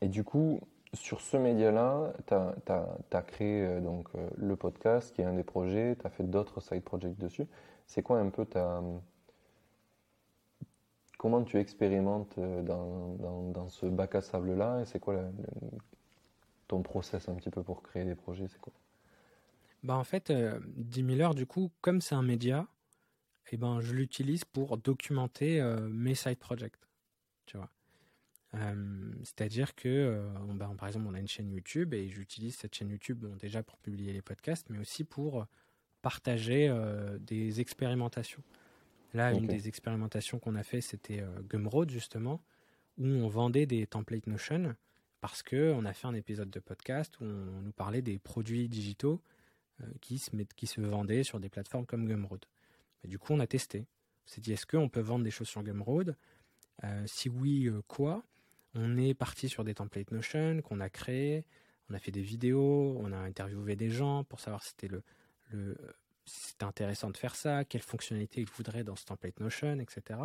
et 0.00 0.08
du 0.08 0.24
coup, 0.24 0.60
sur 0.92 1.20
ce 1.20 1.36
média-là, 1.36 2.12
tu 2.26 2.34
as, 2.34 3.22
créé 3.22 3.80
donc, 3.80 4.08
le 4.36 4.56
podcast, 4.56 5.14
qui 5.14 5.22
est 5.22 5.24
un 5.24 5.34
des 5.34 5.44
projets, 5.44 5.96
tu 5.98 6.06
as 6.06 6.10
fait 6.10 6.24
d'autres 6.24 6.60
side 6.60 6.82
projects 6.82 7.16
dessus. 7.16 7.46
C'est 7.86 8.02
quoi 8.02 8.18
un 8.18 8.28
peu 8.28 8.44
ta... 8.44 8.82
Comment 11.16 11.44
tu 11.44 11.58
expérimentes 11.58 12.38
dans, 12.38 13.68
ce 13.68 13.86
bac 13.86 14.16
à 14.16 14.20
sable-là 14.20 14.80
et 14.80 14.84
c'est 14.84 14.98
quoi 14.98 15.22
ton 16.72 16.82
process 16.82 17.28
un 17.28 17.34
petit 17.34 17.50
peu 17.50 17.62
pour 17.62 17.82
créer 17.82 18.06
des 18.06 18.14
projets, 18.14 18.48
c'est 18.48 18.60
quoi? 18.60 18.72
Bah 19.82 19.94
En 19.94 20.04
fait, 20.04 20.32
10 20.32 21.02
euh, 21.02 21.06
000 21.16 21.20
heures, 21.20 21.34
du 21.34 21.44
coup, 21.44 21.70
comme 21.82 22.00
c'est 22.00 22.14
un 22.14 22.22
média, 22.22 22.66
et 23.46 23.54
eh 23.54 23.56
ben, 23.58 23.80
je 23.82 23.92
l'utilise 23.92 24.46
pour 24.46 24.78
documenter 24.78 25.60
euh, 25.60 25.86
mes 25.90 26.14
side 26.14 26.38
projects. 26.38 26.78
Tu 27.44 27.58
vois. 27.58 27.68
Euh, 28.54 29.12
c'est-à-dire 29.22 29.74
que, 29.74 30.24
ben, 30.54 30.74
par 30.76 30.88
exemple, 30.88 31.06
on 31.08 31.14
a 31.14 31.20
une 31.20 31.28
chaîne 31.28 31.50
YouTube 31.50 31.92
et 31.92 32.08
j'utilise 32.08 32.56
cette 32.56 32.74
chaîne 32.74 32.88
YouTube 32.88 33.18
bon, 33.18 33.36
déjà 33.36 33.62
pour 33.62 33.76
publier 33.76 34.14
les 34.14 34.22
podcasts, 34.22 34.70
mais 34.70 34.78
aussi 34.78 35.04
pour 35.04 35.46
partager 36.00 36.74
des 37.20 37.60
expérimentations. 37.60 38.42
Là, 39.12 39.32
une 39.32 39.46
des 39.46 39.68
expérimentations 39.68 40.38
qu'on 40.38 40.54
a 40.54 40.62
fait, 40.62 40.80
c'était 40.80 41.22
Gumroad, 41.50 41.90
justement, 41.90 42.40
où 42.98 43.04
on 43.04 43.28
vendait 43.28 43.66
des 43.66 43.86
templates 43.86 44.26
Notion 44.26 44.74
parce 45.22 45.44
qu'on 45.44 45.84
a 45.84 45.92
fait 45.94 46.08
un 46.08 46.14
épisode 46.14 46.50
de 46.50 46.58
podcast 46.58 47.18
où 47.20 47.24
on 47.24 47.62
nous 47.62 47.72
parlait 47.72 48.02
des 48.02 48.18
produits 48.18 48.68
digitaux 48.68 49.22
euh, 49.80 49.86
qui, 50.00 50.18
se 50.18 50.80
vendaient 50.80 51.22
sur 51.22 51.38
des 51.38 51.48
plateformes 51.48 51.86
comme 51.86 52.06
Gumroad. 52.06 52.44
du 53.04 53.20
coup, 53.20 53.32
on 53.32 53.38
a 53.38 53.46
testé. 53.46 53.86
On 54.26 54.28
s'est 54.28 54.40
dit, 54.40 54.52
est-ce 54.52 54.66
qu'on 54.66 54.88
peut 54.88 55.00
vendre 55.00 55.24
des 55.24 55.30
choses 55.30 55.46
sur 55.46 55.62
Gumroad? 55.62 56.16
Euh, 56.82 57.04
Si 57.06 57.28
oui, 57.28 57.68
euh, 57.68 57.82
quoi? 57.86 58.24
On 58.74 58.96
est 58.96 59.14
parti 59.14 59.48
sur 59.48 59.62
des 59.62 59.74
templates 59.74 60.10
Notion 60.10 60.60
qu'on 60.60 60.80
a 60.80 60.90
créés. 60.90 61.46
On 61.88 61.94
a 61.94 62.00
fait 62.00 62.10
des 62.10 62.22
vidéos, 62.22 62.96
on 62.98 63.12
a 63.12 63.18
interviewé 63.18 63.76
des 63.76 63.90
gens 63.90 64.24
pour 64.24 64.40
savoir 64.40 64.64
si 64.64 64.74
c'était 66.26 66.64
intéressant 66.64 67.10
de 67.10 67.16
faire 67.16 67.36
ça, 67.36 67.64
quelles 67.64 67.82
fonctionnalités 67.82 68.40
ils 68.40 68.50
voudraient 68.50 68.82
dans 68.82 68.96
ce 68.96 69.04
template 69.04 69.38
Notion, 69.38 69.78
etc. 69.78 70.18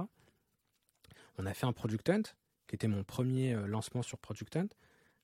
On 1.37 1.45
a 1.45 1.53
fait 1.53 1.67
un 1.67 1.73
Product 1.73 2.09
Hunt, 2.09 2.23
qui 2.65 2.75
était 2.75 2.87
mon 2.87 3.03
premier 3.03 3.53
lancement 3.67 4.01
sur 4.01 4.17
Product 4.17 4.55
Hunt. 4.55 4.69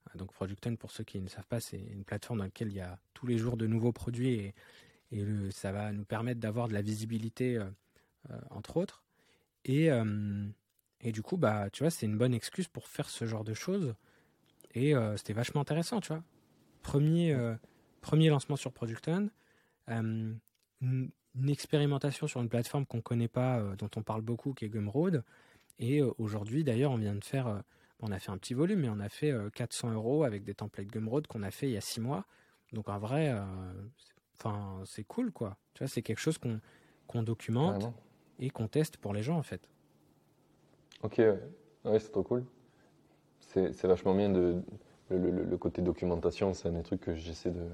Euh, 0.10 0.18
donc 0.18 0.32
Product 0.34 0.76
pour 0.78 0.92
ceux 0.92 1.04
qui 1.04 1.20
ne 1.22 1.28
savent 1.28 1.48
pas, 1.48 1.60
c'est 1.60 1.80
une 1.80 2.04
plateforme 2.04 2.40
dans 2.40 2.46
laquelle 2.46 2.70
il 2.70 2.76
y 2.76 2.82
a 2.82 3.00
tous 3.14 3.28
les 3.28 3.38
jours 3.38 3.58
de 3.58 3.68
nouveaux 3.68 3.92
produits 3.92 4.34
et, 4.34 4.56
ça 5.52 5.72
va 5.72 5.92
nous 5.92 6.06
permettre 6.06 6.40
d'avoir 6.40 6.68
de 6.68 6.74
la 6.74 6.82
visibilité, 6.82 7.58
euh, 7.58 7.66
euh, 8.32 8.40
entre 8.50 8.78
autres. 8.78 9.04
Et, 9.64 9.92
du 11.04 11.22
coup, 11.22 11.38
bah, 11.38 11.70
tu 11.72 11.84
vois, 11.84 11.92
c'est 11.92 12.08
une 12.08 12.18
bonne 12.18 12.34
excuse 12.34 12.68
pour 12.68 12.88
faire 12.88 13.08
ce 13.08 13.26
genre 13.26 13.44
de 13.44 13.54
choses. 13.54 13.94
Et 14.74 14.94
c'était 15.18 15.34
vachement 15.34 15.62
intéressant, 15.62 16.02
tu 16.02 16.08
vois. 16.08 16.24
Premier, 16.82 17.38
premier 18.02 18.30
lancement 18.30 18.56
sur 18.56 18.74
Producton, 18.74 19.30
une, 19.88 20.40
une, 20.82 21.12
expérimentation 21.48 22.26
sur 22.26 22.42
une 22.42 22.50
plateforme 22.50 22.88
qu'on 22.88 22.98
ne 22.98 23.04
connaît 23.04 23.28
pas, 23.28 23.62
dont 23.78 23.90
on 23.96 24.02
parle 24.02 24.24
beaucoup, 24.24 24.54
qui 24.54 24.66
est 24.66 24.70
Gumroad. 24.70 25.24
Et 25.78 26.02
aujourd'hui, 26.02 26.64
d'ailleurs, 26.64 26.92
on 26.92 26.98
vient 26.98 27.16
de 27.16 27.24
faire 27.24 27.62
on 28.04 28.12
a 28.12 28.20
fait 28.20 28.32
un 28.32 28.38
petit 28.38 28.54
volume, 28.54 28.82
mais 28.82 28.90
on 28.90 29.00
a 29.00 29.10
fait 29.10 29.34
400 29.56 29.90
euh, 29.90 29.94
euros 29.94 30.24
avec 30.24 30.44
des 30.44 30.54
templates 30.54 30.88
Gumroad 30.88 31.26
qu'on 31.26 31.42
a 31.42 31.52
fait 31.52 31.68
il 31.68 31.72
y 31.72 31.78
a 31.78 31.82
six 31.82 32.02
mois. 32.02 32.26
Donc 32.74 32.90
en 32.90 33.00
vrai, 33.00 33.30
euh, 33.32 33.42
enfin 34.38 34.82
c'est 34.86 35.06
cool 35.06 35.32
quoi. 35.32 35.58
Tu 35.74 35.80
vois, 35.80 35.88
c'est 35.88 36.02
quelque 36.02 36.20
chose 36.20 36.38
qu'on 36.38 37.24
documente 37.24 37.92
et 38.40 38.50
qu'on 38.50 38.68
teste 38.68 38.98
pour 38.98 39.14
les 39.14 39.24
gens 39.24 39.38
en 39.38 39.44
fait. 39.44 39.70
Ok, 41.02 41.18
ouais, 41.18 42.00
c'est 42.00 42.12
trop 42.12 42.24
cool. 42.24 42.44
C'est 43.40 43.84
vachement 43.84 44.16
bien 44.16 44.30
de 44.30 44.62
le, 45.10 45.58
côté 45.58 45.82
documentation, 45.82 46.54
c'est 46.54 46.70
un 46.70 46.72
des 46.72 46.82
trucs 46.82 47.02
que 47.02 47.14
j'essaie 47.14 47.52
de, 47.52 47.68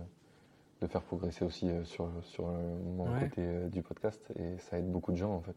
de, 0.81 0.87
faire 0.87 1.01
progresser 1.01 1.45
aussi 1.45 1.69
euh, 1.69 1.85
sur, 1.85 2.11
sur 2.23 2.47
mon 2.47 3.19
côté 3.19 3.69
du 3.69 3.81
podcast 3.81 4.21
et 4.35 4.57
ça 4.57 4.77
aide 4.77 4.91
beaucoup 4.91 5.11
de 5.11 5.17
gens 5.17 5.33
en 5.33 5.41
fait. 5.41 5.55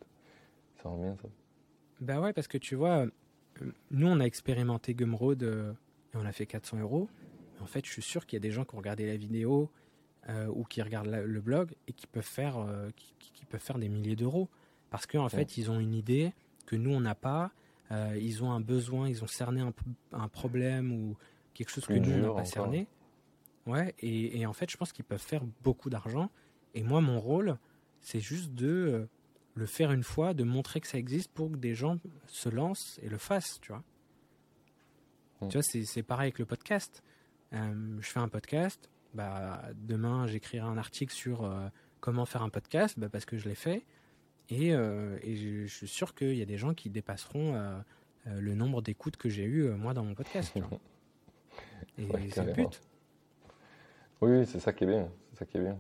Ça 0.77 0.89
rend 0.89 0.97
bien 0.97 1.16
ça. 1.16 1.29
Bah 2.01 2.20
ouais, 2.20 2.33
parce 2.33 2.47
que 2.47 2.59
tu 2.59 2.75
vois, 2.75 3.07
nous, 3.91 4.07
on 4.07 4.21
a 4.21 4.25
expérimenté 4.25 4.95
Gumroad 4.95 5.43
euh, 5.43 5.73
et 6.15 6.17
on 6.17 6.25
a 6.25 6.33
fait 6.33 6.47
400 6.47 6.79
euros. 6.79 7.09
En 7.61 7.67
fait, 7.67 7.85
je 7.87 7.91
suis 7.91 8.03
sûr 8.03 8.27
qu'il 8.27 8.37
y 8.37 8.41
a 8.41 8.41
des 8.41 8.51
gens 8.51 8.65
qui 8.65 8.75
ont 8.75 8.79
regardé 8.79 9.07
la 9.07 9.17
vidéo 9.17 9.71
euh, 10.29 10.47
ou 10.49 10.65
qui 10.65 10.83
regardent 10.83 11.09
le 11.09 11.41
blog 11.41 11.73
et 11.87 11.93
qui 11.93 12.07
peuvent 12.07 12.23
faire, 12.23 12.59
euh, 12.59 12.91
qui, 12.97 13.45
peuvent 13.47 13.61
faire 13.61 13.79
des 13.79 13.89
milliers 13.89 14.17
d'euros. 14.17 14.49
Parce 14.91 15.07
qu'en 15.07 15.25
en 15.25 15.29
fait, 15.29 15.57
ils 15.57 15.71
ont 15.71 15.79
une 15.79 15.95
idée 15.95 16.33
que 16.67 16.77
nous, 16.77 16.91
on 16.91 17.01
n'a 17.01 17.15
pas. 17.15 17.51
ils 17.91 18.43
ont 18.43 18.51
un 18.53 18.61
besoin, 18.61 19.09
ils 19.09 19.23
ont 19.23 19.27
cerné 19.27 19.63
un, 20.13 20.29
problème 20.29 20.93
ou 20.93 21.17
quelque 21.55 21.71
chose 21.71 21.87
que 21.87 21.95
nous, 21.95 22.13
on 22.13 22.35
n'a 22.35 22.35
pas 22.35 22.45
cerné. 22.45 22.87
Ouais, 23.67 23.95
et, 24.01 24.41
et, 24.41 24.47
en 24.47 24.53
fait, 24.53 24.71
je 24.71 24.77
pense 24.77 24.93
qu'ils 24.93 25.05
peuvent 25.05 25.21
faire 25.21 25.45
beaucoup 25.63 25.89
d'argent. 25.89 26.31
Et 26.75 26.83
moi, 26.83 27.01
mon 27.01 27.21
rôle, 27.21 27.59
c'est 28.01 28.21
juste 28.21 28.55
de 28.55 29.09
le 29.55 29.66
faire 29.66 29.92
une 29.92 30.03
fois, 30.03 30.34
de 30.34 30.44
montrer 30.44 30.80
que 30.80 30.86
ça 30.86 30.98
existe 30.98 31.30
pour 31.32 31.50
que 31.50 31.57
des 31.57 31.74
gens 31.74 31.98
se 32.26 32.48
lancent 32.48 32.98
et 33.03 33.09
le 33.09 33.18
fassent, 33.18 33.59
tu 33.61 33.72
vois. 33.72 33.82
Mm. 35.40 35.48
Tu 35.48 35.59
vois, 35.59 35.62
c'est 35.62 36.03
pareil 36.03 36.26
avec 36.26 36.38
le 36.38 36.46
podcast. 36.46 37.03
Euh, 37.53 37.98
je 38.00 38.09
fais 38.09 38.20
un 38.20 38.28
podcast, 38.28 38.90
bah, 39.14 39.62
demain 39.74 40.26
j'écrirai 40.26 40.66
un 40.66 40.78
article 40.78 41.12
sur 41.12 41.44
euh, 41.44 41.68
comment 42.00 42.24
faire 42.24 42.42
un 42.42 42.48
podcast, 42.48 42.98
bah, 42.98 43.09
parce 43.11 43.26
que 43.26 43.36
je 43.36 43.48
l'ai 43.48 43.55
fait. 43.55 43.84
Et, 44.48 44.74
euh, 44.74 45.18
et, 45.22 45.36
je, 45.36 45.66
suis 45.66 45.88
sûr 45.88 46.14
qu'il 46.14 46.34
y 46.34 46.42
a 46.42 46.46
des 46.46 46.59
gens 46.59 46.74
qui 46.74 46.90
dépasseront 46.90 47.82
le 48.26 48.55
nombre 48.55 48.82
d'écoutes 48.82 49.16
que 49.16 49.28
j'ai 49.28 49.44
eu 49.44 49.70
moi 49.70 49.94
dans 49.94 50.05
mon 50.05 50.14
podcast. 50.14 50.53
Tu 50.55 50.61
vois. 50.61 50.78
Et 51.98 52.30
c'est 52.30 52.44
le 52.44 52.53
but. 52.53 52.80
Oui, 54.20 54.46
c'est 54.46 54.61
ça 54.61 54.72
qui 54.72 54.84
est 54.84 54.86
bien. 54.86 55.09
C'est 55.30 55.40
ça 55.40 55.46
qui 55.46 55.59
est 55.59 55.61
bien. 55.61 55.78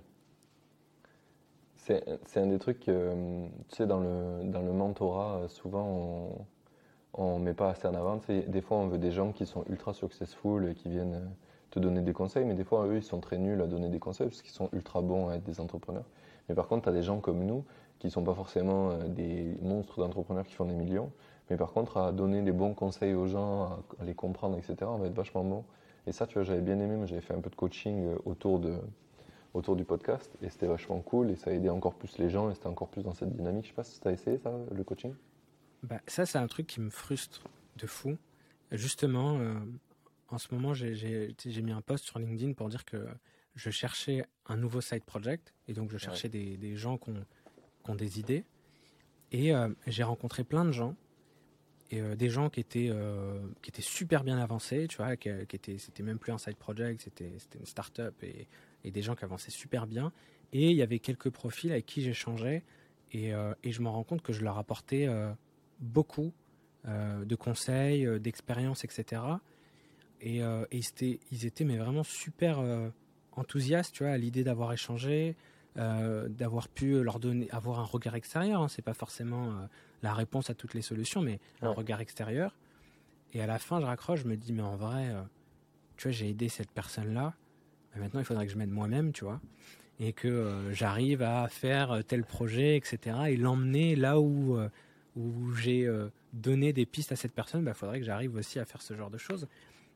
C'est 1.84 2.36
un 2.36 2.46
des 2.46 2.60
trucs, 2.60 2.88
euh, 2.88 3.48
tu 3.68 3.76
sais, 3.76 3.86
dans 3.86 3.98
le, 3.98 4.44
dans 4.44 4.62
le 4.62 4.72
mentorat, 4.72 5.38
euh, 5.38 5.48
souvent 5.48 6.46
on 7.12 7.40
ne 7.40 7.44
met 7.44 7.54
pas 7.54 7.70
assez 7.70 7.88
en 7.88 7.94
avant. 7.94 8.20
des 8.28 8.60
fois, 8.60 8.76
on 8.76 8.86
veut 8.86 8.98
des 8.98 9.10
gens 9.10 9.32
qui 9.32 9.46
sont 9.46 9.64
ultra 9.68 9.92
successful 9.92 10.68
et 10.68 10.74
qui 10.74 10.88
viennent 10.88 11.14
euh, 11.14 11.28
te 11.70 11.80
donner 11.80 12.00
des 12.00 12.12
conseils, 12.12 12.44
mais 12.44 12.54
des 12.54 12.62
fois, 12.62 12.86
eux, 12.86 12.98
ils 12.98 13.02
sont 13.02 13.18
très 13.18 13.36
nuls 13.36 13.60
à 13.60 13.66
donner 13.66 13.88
des 13.88 13.98
conseils 13.98 14.28
parce 14.28 14.42
qu'ils 14.42 14.52
sont 14.52 14.68
ultra 14.72 15.02
bons 15.02 15.28
à 15.28 15.34
être 15.34 15.42
des 15.42 15.58
entrepreneurs. 15.58 16.04
Mais 16.48 16.54
par 16.54 16.68
contre, 16.68 16.84
tu 16.84 16.88
as 16.90 16.92
des 16.92 17.02
gens 17.02 17.18
comme 17.18 17.44
nous 17.44 17.64
qui 17.98 18.06
ne 18.06 18.12
sont 18.12 18.22
pas 18.22 18.34
forcément 18.34 18.96
des 19.08 19.56
monstres 19.60 19.98
d'entrepreneurs 19.98 20.46
qui 20.46 20.54
font 20.54 20.64
des 20.64 20.74
millions, 20.74 21.10
mais 21.50 21.56
par 21.56 21.72
contre, 21.72 21.96
à 21.96 22.12
donner 22.12 22.42
des 22.42 22.52
bons 22.52 22.74
conseils 22.74 23.14
aux 23.14 23.26
gens, 23.26 23.64
à, 23.64 24.04
les 24.04 24.14
comprendre, 24.14 24.56
etc., 24.56 24.76
on 24.82 24.98
va 24.98 25.08
être 25.08 25.14
vachement 25.14 25.42
bon. 25.42 25.64
Et 26.06 26.12
ça, 26.12 26.26
tu 26.26 26.34
vois, 26.34 26.44
j'avais 26.44 26.62
bien 26.62 26.78
aimé, 26.78 26.96
j'avais 27.06 27.20
fait 27.20 27.34
un 27.34 27.40
peu 27.40 27.50
de 27.50 27.56
coaching 27.56 28.14
autour 28.24 28.60
de 28.60 28.76
autour 29.54 29.76
du 29.76 29.84
podcast 29.84 30.30
et 30.42 30.48
c'était 30.48 30.66
vachement 30.66 31.00
cool 31.00 31.30
et 31.30 31.36
ça 31.36 31.50
a 31.50 31.52
aidé 31.52 31.68
encore 31.68 31.94
plus 31.94 32.18
les 32.18 32.30
gens 32.30 32.50
et 32.50 32.54
c'était 32.54 32.68
encore 32.68 32.88
plus 32.88 33.02
dans 33.02 33.12
cette 33.12 33.34
dynamique. 33.34 33.64
Je 33.64 33.68
sais 33.70 33.74
pas 33.74 33.84
si 33.84 34.00
tu 34.00 34.08
as 34.08 34.12
essayé 34.12 34.38
ça, 34.38 34.52
le 34.70 34.84
coaching 34.84 35.14
bah, 35.82 36.00
Ça, 36.06 36.26
c'est 36.26 36.38
un 36.38 36.46
truc 36.46 36.66
qui 36.66 36.80
me 36.80 36.90
frustre 36.90 37.44
de 37.76 37.86
fou. 37.86 38.16
Justement, 38.70 39.38
euh, 39.38 39.54
en 40.28 40.38
ce 40.38 40.54
moment, 40.54 40.72
j'ai 40.72 41.34
mis 41.62 41.72
un 41.72 41.82
post 41.82 42.04
sur 42.04 42.18
LinkedIn 42.18 42.54
pour 42.54 42.68
dire 42.68 42.84
que 42.84 43.06
je 43.54 43.68
cherchais 43.68 44.24
un 44.46 44.56
nouveau 44.56 44.80
side 44.80 45.04
project 45.04 45.52
et 45.68 45.74
donc 45.74 45.90
je 45.90 45.98
cherchais 45.98 46.30
des, 46.30 46.56
des, 46.56 46.74
gens 46.74 46.96
qui 46.96 47.10
ont, 47.86 47.94
des 47.94 48.18
idées. 48.18 48.46
Et 49.30 49.54
euh, 49.54 49.68
j'ai 49.86 50.02
rencontré 50.02 50.44
plein 50.44 50.64
de 50.64 50.72
gens 50.72 50.96
et 51.90 52.00
euh, 52.00 52.16
des 52.16 52.30
gens 52.30 52.48
qui 52.48 52.60
étaient 52.60 52.90
qui 53.60 53.68
étaient 53.68 53.82
super 53.82 54.24
bien 54.24 54.38
avancés, 54.38 54.86
tu 54.88 54.96
vois, 54.96 55.16
qui, 55.18 55.28
qui 55.46 55.56
étaient 55.56 55.76
c'était 55.76 56.02
même 56.02 56.18
plus 56.18 56.32
un 56.32 56.38
side 56.38 56.56
project, 56.56 57.02
c'était 57.02 57.34
c'était 57.36 57.58
une 57.58 57.66
start-up 57.66 58.14
et 58.22 58.48
et 58.84 58.90
des 58.90 59.02
gens 59.02 59.14
qui 59.14 59.24
avançaient 59.24 59.50
super 59.50 59.86
bien. 59.86 60.12
Et 60.52 60.70
il 60.70 60.76
y 60.76 60.82
avait 60.82 60.98
quelques 60.98 61.30
profils 61.30 61.70
avec 61.70 61.86
qui 61.86 62.02
j'échangeais 62.02 62.62
et, 63.12 63.34
euh, 63.34 63.54
et, 63.62 63.72
je 63.72 63.82
me 63.82 63.88
rends 63.88 64.04
compte 64.04 64.22
que 64.22 64.32
je 64.32 64.42
leur 64.42 64.58
apportais 64.58 65.06
euh, 65.06 65.30
beaucoup 65.80 66.32
euh, 66.86 67.24
de 67.24 67.34
conseils, 67.34 68.08
d'expériences, 68.20 68.84
etc. 68.84 69.22
Et, 70.20 70.38
et 70.38 70.66
ils, 70.70 70.88
étaient, 70.88 71.20
ils, 71.30 71.46
étaient, 71.46 71.64
mais 71.64 71.76
vraiment 71.76 72.04
super 72.04 72.62
enthousiastes, 73.32 73.94
tu 73.94 74.04
vois, 74.04 74.12
à 74.12 74.16
l'idée 74.16 74.44
d'avoir 74.44 74.72
échangé, 74.72 75.36
d'avoir 75.74 76.68
pu 76.68 77.02
leur 77.02 77.18
donner, 77.18 77.50
avoir 77.50 77.80
un 77.80 77.84
regard 77.84 78.14
extérieur. 78.14 78.62
Hein. 78.62 78.68
C'est 78.68 78.82
pas 78.82 78.94
forcément 78.94 79.68
la 80.02 80.14
réponse 80.14 80.48
à 80.48 80.54
toutes 80.54 80.74
les 80.74 80.82
solutions, 80.82 81.22
mais 81.22 81.40
un 81.60 81.70
regard 81.70 82.00
extérieur. 82.00 82.56
Et 83.32 83.42
à 83.42 83.46
la 83.46 83.58
fin, 83.58 83.80
je 83.80 83.84
raccroche, 83.84 84.20
je 84.20 84.28
me 84.28 84.36
dis, 84.36 84.52
mais 84.52 84.62
en 84.62 84.76
vrai, 84.76 85.12
tu 85.96 86.04
vois, 86.04 86.12
j'ai 86.12 86.28
aidé 86.28 86.48
cette 86.48 86.70
personne-là 86.70 87.34
maintenant, 88.00 88.20
il 88.20 88.24
faudrait 88.24 88.46
que 88.46 88.52
je 88.52 88.58
m'aide 88.58 88.70
moi-même, 88.70 89.12
tu 89.12 89.24
vois, 89.24 89.40
et 90.00 90.12
que 90.12 90.28
euh, 90.28 90.72
j'arrive 90.72 91.22
à 91.22 91.48
faire 91.48 91.92
euh, 91.92 92.02
tel 92.02 92.24
projet, 92.24 92.76
etc., 92.76 93.16
et 93.28 93.36
l'emmener 93.36 93.96
là 93.96 94.20
où, 94.20 94.56
euh, 94.56 94.68
où 95.16 95.52
j'ai 95.54 95.88
donné 96.32 96.72
des 96.72 96.86
pistes 96.86 97.12
à 97.12 97.16
cette 97.16 97.32
personne, 97.32 97.60
il 97.60 97.64
bah, 97.64 97.74
faudrait 97.74 98.00
que 98.00 98.06
j'arrive 98.06 98.34
aussi 98.34 98.58
à 98.58 98.64
faire 98.64 98.82
ce 98.82 98.94
genre 98.94 99.10
de 99.10 99.18
choses. 99.18 99.46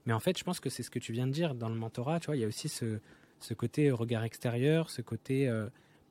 Mais 0.04 0.12
en 0.12 0.20
fait, 0.20 0.38
je 0.38 0.44
pense 0.44 0.60
que 0.60 0.70
c'est 0.70 0.82
ce 0.82 0.90
que 0.90 0.98
tu 0.98 1.12
viens 1.12 1.26
de 1.26 1.32
dire 1.32 1.54
dans 1.54 1.68
le 1.68 1.74
mentorat, 1.74 2.20
tu 2.20 2.26
vois, 2.26 2.36
il 2.36 2.40
y 2.40 2.44
a 2.44 2.48
aussi 2.48 2.68
ce, 2.68 3.00
ce 3.40 3.54
côté 3.54 3.90
regard 3.90 4.24
extérieur, 4.24 4.90
ce 4.90 5.02
côté 5.02 5.50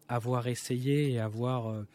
avoir 0.09 0.47
essayé 0.47 1.11
et 1.11 1.19
avoir 1.19 1.85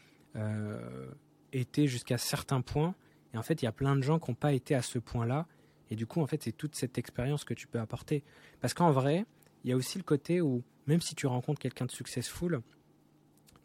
été 1.51 1.87
jusqu'à 1.87 2.17
certains 2.17 2.61
points. 2.61 2.95
Et 3.33 3.37
en 3.37 3.43
fait, 3.43 3.61
il 3.61 3.65
y 3.65 3.67
a 3.67 3.71
plein 3.71 3.95
de 3.95 4.01
gens 4.01 4.19
qui 4.19 4.31
n'ont 4.31 4.35
pas 4.35 4.53
été 4.53 4.73
à 4.73 4.81
ce 4.81 4.99
point-là. 4.99 5.45
Et 5.89 5.95
du 5.95 6.05
coup, 6.05 6.21
en 6.21 6.27
fait, 6.27 6.41
c'est 6.41 6.53
toute 6.53 6.75
cette 6.75 6.97
expérience 6.97 7.43
que 7.43 7.53
tu 7.53 7.67
peux 7.67 7.79
apporter. 7.79 8.23
Parce 8.61 8.73
qu'en 8.73 8.91
vrai, 8.91 9.25
il 9.63 9.69
y 9.69 9.73
a 9.73 9.75
aussi 9.75 9.97
le 9.97 10.03
côté 10.03 10.41
où, 10.41 10.63
même 10.87 11.01
si 11.01 11.15
tu 11.15 11.27
rencontres 11.27 11.59
quelqu'un 11.59 11.85
de 11.85 11.91
successful, 11.91 12.61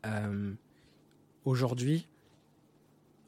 euh, 0.05 0.53
aujourd'hui, 1.45 2.09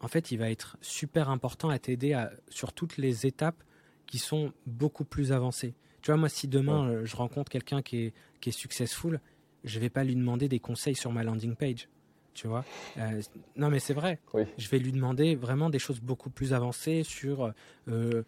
en 0.01 0.09
fait, 0.09 0.31
il 0.31 0.39
va 0.39 0.51
être 0.51 0.77
super 0.81 1.29
important 1.29 1.71
à 1.71 1.79
t'aider 1.79 2.25
sur 2.49 2.73
toutes 2.73 2.97
les 2.97 3.27
étapes 3.27 3.63
qui 4.07 4.19
sont 4.19 4.53
beaucoup 4.67 5.05
plus 5.05 5.33
avancées. 5.33 5.75
Tu 6.03 6.11
vois, 6.11 6.19
moi, 6.19 6.29
si 6.29 6.49
demain 6.49 6.89
euh, 6.89 7.05
je 7.05 7.17
rencontre 7.17 7.51
quelqu'un 7.51 7.83
qui 7.83 8.05
est, 8.05 8.15
qui 8.41 8.51
est 8.51 8.53
successful, 8.53 9.21
je 9.65 9.81
vais 9.81 9.91
pas 9.91 10.05
lui 10.05 10.15
demander 10.15 10.49
des 10.49 10.61
conseils 10.61 10.95
sur 10.95 11.13
ma 11.13 11.25
landing 11.25 11.57
page. 11.57 11.89
Tu 12.35 12.47
vois 12.47 12.65
euh, 12.99 13.21
Non, 13.57 13.69
mais 13.69 13.81
c'est 13.81 13.95
vrai. 13.95 14.21
Je 14.59 14.69
vais 14.69 14.79
lui 14.79 14.93
demander 14.93 15.35
vraiment 15.35 15.71
des 15.71 15.81
choses 15.81 16.01
beaucoup 16.01 16.31
plus 16.31 16.53
avancées 16.53 17.03
sur 17.03 17.53
euh, 17.89 18.23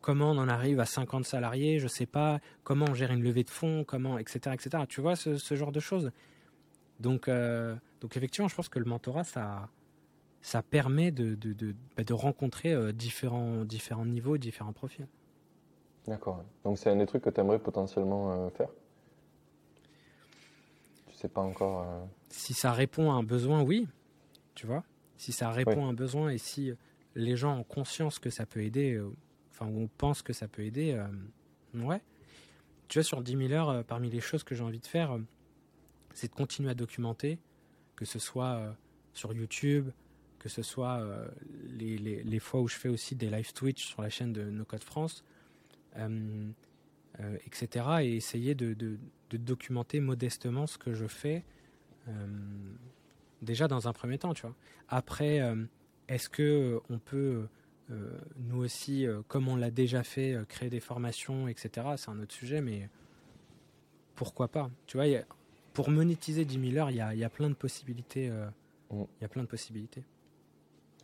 comment 0.00 0.30
on 0.30 0.38
en 0.38 0.48
arrive 0.48 0.80
à 0.80 0.86
50 0.86 1.24
salariés, 1.24 1.78
je 1.78 1.88
sais 1.88 2.06
pas, 2.06 2.40
comment 2.62 2.86
on 2.88 2.94
gère 2.94 3.12
une 3.12 3.22
levée 3.22 3.44
de 3.44 3.50
fonds, 3.50 3.84
comment, 3.84 4.18
etc., 4.18 4.54
etc. 4.54 4.84
Tu 4.88 5.00
vois 5.00 5.16
ce, 5.16 5.54
genre 5.54 5.72
de 5.72 5.80
choses. 5.80 6.12
Donc, 7.00 7.28
euh, 7.28 7.74
donc 8.00 8.16
effectivement, 8.16 8.48
je 8.48 8.54
pense 8.54 8.68
que 8.68 8.78
le 8.78 8.84
mentorat, 8.84 9.24
ça, 9.24 9.68
ça 10.40 10.62
permet 10.62 11.10
de, 11.10 11.34
de, 11.34 11.52
de, 11.52 11.74
bah, 11.96 12.04
rencontrer 12.10 12.72
euh, 12.72 12.92
différents, 12.92 13.64
différents 13.64 14.06
niveaux, 14.06 14.38
différents 14.38 14.72
profils. 14.72 15.08
D'accord. 16.06 16.44
Donc 16.64 16.78
c'est 16.78 16.90
un 16.90 16.96
des 16.96 17.06
trucs 17.06 17.22
que 17.22 17.30
tu 17.30 17.40
aimerais 17.40 17.58
potentiellement 17.58 18.48
faire? 18.50 18.68
Tu 21.08 21.16
sais 21.16 21.28
pas 21.28 21.40
encore. 21.40 21.84
Si 22.28 22.54
ça 22.54 22.72
répond 22.72 23.10
à 23.10 23.14
un 23.14 23.24
besoin, 23.24 23.62
oui. 23.62 23.88
Tu 24.54 24.66
vois? 24.66 24.84
Si 25.16 25.32
ça 25.32 25.50
répond 25.50 25.84
à 25.84 25.88
un 25.88 25.94
besoin 25.94 26.30
et 26.30 26.38
si 26.38 26.72
les 27.16 27.36
gens 27.36 27.58
ont 27.58 27.64
conscience 27.64 28.20
que 28.20 28.30
ça 28.30 28.46
peut 28.46 28.62
aider, 28.62 29.00
enfin 29.56 29.70
on 29.72 29.88
pense 29.88 30.22
que 30.22 30.32
ça 30.32 30.48
peut 30.48 30.62
aider, 30.62 30.92
euh, 30.92 31.06
ouais. 31.86 32.00
Tu 32.88 32.98
vois, 32.98 33.04
sur 33.04 33.22
10 33.22 33.36
000 33.48 33.52
heures, 33.52 33.70
euh, 33.70 33.82
parmi 33.82 34.10
les 34.10 34.20
choses 34.20 34.44
que 34.44 34.54
j'ai 34.54 34.62
envie 34.62 34.78
de 34.78 34.86
faire, 34.86 35.12
euh, 35.12 35.20
c'est 36.14 36.28
de 36.28 36.34
continuer 36.34 36.70
à 36.70 36.74
documenter, 36.74 37.38
que 37.96 38.04
ce 38.04 38.18
soit 38.18 38.76
sur 39.12 39.32
YouTube, 39.32 39.90
que 40.38 40.48
ce 40.48 40.62
soit 40.62 41.04
les, 41.68 42.38
fois 42.38 42.60
où 42.62 42.68
je 42.68 42.76
fais 42.76 42.88
aussi 42.88 43.14
des 43.16 43.28
live 43.28 43.52
Twitch 43.52 43.86
sur 43.86 44.00
la 44.00 44.08
chaîne 44.08 44.32
de 44.32 44.44
No 44.44 44.64
Code 44.64 44.84
France, 44.84 45.24
etc. 47.46 47.86
Et 48.00 48.16
essayer 48.16 48.54
de, 48.54 48.72
de, 48.72 48.98
de, 49.28 49.36
documenter 49.36 50.00
modestement 50.00 50.66
ce 50.66 50.78
que 50.78 50.94
je 50.94 51.06
fais, 51.06 51.44
déjà 53.42 53.68
dans 53.68 53.88
un 53.88 53.92
premier 53.92 54.16
temps, 54.16 54.32
tu 54.32 54.42
vois. 54.42 54.54
Après, 54.88 55.42
est-ce 56.08 56.30
que 56.30 56.80
on 56.88 56.98
peut 56.98 57.46
nous 57.88 58.58
aussi, 58.58 59.06
comme 59.28 59.48
on 59.48 59.56
l'a 59.56 59.70
déjà 59.70 60.02
fait, 60.02 60.36
créer 60.48 60.70
des 60.70 60.80
formations, 60.80 61.48
etc., 61.48 61.86
c'est 61.96 62.10
un 62.10 62.20
autre 62.20 62.34
sujet, 62.34 62.60
mais 62.60 62.88
pourquoi 64.14 64.48
pas? 64.48 64.70
Tu 64.86 64.96
vois, 64.96 65.06
pour 65.72 65.90
monétiser 65.90 66.44
10 66.44 66.72
000 66.72 66.82
heures, 66.82 66.90
il 66.90 66.96
y 66.96 67.24
a, 67.24 67.30
plein 67.30 67.48
de 67.48 67.54
possibilités. 67.54 68.30
Mm. 68.90 69.02
Il 69.20 69.22
y 69.22 69.24
a 69.24 69.28
plein 69.28 69.42
de 69.42 69.48
possibilités. 69.48 70.02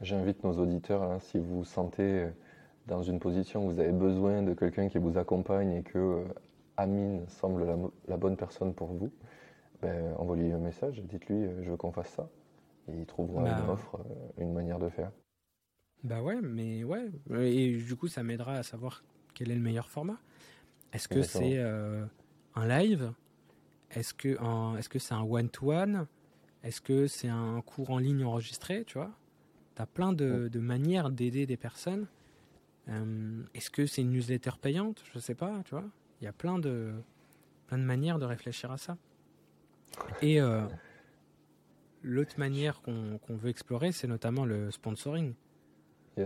J'invite 0.01 0.43
nos 0.43 0.59
auditeurs, 0.59 1.03
hein, 1.03 1.18
si 1.20 1.39
vous 1.39 1.59
vous 1.59 1.64
sentez 1.64 2.28
dans 2.87 3.03
une 3.03 3.20
position 3.20 3.64
où 3.64 3.70
vous 3.70 3.80
avez 3.80 3.93
besoin 3.93 4.43
de 4.43 4.55
quelqu'un 4.55 4.89
qui 4.89 4.99
vous 4.99 5.16
accompagne 5.18 5.72
et 5.72 5.83
que 5.83 6.24
Amine 6.76 7.24
semble 7.28 7.66
la, 8.09 8.16
bonne 8.16 8.37
personne 8.37 8.74
pour 8.74 8.89
vous, 8.89 9.11
ben, 9.80 10.14
envoyez-lui 10.18 10.53
un 10.53 10.59
message, 10.59 11.01
dites-lui 11.03 11.47
je 11.62 11.70
veux 11.70 11.76
qu'on 11.76 11.93
fasse 11.93 12.11
ça. 12.11 12.28
Et 12.89 12.97
il 12.99 13.07
trouvera 13.07 13.45
bah, 13.45 13.59
une 13.62 13.70
offre, 13.70 14.01
une 14.39 14.53
manière 14.53 14.78
de 14.78 14.89
faire. 14.89 15.12
Bah 16.05 16.20
ouais, 16.22 16.40
mais 16.42 16.84
ouais. 16.84 17.11
Et 17.30 17.76
du 17.76 17.96
coup, 17.96 18.09
ça 18.09 18.22
m'aidera 18.22 18.55
à 18.55 18.62
savoir 18.62 19.03
quel 19.34 19.50
est 19.50 19.55
le 19.55 19.61
meilleur 19.61 19.88
format. 19.88 20.18
Est-ce 20.92 21.09
que 21.09 21.22
c'est 21.22 21.59
euh, 21.59 22.05
un 22.55 22.66
live? 22.66 23.12
Est-ce 23.90 24.14
que 24.14 24.36
est-ce 24.78 24.88
que 24.88 24.98
c'est 24.98 25.14
un 25.14 25.22
one-to-one? 25.22 26.07
Est-ce 26.62 26.80
que 26.80 27.07
c'est 27.07 27.28
un 27.28 27.61
cours 27.62 27.90
en 27.90 27.98
ligne 27.98 28.24
enregistré 28.24 28.84
Tu 28.84 28.98
vois? 28.98 29.11
T'as 29.74 29.86
plein 29.86 30.12
de, 30.12 30.48
de 30.48 30.61
manières 30.61 31.11
d'aider 31.11 31.46
des 31.46 31.57
personnes. 31.57 32.07
Euh, 32.88 33.42
est-ce 33.55 33.70
que 33.70 33.86
c'est 33.86 34.03
une 34.03 34.11
newsletter 34.11 34.53
payante? 34.61 35.03
Je 35.14 35.18
sais 35.18 35.34
pas, 35.34 35.62
tu 35.64 35.70
vois? 35.70 35.84
Il 36.20 36.24
y 36.24 36.28
a 36.28 36.32
plein 36.32 36.59
de 36.59 36.92
plein 37.66 37.78
de 37.78 37.84
manières 37.84 38.18
de 38.18 38.26
réfléchir 38.26 38.70
à 38.70 38.76
ça. 38.76 38.98
Et 40.20 40.40
euh, 40.40 40.66
l'autre 42.03 42.38
manière 42.38 42.82
qu'on 42.82 43.18
veut 43.28 43.50
explorer, 43.50 43.92
c'est 43.92 44.09
notamment 44.09 44.44
le 44.44 44.70
sponsoring. 44.70 45.34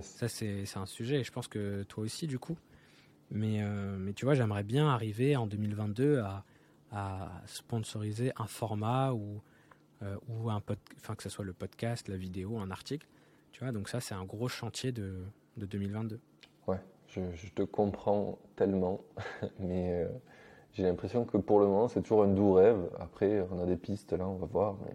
Ça, 0.01 0.29
c'est 0.29 0.65
un 0.77 0.87
sujet, 0.87 1.21
et 1.21 1.25
je 1.25 1.33
pense 1.33 1.49
que 1.49 1.83
toi 1.85 2.05
aussi, 2.05 2.27
du 2.27 2.39
coup. 2.39 2.57
Mais, 3.31 3.63
euh, 3.63 3.97
mais 3.99 4.13
tu 4.13 4.25
vois, 4.25 4.35
j'aimerais 4.35 4.63
bien 4.63 4.89
arriver 4.89 5.37
en 5.37 5.47
2022 5.47 6.21
à, 6.21 6.45
à 6.93 7.43
sponsoriser 7.47 8.33
un 8.37 8.47
format 8.47 9.13
ou, 9.13 9.43
euh, 10.03 10.17
ou 10.29 10.51
un 10.51 10.63
enfin, 10.97 11.15
que 11.15 11.23
ce 11.23 11.29
soit 11.29 11.45
le 11.45 11.53
podcast, 11.53 12.09
la 12.09 12.17
vidéo, 12.17 12.59
un 12.59 12.71
article. 12.71 13.07
Tu 13.53 13.65
vois, 13.65 13.73
donc 13.73 13.89
ça, 13.89 14.01
c'est 14.01 14.15
un 14.15 14.25
gros 14.25 14.49
chantier 14.49 14.93
de, 14.93 15.23
de 15.57 15.67
2022. 15.67 16.21
Ouais, 16.67 16.81
je, 17.09 17.21
je, 17.35 17.51
te 17.51 17.63
comprends 17.63 18.39
tellement, 18.55 19.01
mais 19.59 20.05
euh, 20.05 20.09
j'ai 20.73 20.83
l'impression 20.83 21.25
que 21.25 21.37
pour 21.37 21.61
le 21.61 21.67
moment, 21.67 21.89
c'est 21.89 22.03
toujours 22.03 22.23
un 22.23 22.29
doux 22.29 22.53
rêve. 22.53 22.91
Après, 22.99 23.47
on 23.51 23.61
a 23.61 23.67
des 23.67 23.77
pistes 23.77 24.13
là, 24.13 24.29
on 24.29 24.37
va 24.37 24.47
voir. 24.47 24.77
Mais 24.85 24.95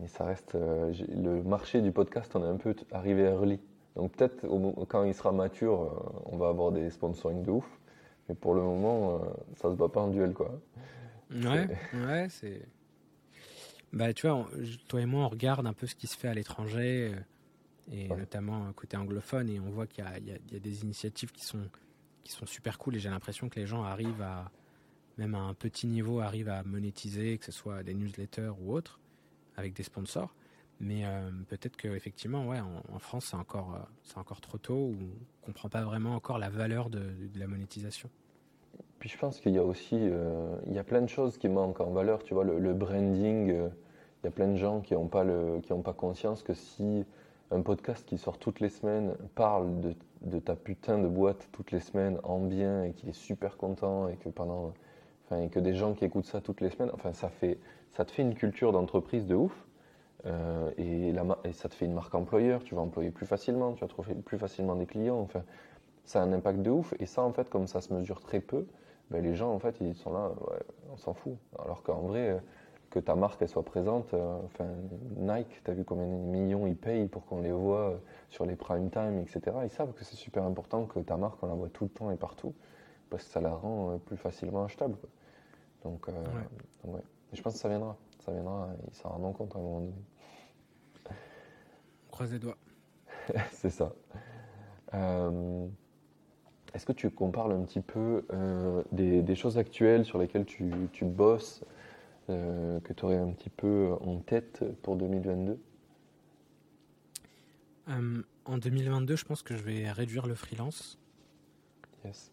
mais 0.00 0.08
ça 0.08 0.24
reste. 0.24 0.54
Euh, 0.54 0.92
le 1.08 1.42
marché 1.42 1.80
du 1.80 1.92
podcast, 1.92 2.34
on 2.34 2.44
est 2.44 2.48
un 2.48 2.56
peu 2.56 2.74
arrivé 2.90 3.22
early. 3.22 3.60
Donc 3.96 4.12
peut-être 4.12 4.46
quand 4.88 5.04
il 5.04 5.14
sera 5.14 5.32
mature, 5.32 5.82
euh, 5.82 6.22
on 6.26 6.36
va 6.36 6.48
avoir 6.48 6.72
des 6.72 6.90
sponsoring 6.90 7.42
de 7.42 7.50
ouf. 7.50 7.68
Mais 8.28 8.34
pour 8.34 8.54
le 8.54 8.62
moment, 8.62 9.16
euh, 9.16 9.18
ça 9.56 9.70
se 9.70 9.76
bat 9.76 9.88
pas 9.88 10.00
en 10.00 10.08
duel, 10.08 10.32
quoi. 10.32 10.60
Ouais, 11.30 11.68
ouais, 11.94 12.26
c'est. 12.28 12.62
Bah, 13.92 14.12
tu 14.12 14.26
vois, 14.26 14.48
toi 14.88 15.00
et 15.00 15.06
moi, 15.06 15.24
on 15.24 15.28
regarde 15.28 15.66
un 15.66 15.72
peu 15.72 15.86
ce 15.86 15.94
qui 15.94 16.06
se 16.08 16.16
fait 16.16 16.26
à 16.26 16.34
l'étranger, 16.34 17.14
et 17.92 18.08
notamment 18.08 18.72
côté 18.72 18.96
anglophone, 18.96 19.48
et 19.48 19.60
on 19.60 19.70
voit 19.70 19.86
qu'il 19.86 20.04
y, 20.26 20.30
y, 20.30 20.56
a 20.56 20.58
des 20.58 20.82
initiatives 20.82 21.30
qui 21.30 21.44
sont, 21.44 21.60
qui 22.24 22.32
sont 22.32 22.44
super 22.44 22.78
cool, 22.78 22.96
et 22.96 22.98
j'ai 22.98 23.10
l'impression 23.10 23.48
que 23.48 23.60
les 23.60 23.66
gens 23.66 23.84
arrivent 23.84 24.22
à, 24.22 24.50
même 25.16 25.36
à 25.36 25.38
un 25.38 25.54
petit 25.54 25.86
niveau, 25.86 26.18
arrivent 26.18 26.48
à 26.48 26.64
monétiser, 26.64 27.38
que 27.38 27.44
ce 27.44 27.52
soit 27.52 27.84
des 27.84 27.94
newsletters 27.94 28.52
ou 28.60 28.72
autres 28.72 28.98
avec 29.56 29.74
des 29.74 29.82
sponsors. 29.82 30.34
Mais 30.80 31.04
euh, 31.04 31.30
peut-être 31.48 31.76
qu'effectivement, 31.76 32.46
ouais, 32.46 32.58
en, 32.60 32.98
France, 32.98 33.26
c'est 33.30 33.36
encore, 33.36 33.74
euh, 33.74 34.20
encore 34.20 34.40
trop 34.40 34.58
tôt 34.58 34.74
ou 34.74 34.96
on 35.42 35.46
comprend 35.46 35.68
pas 35.68 35.82
vraiment 35.82 36.14
encore 36.14 36.38
la 36.38 36.50
valeur 36.50 36.90
de, 36.90 37.00
la 37.36 37.46
monétisation. 37.46 38.10
Puis 38.98 39.08
je 39.08 39.18
pense 39.18 39.40
qu'il 39.40 39.52
y 39.52 39.58
a 39.58 39.64
aussi, 39.64 39.96
euh, 40.00 40.56
il 40.66 40.72
y 40.72 40.78
a 40.78 40.84
plein 40.84 41.02
de 41.02 41.08
choses 41.08 41.38
qui 41.38 41.48
manquent 41.48 41.80
en 41.80 41.90
valeur. 41.90 42.24
Tu 42.24 42.34
vois, 42.34 42.44
le, 42.44 42.74
branding, 42.74 43.48
il 43.50 44.24
y 44.24 44.28
a 44.28 44.30
plein 44.30 44.48
de 44.48 44.56
gens 44.56 44.80
qui 44.80 44.94
n'ont 44.94 45.06
pas, 45.06 45.24
pas 45.24 45.92
conscience 45.92 46.42
que 46.42 46.54
si 46.54 47.04
un 47.50 47.60
podcast 47.60 48.04
qui 48.06 48.18
sort 48.18 48.38
toutes 48.38 48.60
les 48.60 48.70
semaines 48.70 49.14
parle 49.34 49.80
de, 49.80 49.94
de 50.22 50.38
ta 50.40 50.56
putain 50.56 50.98
de 50.98 51.06
boîte 51.06 51.48
toutes 51.52 51.70
les 51.70 51.80
semaines 51.80 52.18
en 52.24 52.40
bien 52.40 52.84
et 52.84 52.92
qu'il 52.92 53.08
est 53.08 53.12
super 53.12 53.56
content 53.58 54.08
et 54.08 54.16
que 54.16 54.28
pendant 54.28 54.72
Et 55.32 55.48
que 55.48 55.58
des 55.58 55.74
gens 55.74 55.94
qui 55.94 56.04
écoutent 56.04 56.26
ça 56.26 56.40
toutes 56.40 56.60
les 56.60 56.70
semaines, 56.70 56.90
enfin, 56.92 57.12
ça, 57.12 57.28
fait, 57.28 57.58
ça 57.92 58.04
te 58.04 58.10
fait 58.10 58.22
une 58.22 58.34
culture 58.34 58.72
d'entreprise 58.72 59.26
de 59.26 59.34
ouf. 59.34 59.66
Euh, 60.26 60.70
et, 60.78 61.14
ça 61.52 61.68
te 61.68 61.74
fait 61.74 61.86
une 61.86 61.94
marque 61.94 62.14
employeur, 62.14 62.62
tu 62.64 62.74
vas 62.74 62.80
employer 62.80 63.10
plus 63.10 63.26
facilement, 63.26 63.72
tu 63.72 63.80
vas 63.80 63.88
trouver 63.88 64.14
plus 64.14 64.38
facilement 64.38 64.74
des 64.74 64.86
clients. 64.86 65.18
Enfin, 65.18 65.42
ça 66.04 66.20
a 66.20 66.24
un 66.24 66.32
impact 66.32 66.60
de 66.60 66.70
ouf. 66.70 66.94
Et 66.98 67.06
ça, 67.06 67.22
en 67.22 67.32
fait, 67.32 67.48
comme 67.48 67.66
ça 67.66 67.80
se 67.80 67.92
mesure 67.92 68.20
très 68.20 68.40
peu, 68.40 68.66
ben, 69.10 69.22
les 69.22 69.34
gens, 69.34 69.52
en 69.52 69.58
fait, 69.58 69.76
ils 69.80 69.94
sont 69.94 70.12
là, 70.12 70.32
on 70.92 70.96
s'en 70.96 71.14
fout. 71.14 71.36
Alors 71.62 71.82
qu'en 71.82 72.02
vrai, 72.02 72.30
euh, 72.30 72.38
que 72.90 72.98
ta 73.00 73.14
marque 73.14 73.42
elle 73.42 73.48
soit 73.48 73.64
présente, 73.64 74.14
euh, 74.14 74.38
Nike, 75.16 75.62
tu 75.64 75.70
as 75.70 75.74
vu 75.74 75.84
combien 75.84 76.06
de 76.06 76.12
millions 76.12 76.66
ils 76.66 76.76
payent 76.76 77.08
pour 77.08 77.24
qu'on 77.26 77.40
les 77.40 77.52
voit 77.52 77.98
sur 78.30 78.46
les 78.46 78.56
prime 78.56 78.90
time, 78.90 79.18
etc. 79.18 79.56
Ils 79.64 79.70
savent 79.70 79.92
que 79.92 80.04
c'est 80.04 80.16
super 80.16 80.44
important 80.44 80.84
que 80.84 81.00
ta 81.00 81.16
marque, 81.16 81.42
on 81.42 81.46
la 81.46 81.54
voit 81.54 81.70
tout 81.70 81.84
le 81.84 81.90
temps 81.90 82.10
et 82.10 82.16
partout 82.16 82.54
parce 83.10 83.24
que 83.24 83.30
ça 83.30 83.40
la 83.40 83.50
rend 83.50 83.98
plus 84.06 84.16
facilement 84.16 84.64
achetable. 84.64 84.96
Donc, 85.84 86.08
euh, 86.08 86.12
ouais. 86.84 87.00
je 87.32 87.42
pense 87.42 87.54
que 87.54 87.58
ça 87.58 87.68
viendra. 87.68 87.96
Ça 88.20 88.32
viendra, 88.32 88.70
il 88.88 88.94
s'en 88.94 89.10
rendront 89.10 89.32
compte 89.32 89.54
à 89.54 89.58
un 89.58 89.62
moment 89.62 89.80
donné. 89.80 89.92
Croise 92.10 92.32
les 92.32 92.38
doigts. 92.38 92.56
C'est 93.52 93.70
ça. 93.70 93.92
Euh, 94.94 95.66
est-ce 96.72 96.86
que 96.86 96.92
tu 96.92 97.10
compares 97.10 97.50
un 97.50 97.62
petit 97.64 97.80
peu 97.80 98.24
des, 98.92 99.34
choses 99.34 99.58
actuelles 99.58 100.04
sur 100.04 100.18
lesquelles 100.18 100.44
tu, 100.44 100.70
tu 100.92 101.04
bosses, 101.04 101.62
que 102.28 102.92
tu 102.92 103.04
aurais 103.04 103.18
un 103.18 103.30
petit 103.30 103.50
peu 103.50 103.94
en 104.00 104.18
tête 104.18 104.64
pour 104.82 104.96
2022 104.96 105.58
En 108.46 108.58
2022, 108.58 109.16
je 109.16 109.24
pense 109.24 109.42
que 109.42 109.56
je 109.56 109.62
vais 109.62 109.90
réduire 109.90 110.26
le 110.26 110.34
freelance. 110.34 110.98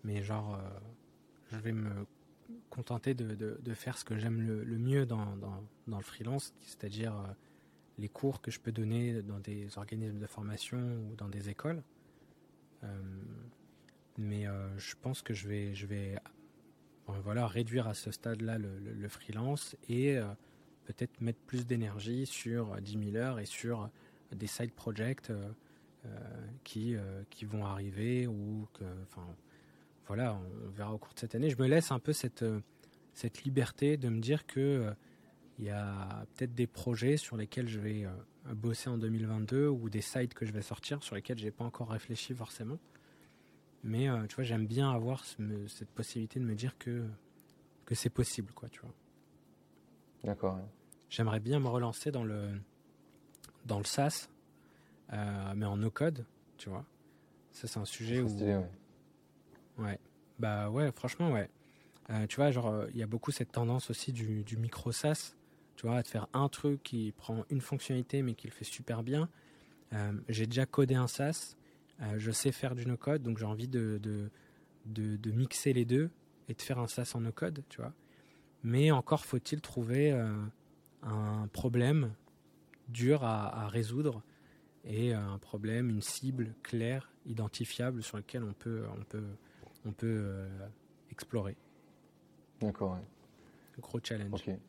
Mais 0.03 0.21
genre, 0.21 0.55
euh, 0.55 0.79
je 1.51 1.57
vais 1.57 1.71
me 1.71 2.05
contenter 2.71 3.13
de, 3.13 3.35
de, 3.35 3.73
faire 3.73 3.97
ce 3.97 4.05
que 4.05 4.17
j'aime 4.17 4.41
le, 4.41 4.77
mieux 4.77 5.05
dans, 5.05 5.35
dans, 5.35 5.97
le 5.97 6.03
freelance, 6.03 6.55
c'est-à-dire 6.61 7.13
euh, 7.13 7.27
les 7.99 8.07
cours 8.07 8.41
que 8.41 8.49
je 8.49 8.59
peux 8.59 8.71
donner 8.71 9.21
dans 9.21 9.39
des 9.39 9.77
organismes 9.77 10.17
de 10.17 10.25
formation 10.25 10.79
ou 10.79 11.15
dans 11.15 11.27
des 11.27 11.49
écoles. 11.49 11.83
Euh, 12.83 12.87
mais 14.17 14.45
je 14.77 14.95
pense 15.01 15.21
que 15.21 15.33
je 15.33 15.47
vais, 15.47 15.73
je 15.73 15.85
vais 15.85 16.17
voilà, 17.07 17.47
réduire 17.47 17.87
à 17.87 17.93
ce 17.93 18.11
stade-là 18.11 18.57
le, 18.57 18.77
le, 18.77 19.09
freelance 19.09 19.75
et 19.89 20.19
peut-être 20.85 21.21
mettre 21.21 21.39
plus 21.47 21.65
d'énergie 21.65 22.25
sur 22.25 22.79
10 22.79 23.11
000 23.11 23.15
heures 23.15 23.39
et 23.39 23.45
sur 23.45 23.89
des 24.31 24.47
side 24.47 24.73
projects 24.73 25.31
qui, 26.63 26.95
qui 27.29 27.45
vont 27.45 27.65
arriver 27.65 28.27
ou 28.27 28.67
que, 28.73 28.83
enfin, 29.03 29.25
voilà, 30.13 30.35
on 30.65 30.69
verra 30.71 30.93
au 30.93 30.97
cours 30.97 31.13
de 31.13 31.19
cette 31.19 31.35
année. 31.35 31.49
Je 31.49 31.55
me 31.55 31.67
laisse 31.67 31.89
un 31.89 31.99
peu 31.99 32.11
cette, 32.11 32.43
euh, 32.43 32.59
cette 33.13 33.45
liberté 33.45 33.95
de 33.95 34.09
me 34.09 34.19
dire 34.19 34.45
que 34.45 34.59
euh, 34.59 34.93
il 35.57 35.63
y 35.63 35.69
a 35.69 36.25
peut-être 36.35 36.53
des 36.53 36.67
projets 36.67 37.15
sur 37.15 37.37
lesquels 37.37 37.69
je 37.69 37.79
vais 37.79 38.03
euh, 38.03 38.09
bosser 38.53 38.89
en 38.89 38.97
2022 38.97 39.69
ou 39.69 39.89
des 39.89 40.01
sites 40.01 40.33
que 40.33 40.45
je 40.45 40.51
vais 40.51 40.63
sortir 40.63 41.01
sur 41.01 41.15
lesquels 41.15 41.37
j'ai 41.37 41.51
pas 41.51 41.63
encore 41.63 41.91
réfléchi 41.91 42.35
forcément. 42.35 42.77
Mais 43.85 44.09
tu 44.27 44.35
vois, 44.35 44.43
j'aime 44.43 44.67
bien 44.67 44.91
avoir 44.91 45.23
cette 45.23 45.89
possibilité 45.95 46.41
de 46.41 46.45
me 46.45 46.55
dire 46.55 46.77
que, 46.77 47.05
que 47.85 47.95
c'est 47.95 48.09
possible, 48.09 48.51
quoi, 48.51 48.67
tu 48.67 48.81
vois. 48.81 48.93
D'accord. 50.25 50.59
J'aimerais 51.09 51.39
bien 51.39 51.61
me 51.61 51.69
relancer 51.69 52.11
dans 52.11 52.25
le, 52.25 52.49
dans 53.65 53.79
le 53.79 53.85
SaaS, 53.85 54.27
mais 55.09 55.65
en 55.65 55.77
no-code, 55.77 56.25
tu 56.57 56.69
vois. 56.69 56.85
Ça, 57.53 57.67
c'est 57.67 57.79
un 57.79 57.85
sujet 57.85 58.19
où. 58.19 58.27
Ouais. 58.27 58.61
Bah 60.41 60.71
ouais, 60.71 60.91
franchement, 60.91 61.31
ouais. 61.31 61.49
Euh, 62.09 62.25
tu 62.27 62.37
vois, 62.37 62.49
genre, 62.49 62.85
il 62.89 62.97
y 62.97 63.03
a 63.03 63.07
beaucoup 63.07 63.29
cette 63.31 63.51
tendance 63.51 63.91
aussi 63.91 64.11
du, 64.11 64.57
micro 64.57 64.91
SaaS, 64.91 65.35
tu 65.75 65.85
vois, 65.85 65.97
à 65.97 66.03
te 66.03 66.09
faire 66.09 66.27
un 66.33 66.49
truc 66.49 66.81
qui 66.81 67.13
prend 67.15 67.45
une 67.51 67.61
fonctionnalité 67.61 68.23
mais 68.23 68.33
qui 68.33 68.47
le 68.47 68.53
fait 68.53 68.65
super 68.65 69.03
bien. 69.03 69.29
Euh, 69.93 70.13
j'ai 70.29 70.47
déjà 70.47 70.65
codé 70.65 70.95
un 70.95 71.07
SaaS, 71.07 71.55
euh, 72.01 72.15
je 72.17 72.31
sais 72.31 72.51
faire 72.51 72.73
du 72.73 72.87
no-code, 72.87 73.21
donc 73.21 73.37
j'ai 73.37 73.45
envie 73.45 73.67
de, 73.67 73.99
de, 74.01 74.31
de, 74.87 75.15
de, 75.15 75.31
mixer 75.31 75.73
les 75.73 75.85
deux 75.85 76.09
et 76.49 76.55
de 76.55 76.61
faire 76.61 76.79
un 76.79 76.87
SaaS 76.87 77.11
en 77.13 77.21
no-code, 77.21 77.63
tu 77.69 77.77
vois. 77.77 77.93
Mais 78.63 78.91
encore 78.91 79.25
faut-il 79.25 79.61
trouver 79.61 80.11
un 81.03 81.47
problème 81.47 82.13
dur 82.89 83.23
à, 83.23 83.63
à, 83.63 83.67
résoudre 83.67 84.23
et 84.85 85.13
un 85.13 85.37
problème, 85.39 85.89
une 85.89 86.01
cible 86.01 86.53
claire, 86.63 87.11
identifiable 87.25 88.03
sur 88.03 88.17
lequel 88.17 88.43
on 88.43 88.53
peut, 88.53 88.83
on 88.97 89.03
peut 89.03 89.23
on 89.85 89.91
peut 89.91 90.07
euh, 90.07 90.47
explorer. 91.09 91.55
D'accord. 92.59 92.99
Gros 93.79 93.99
challenge. 94.03 94.33
Ok. 94.33 94.55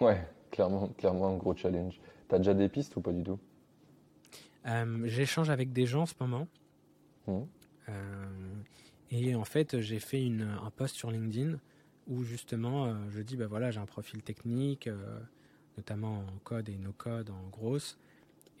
Ouais, 0.00 0.26
clairement, 0.50 0.88
clairement 0.88 1.28
un 1.28 1.36
gros 1.36 1.54
challenge. 1.54 2.00
T'as 2.26 2.38
déjà 2.38 2.54
des 2.54 2.68
pistes 2.70 2.96
ou 2.96 3.02
pas 3.02 3.12
du 3.12 3.22
tout? 3.22 3.38
J'échange 5.04 5.50
avec 5.50 5.72
des 5.72 5.84
gens 5.84 6.02
en 6.02 6.06
ce 6.06 6.14
moment. 6.18 6.48
Mmh. 7.26 7.42
et 9.10 9.34
en 9.36 9.44
fait, 9.44 9.80
j'ai 9.80 10.00
fait 10.00 10.24
une, 10.24 10.42
un 10.42 10.70
post 10.70 10.96
sur 10.96 11.10
LinkedIn 11.10 11.58
où 12.08 12.24
justement, 12.24 13.08
je 13.10 13.20
dis, 13.20 13.36
bah 13.36 13.46
voilà, 13.46 13.70
j'ai 13.70 13.78
un 13.80 13.86
profil 13.86 14.22
technique, 14.22 14.88
notamment 15.76 16.20
en 16.20 16.38
code 16.42 16.68
et 16.68 16.78
no 16.78 16.92
code 16.92 17.30
en 17.30 17.48
grosse, 17.50 17.98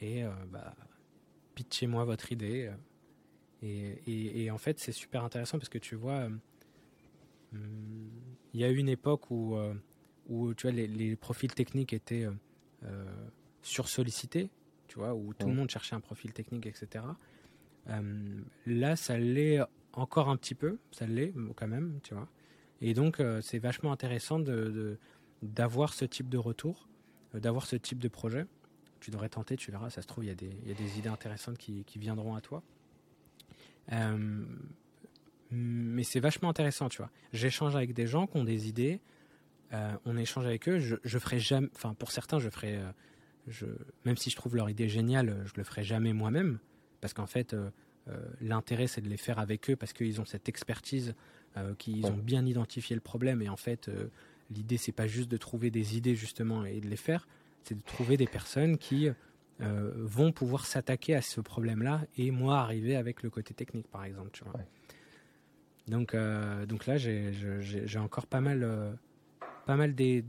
et 0.00 0.22
bah, 0.50 0.74
pitchez-moi 1.54 2.04
votre 2.04 2.30
idée. 2.30 2.70
Et, 3.62 4.44
et, 4.44 4.50
en 4.50 4.58
fait, 4.58 4.80
c'est 4.80 4.92
super 4.92 5.22
intéressant 5.24 5.58
parce 5.58 5.68
que 5.68 5.78
tu 5.78 5.94
vois, 5.94 6.28
il 7.52 8.60
y 8.60 8.64
a 8.64 8.70
eu 8.70 8.76
une 8.76 8.88
époque 8.88 9.30
où, 9.30 9.56
où 10.28 10.54
tu 10.54 10.66
vois, 10.66 10.72
les, 10.72 11.16
profils 11.16 11.52
techniques 11.52 11.92
étaient 11.92 12.26
sursollicités, 13.62 14.50
tu 14.88 14.98
vois, 14.98 15.14
où 15.14 15.32
tout 15.34 15.46
le 15.46 15.54
monde 15.54 15.70
cherchait 15.70 15.94
un 15.94 16.00
profil 16.00 16.32
technique, 16.32 16.66
etc. 16.66 17.04
là, 18.66 18.96
ça 18.96 19.16
l'est 19.16 19.60
encore 19.92 20.28
un 20.28 20.36
petit 20.36 20.56
peu, 20.56 20.78
ça 20.90 21.06
l'est 21.06 21.32
quand 21.54 21.68
même, 21.68 22.00
tu 22.02 22.14
vois. 22.14 22.28
Et 22.80 22.94
donc, 22.94 23.22
c'est 23.42 23.60
vachement 23.60 23.92
intéressant 23.92 24.40
de, 24.40 24.98
d'avoir 25.42 25.94
ce 25.94 26.04
type 26.04 26.28
de 26.28 26.38
retour, 26.38 26.88
d'avoir 27.32 27.66
ce 27.66 27.76
type 27.76 27.98
de 27.98 28.08
projet. 28.08 28.46
Tu 28.98 29.10
devrais 29.10 29.28
tenter, 29.28 29.56
tu 29.56 29.70
verras, 29.70 29.90
ça 29.90 30.02
se 30.02 30.06
trouve, 30.06 30.24
il 30.24 30.28
y, 30.28 30.30
a 30.30 30.34
des, 30.34 30.50
y 30.64 30.70
a 30.70 30.74
des 30.74 30.98
idées 30.98 31.08
intéressantes 31.08 31.58
qui, 31.58 31.84
qui 31.84 31.98
viendront 31.98 32.36
à 32.36 32.40
toi. 32.40 32.62
Euh, 33.90 34.44
mais 35.50 36.04
c'est 36.04 36.20
vachement 36.20 36.48
intéressant, 36.48 36.88
tu 36.88 36.98
vois. 36.98 37.10
J'échange 37.32 37.76
avec 37.76 37.92
des 37.92 38.06
gens 38.06 38.26
qui 38.26 38.36
ont 38.36 38.44
des 38.44 38.68
idées, 38.68 39.00
euh, 39.72 39.92
on 40.04 40.16
échange 40.16 40.46
avec 40.46 40.68
eux. 40.68 40.78
Je, 40.78 40.96
je 41.02 41.18
ferai 41.18 41.38
jamais, 41.38 41.68
enfin 41.74 41.94
pour 41.94 42.10
certains, 42.10 42.38
je 42.38 42.48
ferai, 42.48 42.76
euh, 42.76 42.90
je, 43.48 43.66
même 44.04 44.16
si 44.16 44.30
je 44.30 44.36
trouve 44.36 44.56
leur 44.56 44.70
idée 44.70 44.88
géniale, 44.88 45.42
je 45.46 45.52
le 45.56 45.64
ferai 45.64 45.82
jamais 45.82 46.12
moi-même, 46.12 46.58
parce 47.00 47.12
qu'en 47.12 47.26
fait, 47.26 47.56
l'intérêt 48.40 48.86
c'est 48.86 49.00
de 49.00 49.08
les 49.08 49.16
faire 49.16 49.38
avec 49.38 49.68
eux, 49.70 49.76
parce 49.76 49.92
qu'ils 49.92 50.20
ont 50.20 50.24
cette 50.24 50.48
expertise, 50.48 51.14
qu'ils 51.78 52.06
ont 52.06 52.16
bien 52.16 52.46
identifié 52.46 52.94
le 52.94 53.02
problème, 53.02 53.42
et 53.42 53.48
en 53.48 53.56
fait, 53.56 53.90
l'idée 54.50 54.76
c'est 54.76 54.92
pas 54.92 55.08
juste 55.08 55.28
de 55.28 55.36
trouver 55.36 55.72
des 55.72 55.96
idées 55.96 56.14
justement 56.14 56.64
et 56.64 56.80
de 56.80 56.88
les 56.88 56.96
faire, 56.96 57.26
c'est 57.64 57.74
de 57.74 57.82
trouver 57.82 58.16
des 58.16 58.26
personnes 58.26 58.78
qui 58.78 59.08
euh, 59.62 59.92
vont 59.96 60.32
pouvoir 60.32 60.66
s'attaquer 60.66 61.14
à 61.14 61.22
ce 61.22 61.40
problème-là 61.40 62.02
et 62.16 62.30
moi 62.30 62.60
arriver 62.60 62.96
avec 62.96 63.22
le 63.22 63.30
côté 63.30 63.54
technique, 63.54 63.88
par 63.88 64.04
exemple. 64.04 64.30
Tu 64.32 64.44
vois. 64.44 64.54
Donc, 65.88 66.14
euh, 66.14 66.66
donc 66.66 66.86
là, 66.86 66.96
j'ai 66.96 67.98
encore 67.98 68.26
pas 68.26 68.40
mal, 68.40 68.62
euh, 68.62 68.92
pas 69.66 69.76
mal 69.76 69.94
de, 69.94 70.22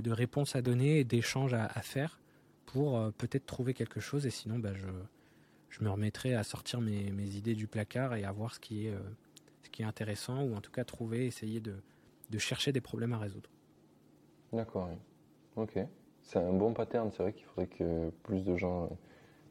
de, 0.00 0.10
réponses 0.10 0.56
à 0.56 0.62
donner 0.62 1.00
et 1.00 1.04
d'échanges 1.04 1.54
à, 1.54 1.68
faire 1.82 2.20
pour 2.66 3.12
peut-être 3.14 3.46
trouver 3.46 3.74
quelque 3.74 4.00
chose. 4.00 4.26
Et 4.26 4.30
sinon, 4.30 4.58
bah, 4.58 4.74
je, 4.74 4.86
je 5.70 5.82
me 5.82 5.90
remettrai 5.90 6.34
à 6.34 6.42
sortir 6.42 6.80
mes, 6.80 7.10
mes, 7.10 7.36
idées 7.36 7.54
du 7.54 7.66
placard 7.66 8.14
et 8.14 8.24
à 8.24 8.32
voir 8.32 8.54
ce 8.54 8.60
qui 8.60 8.86
est, 8.86 8.94
ce 9.62 9.70
qui 9.70 9.82
est 9.82 9.86
intéressant 9.86 10.42
ou 10.42 10.54
en 10.54 10.60
tout 10.60 10.72
cas 10.72 10.84
trouver, 10.84 11.26
essayer 11.26 11.60
de, 11.60 11.76
de 12.30 12.38
chercher 12.38 12.72
des 12.72 12.80
problèmes 12.80 13.12
à 13.12 13.18
résoudre. 13.18 13.50
D'accord. 14.52 14.90
Ok. 15.56 15.78
C'est 16.24 16.38
un 16.38 16.52
bon 16.52 16.72
pattern, 16.72 17.10
c'est 17.12 17.22
vrai 17.22 17.32
qu'il 17.32 17.44
faudrait 17.44 17.66
que 17.66 18.10
plus 18.22 18.44
de 18.44 18.56
gens. 18.56 18.88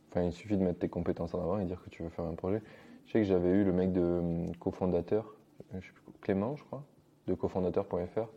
Enfin, 0.10 0.24
il 0.24 0.34
suffit 0.34 0.58
de 0.58 0.64
mettre 0.64 0.80
tes 0.80 0.90
compétences 0.90 1.34
en 1.34 1.42
avant 1.42 1.60
et 1.60 1.66
dire 1.66 1.82
que 1.84 1.90
tu 1.90 2.04
veux 2.04 2.10
faire 2.10 2.26
un 2.26 2.34
projet. 2.34 2.62
Je 3.06 3.12
sais 3.12 3.20
que 3.20 3.26
j'avais 3.26 3.50
eu 3.50 3.64
le 3.64 3.72
mec 3.72 3.94
de 3.94 4.02
hum, 4.02 4.56
cofondateur, 4.58 5.36
euh, 5.74 5.78
je 5.82 5.88
sais 5.88 5.94
plus, 5.94 6.04
Clément, 6.22 6.56
je 6.56 6.64
crois, 6.64 6.84
de 7.28 7.34
cofondateur.fr, 7.36 8.28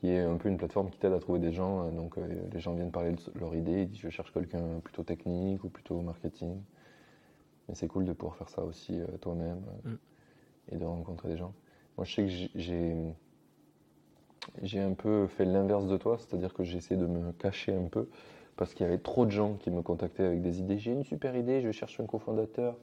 qui 0.00 0.10
est 0.10 0.20
un 0.20 0.36
peu 0.36 0.48
une 0.48 0.58
plateforme 0.58 0.90
qui 0.90 0.98
t'aide 0.98 1.12
à 1.12 1.18
trouver 1.18 1.38
des 1.38 1.52
gens. 1.52 1.86
Euh, 1.86 1.90
donc, 1.90 2.18
euh, 2.18 2.26
les 2.52 2.60
gens 2.60 2.74
viennent 2.74 2.90
parler 2.90 3.12
de 3.12 3.20
leur 3.38 3.54
idée, 3.54 3.82
ils 3.82 3.88
disent 3.88 4.00
je 4.00 4.10
cherche 4.10 4.32
quelqu'un 4.32 4.80
plutôt 4.84 5.02
technique 5.02 5.64
ou 5.64 5.68
plutôt 5.68 6.00
marketing. 6.02 6.60
Mais 7.68 7.74
c'est 7.74 7.88
cool 7.88 8.04
de 8.04 8.12
pouvoir 8.12 8.36
faire 8.36 8.48
ça 8.48 8.62
aussi 8.62 9.00
toi-même 9.20 9.62
mm. 9.84 9.94
et 10.72 10.76
de 10.76 10.84
rencontrer 10.84 11.28
des 11.28 11.36
gens. 11.36 11.54
Moi, 11.96 12.04
je 12.04 12.14
sais 12.14 12.24
que 12.24 12.58
j'ai 12.58 13.14
j'ai 14.62 14.80
un 14.80 14.92
peu 14.92 15.26
fait 15.26 15.44
l'inverse 15.44 15.86
de 15.86 15.96
toi, 15.96 16.16
c'est-à-dire 16.18 16.52
que 16.54 16.64
j'ai 16.64 16.78
essayé 16.78 17.00
de 17.00 17.06
me 17.06 17.32
cacher 17.32 17.74
un 17.74 17.88
peu 17.88 18.08
parce 18.56 18.74
qu'il 18.74 18.84
y 18.84 18.88
avait 18.88 18.98
trop 18.98 19.24
de 19.24 19.30
gens 19.30 19.54
qui 19.54 19.70
me 19.70 19.82
contactaient 19.82 20.24
avec 20.24 20.42
des 20.42 20.60
idées. 20.60 20.78
J'ai 20.78 20.92
une 20.92 21.04
super 21.04 21.36
idée, 21.36 21.60
je 21.62 21.70
cherche 21.70 21.98
un 22.00 22.06
cofondateur. 22.06 22.76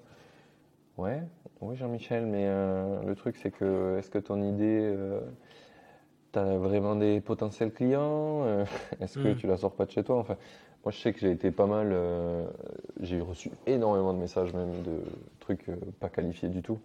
Ouais, 0.97 1.22
oui 1.62 1.76
Jean-Michel, 1.76 2.26
mais 2.26 2.43
euh, 2.45 3.01
le 3.03 3.16
truc 3.16 3.38
c'est 3.38 3.51
que 3.51 3.97
est-ce 3.97 4.10
que 4.10 4.18
ton 4.18 4.41
idée, 4.41 4.82
euh, 4.82 5.22
tu 6.34 6.39
as 6.39 6.57
vraiment 6.57 6.95
des 6.95 7.22
potentiels 7.22 7.72
clients 7.72 8.43
euh, 8.43 8.66
Est-ce 8.99 9.18
que 9.18 9.30
hmm. 9.30 9.36
tu 9.36 9.47
la 9.47 9.57
sors 9.57 9.74
pas 9.74 9.86
de 9.86 9.91
chez 9.91 10.03
toi? 10.03 10.18
Enfin, 10.18 10.36
moi 10.84 10.91
je 10.91 10.97
sais 10.97 11.14
que 11.14 11.20
j'ai 11.20 11.32
été 11.32 11.51
pas 11.51 11.68
mal, 11.68 11.95
j'ai 12.99 13.22
reçu 13.22 13.51
énormément 13.68 14.14
de 14.14 14.20
messages 14.20 14.53
même 14.53 14.82
de 14.82 15.01
trucs 15.39 15.68
pas 15.99 16.10
qualifiés 16.10 16.49
du 16.49 16.62
tout. 16.62 16.80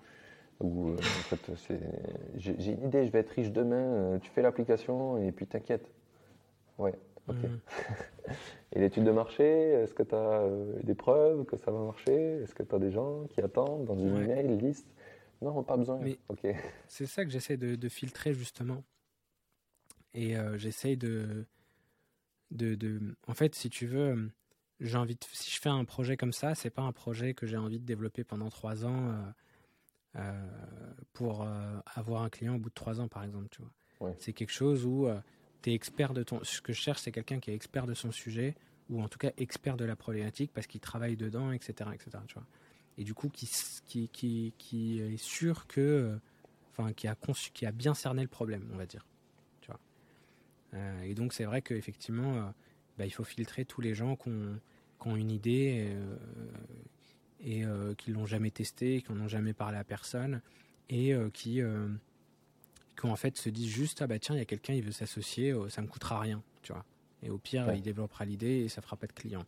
Ou 0.61 0.89
euh, 0.89 0.97
en 0.97 0.99
fait, 0.99 1.51
j'ai, 2.37 2.73
une 2.73 2.87
idée, 2.87 3.07
je 3.07 3.13
vais 3.13 3.21
être 3.21 3.31
riche 3.31 3.51
demain, 3.51 3.77
euh, 3.77 4.19
tu 4.19 4.31
fais 4.31 4.43
l'application 4.43 5.19
et 5.19 5.33
puis 5.33 5.47
t'inquiète. 5.47 5.91
Ouais, 6.79 6.95
ok. 7.29 7.37
Mhm. 7.37 7.61
et 8.73 8.81
l'étude 8.81 9.05
de 9.05 9.11
marché, 9.11 9.45
est-ce 9.45 9.95
que 9.95 10.03
tu 10.03 10.15
as 10.15 10.43
euh, 10.43 10.81
des 10.83 10.95
preuves 10.95 11.45
que 11.45 11.57
ça 11.57 11.71
va 11.71 11.81
marcher? 11.81 12.43
Est-ce 12.43 12.55
que 12.55 12.63
tu 12.63 12.75
as 12.75 12.79
des 12.79 12.93
gens 12.93 13.25
qui 13.31 13.41
attendent 13.41 13.85
dans 13.85 13.99
une 13.99 14.17
email, 14.23 14.57
liste? 14.59 14.87
Non, 15.43 15.63
pas 15.63 15.77
besoin. 15.77 15.99
Mais 15.99 16.19
ok. 16.29 16.47
C'est 16.89 17.07
ça 17.07 17.25
que 17.25 17.31
j'essaie 17.31 17.57
de, 17.57 17.89
filtrer 17.89 18.35
justement. 18.35 18.83
Et 20.15 20.37
j'essaie 20.59 20.95
de, 20.95 21.45
de, 22.53 22.77
de, 22.77 23.17
En 23.27 23.35
fait, 23.35 23.57
si 23.57 23.69
tu 23.69 23.87
veux, 23.87 24.31
j'ai 24.81 24.99
envie 24.99 25.15
de, 25.15 25.25
si 25.33 25.51
je 25.51 25.61
fais 25.61 25.69
un 25.69 25.85
projet 25.85 26.17
comme 26.17 26.33
ça, 26.33 26.55
c'est 26.55 26.71
pas 26.71 26.83
un 26.83 26.93
projet 26.93 27.35
que 27.35 27.47
j'ai 27.47 27.57
envie 27.57 27.79
de 27.79 27.85
développer 27.85 28.25
pendant 28.25 28.51
trois 28.51 28.85
ans 28.85 29.09
euh, 29.11 29.31
pour 31.12 31.43
euh, 31.43 31.79
avoir 31.95 32.23
un 32.23 32.29
client 32.29 32.57
au 32.57 32.59
bout 32.59 32.69
de 32.69 32.75
trois 32.75 33.01
ans, 33.01 33.09
par 33.09 33.25
exemple. 33.25 33.49
Tu 33.51 33.62
vois. 33.99 34.15
C'est 34.19 34.33
quelque 34.33 34.53
chose 34.53 34.85
où 34.85 35.07
euh, 35.07 35.19
tu 35.62 35.71
es 35.71 35.75
expert 35.75 36.12
de 36.12 36.23
ton. 36.23 36.43
Ce 36.45 36.61
que 36.61 36.73
je 36.73 36.81
cherche, 36.81 37.01
c'est 37.01 37.12
quelqu'un 37.12 37.41
qui 37.41 37.51
est 37.51 37.55
expert 37.55 37.87
de 37.87 37.95
son 37.95 38.12
sujet, 38.12 38.55
ou 38.91 39.03
en 39.03 39.09
tout 39.09 39.19
cas 39.19 39.31
expert 39.39 39.77
de 39.77 39.85
la 39.85 39.97
problématique 39.97 40.51
parce 40.53 40.67
qu'il 40.67 40.81
travaille 40.81 41.17
dedans, 41.17 41.53
etc. 41.53 41.91
etc. 41.95 42.19
Tu 42.27 42.35
vois. 42.35 42.47
Et 42.99 43.05
du 43.05 43.15
coup, 43.15 43.29
qui, 43.29 43.49
qui, 43.87 44.09
qui, 44.09 44.55
qui 44.59 45.01
est 45.01 45.17
sûr 45.17 45.67
que. 45.67 46.19
Enfin, 46.77 46.93
qui 46.93 47.07
a, 47.07 47.15
conçu, 47.15 47.53
qui 47.53 47.67
a 47.67 47.73
bien 47.73 47.95
cerné 47.95 48.23
le 48.23 48.29
problème, 48.29 48.69
on 48.73 48.77
va 48.77 48.85
dire. 48.85 49.07
Tu 49.61 49.71
vois. 49.71 51.05
et 51.05 51.15
donc, 51.15 51.33
c'est 51.33 51.45
vrai 51.45 51.62
qu'effectivement, 51.62 52.53
bah, 52.99 53.07
il 53.07 53.12
faut 53.12 53.23
filtrer 53.23 53.65
tous 53.65 53.81
les 53.81 53.95
gens 53.95 54.17
qui 54.17 54.29
ont, 54.31 54.59
qui 55.01 55.09
ont 55.09 55.15
une 55.15 55.31
idée, 55.31 55.97
et 57.45 57.65
euh, 57.65 57.95
qui 57.95 58.11
l'ont 58.11 58.27
jamais 58.27 58.51
testé, 58.51 59.03
qui 59.03 59.13
n'ont 59.13 59.29
jamais 59.29 59.53
parlé 59.53 59.77
à 59.77 59.85
personne 59.85 60.41
et 60.89 61.15
euh, 61.15 61.31
qui, 61.31 61.61
euh, 61.61 61.89
qui 62.99 63.07
en 63.07 63.17
fait 63.17 63.37
se 63.37 63.51
disent 63.51 63.71
juste 63.71 64.03
ah 64.03 64.07
bah 64.07 64.19
tiens 64.19 64.35
il 64.35 64.39
y 64.39 64.43
a 64.43 64.47
quelqu'un 64.47 64.73
il 64.73 64.83
veut 64.83 64.93
s'associer, 64.93 65.55
ça 65.69 65.83
me 65.83 65.87
coûtera 65.87 66.19
rien, 66.19 66.43
tu 66.63 66.73
vois. 66.73 66.85
Et 67.23 67.31
au 67.31 67.39
pire 67.39 67.73
il 67.75 67.83
développera 67.83 68.25
l'idée 68.25 68.65
et 68.65 68.69
ça 68.69 68.83
fera 68.83 68.97
pas 68.97 69.07
de 69.07 69.13
client. 69.13 69.45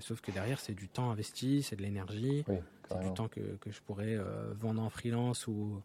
Sauf 0.00 0.20
que 0.20 0.32
derrière, 0.32 0.58
c'est 0.58 0.74
du 0.74 0.88
temps 0.88 1.12
investi, 1.12 1.62
c'est 1.62 1.76
de 1.76 1.82
l'énergie, 1.82 2.44
c'est 2.88 2.98
du 2.98 3.14
temps 3.14 3.28
que, 3.28 3.56
que 3.60 3.70
je 3.70 3.80
pourrais 3.80 4.18
vendre 4.58 4.82
en 4.82 4.90
freelance 4.90 5.46
ou, 5.46 5.80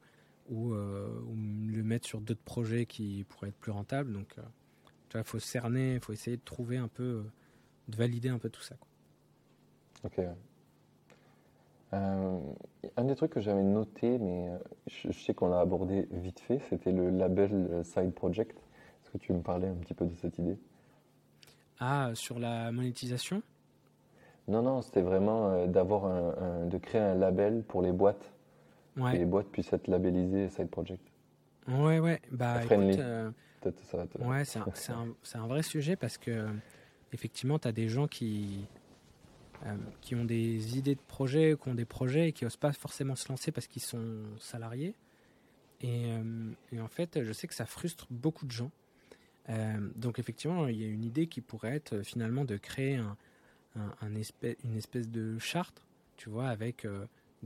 ou, 0.50 0.74
ou, 0.74 1.36
le 1.68 1.84
mettre 1.84 2.08
sur 2.08 2.20
d'autres 2.20 2.42
projets 2.42 2.88
qui 2.88 3.24
pourraient 3.30 3.50
être 3.50 3.60
plus 3.60 3.72
rentables. 3.72 4.12
Donc, 4.12 4.30
tu 4.34 5.12
vois, 5.12 5.22
il 5.22 5.28
faut 5.28 5.38
cerner, 5.38 5.94
il 5.94 6.00
faut 6.00 6.12
essayer 6.12 6.38
de 6.38 6.42
trouver 6.44 6.78
un 6.78 6.88
peu, 6.88 7.24
de 7.88 7.96
valider 7.96 8.30
un 8.30 8.40
peu 8.40 8.50
tout 8.50 8.64
ça. 8.64 8.78
Quoi. 8.78 8.88
Ok, 10.06 10.26
euh, 11.94 12.40
un 12.98 13.04
des 13.04 13.16
trucs 13.16 13.32
que 13.32 13.42
j'avais 13.42 13.64
noté, 13.64 14.20
mais 14.20 14.50
euh, 14.50 14.58
je, 14.88 15.12
sais 15.12 15.34
qu'on 15.34 15.50
l'a 15.50 15.60
abordé 15.60 16.08
vite 16.12 16.40
fait, 16.40 16.62
c'était 16.70 16.92
le 16.92 17.10
label 17.10 17.52
euh, 17.52 17.84
Side 17.84 18.14
Project. 18.14 18.58
Est-ce 18.58 19.12
que 19.12 19.18
tu 19.18 19.32
veux 19.32 19.40
me 19.40 19.44
parler 19.44 19.68
un 19.68 19.76
petit 19.76 19.96
peu 19.96 20.06
de 20.06 20.16
cette 20.16 20.38
idée? 20.38 20.58
Ah, 21.80 22.12
sur 22.14 22.38
la 22.38 22.72
monétisation? 22.72 23.42
Non, 24.48 24.62
non, 24.62 24.82
c'était 24.82 25.02
vraiment 25.02 25.68
d'avoir 25.68 26.06
un, 26.06 26.66
de 26.66 26.78
créer 26.78 27.02
un 27.02 27.16
label 27.16 27.64
pour 27.64 27.82
les 27.82 27.92
boîtes. 27.92 28.34
Ouais. 28.98 29.14
Que 29.14 29.18
les 29.18 29.26
boîtes 29.26 29.48
puissent 29.48 29.72
être 29.74 29.88
labellisées 29.88 30.50
Side 30.50 30.70
Project. 30.70 31.02
Ouais, 31.68 32.00
ouais. 32.00 32.20
Bah, 32.32 32.64
écoute, 32.64 33.00
Ouais, 34.22 34.46
c'est 34.46 34.60
un, 34.60 34.96
un, 34.96 35.42
un, 35.42 35.48
vrai 35.48 35.62
sujet 35.64 35.96
parce 35.96 36.18
que 36.18 36.48
effectivement, 37.14 37.60
tu 37.60 37.68
as 37.68 37.72
des 37.72 37.90
gens 37.90 38.08
qui, 38.08 38.68
euh, 39.66 39.76
qui 39.99 40.16
ont 40.16 40.24
des 40.24 40.78
idées 40.78 40.95
de 40.95 41.01
projets, 41.01 41.57
qui 41.62 41.68
ont 41.68 41.74
des 41.74 41.84
projets 41.84 42.30
et 42.30 42.32
qui 42.32 42.45
n'osent 42.45 42.55
pas 42.55 42.72
forcément 42.72 43.16
se 43.16 43.28
lancer 43.28 43.51
parce 43.51 43.68
qu'ils 43.68 43.82
sont 43.82 44.24
salariés. 44.39 44.95
Euh, 45.84 46.51
et, 46.72 46.80
en 46.80 46.88
fait, 46.88 47.22
je 47.24 47.34
sais 47.34 47.47
que 47.47 47.53
ça 47.53 47.66
frustre 47.66 48.07
beaucoup 48.10 48.45
de 48.45 48.51
gens. 48.51 48.72
Euh, 49.49 49.89
donc 49.95 50.18
effectivement, 50.18 50.68
il 50.68 50.78
y 50.78 50.86
a 50.86 50.88
une 50.88 51.03
idée 51.03 51.28
qui 51.28 51.41
pourrait 51.41 51.76
être 51.76 52.03
finalement 52.03 52.45
de 52.45 52.55
créer 52.55 53.01
une 53.76 54.78
espèce 54.78 55.10
de 55.10 55.38
charte, 55.39 55.84
tu 56.16 56.30
vois, 56.30 56.47
avec 56.47 56.88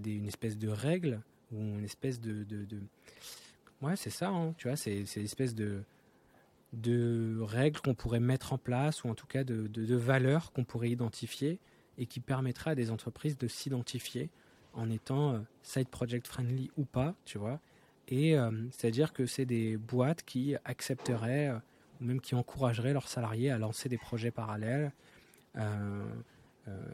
une 0.05 0.27
espèce 0.27 0.57
de 0.57 0.67
règle 0.67 1.21
ou 1.51 1.57
une 1.57 1.85
espèce 1.85 2.19
de... 2.19 2.45
Ouais, 3.81 3.95
c'est 3.95 4.11
ça, 4.11 4.29
hein, 4.29 4.53
tu 4.57 4.67
vois, 4.67 4.77
c'est 4.77 4.99
une 5.01 5.23
espèce 5.23 5.55
de, 5.55 5.81
de 6.73 7.39
règles 7.41 7.79
qu'on 7.79 7.95
pourrait 7.95 8.19
mettre 8.19 8.53
en 8.53 8.57
place 8.57 9.03
ou 9.03 9.09
en 9.09 9.15
tout 9.15 9.27
cas 9.27 9.43
de, 9.43 9.67
de, 9.67 9.85
de 9.85 9.95
valeurs 9.95 10.51
qu'on 10.51 10.63
pourrait 10.63 10.91
identifier 10.91 11.59
et 11.97 12.05
qui 12.05 12.19
permettrait 12.19 12.71
à 12.71 12.75
des 12.75 12.91
entreprises 12.91 13.37
de 13.37 13.47
s'identifier 13.47 14.29
en 14.73 14.89
étant 14.89 15.43
side 15.61 15.89
project 15.89 16.27
friendly 16.27 16.71
ou 16.77 16.85
pas, 16.85 17.15
tu 17.25 17.37
vois. 17.37 17.59
Et 18.07 18.35
c'est-à-dire 18.71 19.13
que 19.13 19.25
c'est 19.25 19.45
des 19.45 19.77
boîtes 19.77 20.23
qui 20.23 20.55
accepteraient 20.65 21.51
ou 22.01 22.05
même 22.05 22.19
qui 22.19 22.35
encourageraient 22.35 22.93
leurs 22.93 23.07
salariés 23.07 23.51
à 23.51 23.57
lancer 23.57 23.87
des 23.87 23.97
projets 23.97 24.31
parallèles. 24.31 24.91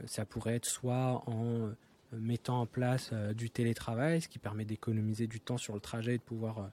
ça 0.06 0.26
pourrait 0.26 0.56
être 0.56 0.66
soit 0.66 1.24
en 1.28 1.72
mettant 2.12 2.62
en 2.62 2.66
place 2.66 3.14
du 3.14 3.50
télétravail, 3.50 4.22
ce 4.22 4.28
qui 4.28 4.39
permet 4.39 4.66
d'économiser 4.66 5.28
du 5.28 5.39
temps 5.39 5.58
sur 5.58 5.74
le 5.74 5.80
trajet 5.80 6.16
et 6.16 6.18
de 6.18 6.24
pouvoir 6.24 6.70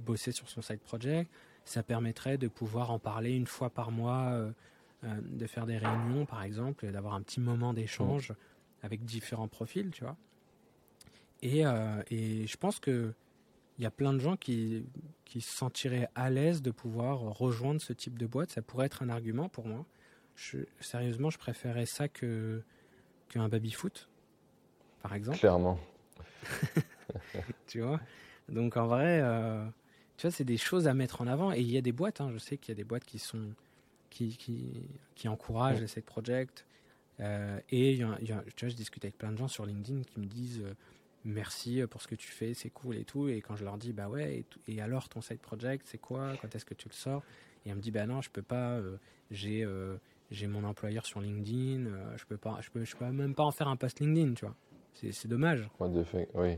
bosser 0.00 0.32
sur 0.32 0.48
son 0.48 0.62
side 0.62 0.80
project. 0.80 1.30
Ça 1.64 1.82
permettrait 1.82 2.38
de 2.38 2.48
pouvoir 2.48 2.90
en 2.90 2.98
parler 2.98 3.34
une 3.34 3.46
fois 3.46 3.70
par 3.70 3.90
mois 3.90 4.52
euh, 5.04 5.20
de 5.22 5.46
faire 5.46 5.66
des 5.66 5.78
réunions, 5.78 6.26
par 6.26 6.42
exemple, 6.42 6.86
et 6.86 6.90
d'avoir 6.90 7.14
un 7.14 7.22
petit 7.22 7.40
moment 7.40 7.72
d'échange 7.72 8.32
avec 8.82 9.04
différents 9.04 9.48
profils, 9.48 9.90
tu 9.90 10.04
vois. 10.04 10.16
Et, 11.42 11.64
euh, 11.66 12.02
et 12.10 12.46
je 12.46 12.56
pense 12.56 12.80
que 12.80 13.14
il 13.78 13.84
y 13.84 13.86
a 13.86 13.92
plein 13.92 14.12
de 14.12 14.18
gens 14.18 14.36
qui, 14.36 14.86
qui 15.24 15.40
se 15.40 15.56
sentiraient 15.56 16.08
à 16.16 16.30
l'aise 16.30 16.62
de 16.62 16.72
pouvoir 16.72 17.20
rejoindre 17.20 17.80
ce 17.80 17.92
type 17.92 18.18
de 18.18 18.26
boîte. 18.26 18.50
Ça 18.50 18.60
pourrait 18.60 18.86
être 18.86 19.04
un 19.04 19.08
argument 19.08 19.48
pour 19.48 19.66
moi. 19.66 19.86
Je, 20.34 20.58
sérieusement, 20.80 21.30
je 21.30 21.38
préférais 21.38 21.86
ça 21.86 22.08
que 22.08 22.62
qu'un 23.28 23.48
baby-foot, 23.48 24.08
par 25.00 25.14
exemple. 25.14 25.38
Clairement. 25.38 25.78
tu 27.68 27.80
vois? 27.80 28.00
Donc 28.48 28.76
en 28.76 28.86
vrai, 28.86 29.20
euh, 29.22 29.64
tu 30.16 30.26
vois, 30.26 30.32
c'est 30.32 30.44
des 30.44 30.56
choses 30.56 30.88
à 30.88 30.94
mettre 30.94 31.20
en 31.20 31.26
avant. 31.26 31.52
Et 31.52 31.60
il 31.60 31.70
y 31.70 31.76
a 31.76 31.80
des 31.82 31.92
boîtes, 31.92 32.20
hein, 32.20 32.30
je 32.32 32.38
sais 32.38 32.56
qu'il 32.56 32.70
y 32.70 32.76
a 32.76 32.76
des 32.76 32.84
boîtes 32.84 33.04
qui 33.04 33.18
sont 33.18 33.54
qui, 34.10 34.36
qui, 34.36 34.88
qui 35.14 35.28
encouragent 35.28 35.84
cette 35.86 36.06
project. 36.06 36.66
Euh, 37.20 37.58
et 37.70 37.94
y 37.94 38.02
a, 38.02 38.16
tu 38.18 38.32
vois, 38.32 38.68
je 38.68 38.74
discute 38.74 39.04
avec 39.04 39.18
plein 39.18 39.32
de 39.32 39.36
gens 39.36 39.48
sur 39.48 39.66
LinkedIn 39.66 40.02
qui 40.02 40.20
me 40.20 40.26
disent 40.26 40.62
euh, 40.64 40.74
merci 41.24 41.82
pour 41.90 42.00
ce 42.00 42.08
que 42.08 42.14
tu 42.14 42.28
fais, 42.28 42.54
c'est 42.54 42.70
cool 42.70 42.96
et 42.96 43.04
tout. 43.04 43.28
Et 43.28 43.40
quand 43.40 43.56
je 43.56 43.64
leur 43.64 43.76
dis 43.76 43.92
bah 43.92 44.08
ouais, 44.08 44.44
et, 44.68 44.80
alors 44.80 45.08
ton 45.08 45.20
side 45.20 45.40
project, 45.40 45.86
c'est 45.88 45.98
quoi? 45.98 46.34
Quand 46.40 46.54
est-ce 46.54 46.64
que 46.64 46.74
tu 46.74 46.88
le 46.88 46.94
sors? 46.94 47.22
Et 47.64 47.70
elle 47.70 47.76
me 47.76 47.80
dit 47.80 47.90
bah 47.90 48.06
non, 48.06 48.22
je 48.22 48.30
peux 48.30 48.42
pas. 48.42 48.76
Euh, 48.76 48.96
j'ai 49.30 49.66
j'ai 50.30 50.46
mon 50.46 50.62
employeur 50.64 51.06
sur 51.06 51.20
LinkedIn. 51.20 51.90
je 52.16 52.24
peux 52.26 52.36
pas, 52.36 52.58
je 52.60 52.70
peux, 52.70 52.84
je 52.84 52.94
peux 52.94 53.06
même 53.06 53.34
pas 53.34 53.44
en 53.44 53.50
faire 53.50 53.68
un 53.68 53.76
post 53.76 54.00
LinkedIn, 54.00 54.34
tu 54.34 54.44
vois. 54.44 54.54
C'est 54.92 55.28
dommage. 55.28 55.68
oui. 56.34 56.56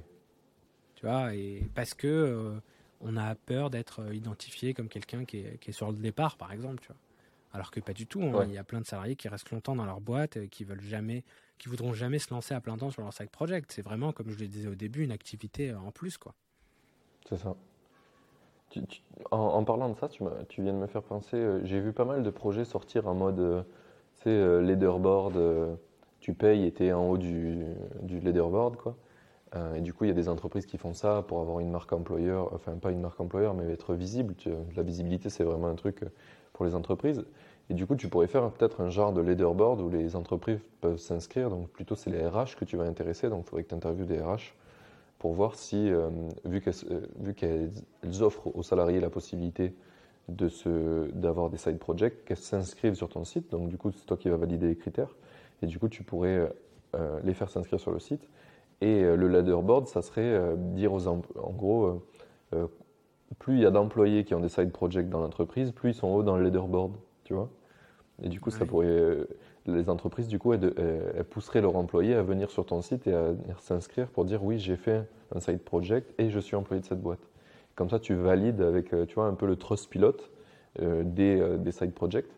Tu 0.96 1.06
vois, 1.06 1.34
et 1.34 1.62
parce 1.74 1.94
que 1.94 2.60
on 3.00 3.16
a 3.16 3.34
peur 3.34 3.70
d'être 3.70 4.12
identifié 4.12 4.74
comme 4.74 4.88
quelqu'un 4.88 5.24
qui 5.24 5.38
est, 5.38 5.58
qui 5.58 5.70
est 5.70 5.72
sur 5.72 5.90
le 5.90 5.96
départ, 5.96 6.36
par 6.36 6.52
exemple, 6.52 6.80
tu 6.82 6.88
vois. 6.88 6.96
Alors 7.52 7.70
que 7.70 7.80
pas 7.80 7.92
du 7.92 8.06
tout. 8.06 8.22
Hein. 8.22 8.44
Il 8.46 8.52
y 8.52 8.58
a 8.58 8.64
plein 8.64 8.80
de 8.80 8.86
salariés 8.86 9.16
qui 9.16 9.28
restent 9.28 9.50
longtemps 9.50 9.74
dans 9.74 9.84
leur 9.84 10.00
boîte, 10.00 10.36
et 10.36 10.48
qui 10.48 10.64
veulent 10.64 10.80
jamais, 10.80 11.24
qui 11.58 11.68
voudront 11.68 11.92
jamais 11.92 12.18
se 12.18 12.32
lancer 12.32 12.54
à 12.54 12.60
plein 12.60 12.76
temps 12.76 12.90
sur 12.90 13.02
leur 13.02 13.12
side 13.12 13.30
project. 13.30 13.72
C'est 13.72 13.82
vraiment, 13.82 14.12
comme 14.12 14.30
je 14.30 14.38
le 14.38 14.46
disais 14.46 14.68
au 14.68 14.74
début, 14.74 15.04
une 15.04 15.12
activité 15.12 15.70
euh, 15.70 15.78
en 15.78 15.90
plus, 15.90 16.16
quoi. 16.16 16.34
C'est 17.28 17.36
ça. 17.36 17.54
en, 19.30 19.64
parlant 19.64 19.88
de 19.90 19.96
ça, 19.96 20.08
tu, 20.08 20.22
tu, 20.48 20.62
viens 20.62 20.72
de 20.72 20.78
me 20.78 20.86
faire 20.86 21.02
penser. 21.02 21.36
Euh, 21.36 21.60
j'ai 21.64 21.80
vu 21.80 21.92
pas 21.92 22.04
mal 22.04 22.22
de 22.22 22.30
projets 22.30 22.64
sortir 22.64 23.08
en 23.08 23.14
mode, 23.14 23.40
euh, 23.40 23.62
tu 24.16 24.22
sais, 24.24 24.62
leaderboard. 24.62 25.76
tu 26.20 26.34
payes 26.34 26.66
et 26.66 26.84
es 26.84 26.92
en 26.92 27.08
haut 27.08 27.18
du, 27.18 27.64
du 28.02 28.20
leaderboard, 28.20 28.76
quoi. 28.76 28.96
et 29.74 29.80
du 29.80 29.92
coup, 29.92 30.04
il 30.04 30.08
y 30.08 30.10
a 30.10 30.14
des 30.14 30.28
entreprises 30.28 30.66
qui 30.66 30.78
font 30.78 30.94
ça 30.94 31.24
pour 31.26 31.40
avoir 31.40 31.60
une 31.60 31.70
marque 31.70 31.92
employeur, 31.92 32.52
enfin 32.52 32.76
pas 32.76 32.90
une 32.90 33.00
marque 33.00 33.20
employeur, 33.20 33.54
mais 33.54 33.70
être 33.72 33.94
visible. 33.94 34.34
la 34.76 34.82
visibilité, 34.82 35.30
c'est 35.30 35.44
vraiment 35.44 35.68
un 35.68 35.74
truc 35.74 36.04
pour 36.60 36.66
les 36.66 36.74
entreprises. 36.74 37.24
Et 37.70 37.74
du 37.74 37.86
coup, 37.86 37.96
tu 37.96 38.08
pourrais 38.08 38.26
faire 38.26 38.50
peut-être 38.50 38.82
un 38.82 38.90
genre 38.90 39.14
de 39.14 39.22
leaderboard 39.22 39.80
où 39.80 39.88
les 39.88 40.14
entreprises 40.14 40.58
peuvent 40.82 40.98
s'inscrire. 40.98 41.48
Donc, 41.48 41.70
plutôt, 41.70 41.94
c'est 41.94 42.10
les 42.10 42.26
RH 42.26 42.56
que 42.58 42.66
tu 42.66 42.76
vas 42.76 42.84
intéresser. 42.84 43.30
Donc, 43.30 43.44
il 43.46 43.48
faudrait 43.48 43.62
que 43.62 43.70
tu 43.70 43.74
interviewes 43.74 44.04
des 44.04 44.20
RH 44.20 44.52
pour 45.18 45.32
voir 45.32 45.54
si, 45.54 45.90
euh, 45.90 46.10
vu 46.44 46.60
qu'elles 46.60 47.70
offrent 48.20 48.54
aux 48.54 48.62
salariés 48.62 49.00
la 49.00 49.08
possibilité 49.08 49.74
d'avoir 50.28 51.48
des 51.48 51.56
side 51.56 51.78
projects, 51.78 52.26
qu'elles 52.26 52.36
s'inscrivent 52.36 52.92
sur 52.92 53.08
ton 53.08 53.24
site. 53.24 53.50
Donc, 53.50 53.70
du 53.70 53.78
coup, 53.78 53.90
c'est 53.90 54.04
toi 54.04 54.18
qui 54.18 54.28
vas 54.28 54.36
valider 54.36 54.68
les 54.68 54.76
critères. 54.76 55.16
Et 55.62 55.66
du 55.66 55.78
coup, 55.78 55.88
tu 55.88 56.02
pourrais 56.02 56.52
euh, 56.94 57.20
les 57.24 57.32
faire 57.32 57.48
s'inscrire 57.48 57.80
sur 57.80 57.90
le 57.90 58.00
site. 58.00 58.28
Et 58.82 59.02
euh, 59.02 59.16
le 59.16 59.28
leaderboard, 59.28 59.86
ça 59.86 60.02
serait 60.02 60.38
dire 60.74 60.92
aux 60.92 61.08
en 61.08 61.22
gros 61.56 62.02
plus 63.38 63.54
il 63.54 63.60
y 63.60 63.66
a 63.66 63.70
d'employés 63.70 64.24
qui 64.24 64.34
ont 64.34 64.40
des 64.40 64.48
side 64.48 64.72
projects 64.72 65.08
dans 65.08 65.20
l'entreprise, 65.20 65.72
plus 65.72 65.90
ils 65.90 65.94
sont 65.94 66.08
hauts 66.08 66.22
dans 66.22 66.36
le 66.36 66.44
leaderboard, 66.44 66.92
tu 67.24 67.34
vois. 67.34 67.48
Et 68.22 68.28
du 68.28 68.40
coup, 68.40 68.50
ça 68.50 68.66
pourrait, 68.66 68.86
euh, 68.86 69.24
les 69.66 69.88
entreprises, 69.88 70.28
du 70.28 70.38
coup, 70.38 70.52
elles, 70.52 71.24
pousseraient 71.30 71.62
leurs 71.62 71.76
employés 71.76 72.14
à 72.14 72.22
venir 72.22 72.50
sur 72.50 72.66
ton 72.66 72.82
site 72.82 73.06
et 73.06 73.14
à 73.14 73.32
venir 73.32 73.60
s'inscrire 73.60 74.08
pour 74.08 74.24
dire 74.24 74.44
oui, 74.44 74.58
j'ai 74.58 74.76
fait 74.76 75.08
un 75.34 75.40
side 75.40 75.60
project 75.60 76.12
et 76.18 76.28
je 76.28 76.38
suis 76.38 76.56
employé 76.56 76.82
de 76.82 76.86
cette 76.86 77.00
boîte. 77.00 77.30
Comme 77.76 77.88
ça, 77.88 77.98
tu 77.98 78.14
valides 78.14 78.60
avec, 78.60 78.92
euh, 78.92 79.06
tu 79.06 79.14
vois, 79.14 79.26
un 79.26 79.34
peu 79.34 79.46
le 79.46 79.56
trust 79.56 79.88
pilote 79.88 80.30
euh, 80.80 81.02
des, 81.04 81.58
des, 81.58 81.72
side 81.72 81.92
projects. 81.92 82.30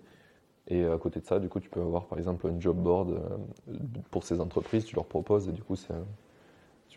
Et 0.68 0.84
à 0.84 0.97
côté 0.99 1.18
de 1.18 1.24
ça, 1.24 1.40
du 1.40 1.49
coup, 1.49 1.59
tu 1.59 1.68
peux 1.68 1.80
avoir 1.80 2.07
par 2.07 2.18
exemple 2.18 2.47
un 2.47 2.61
job 2.61 2.76
board 2.76 3.20
pour 4.12 4.22
ces 4.22 4.40
entreprises, 4.40 4.84
tu 4.84 4.95
leur 4.95 5.07
proposes 5.07 5.49
et 5.49 5.53
du 5.53 5.62
coup, 5.62 5.74
c'est 5.74 5.93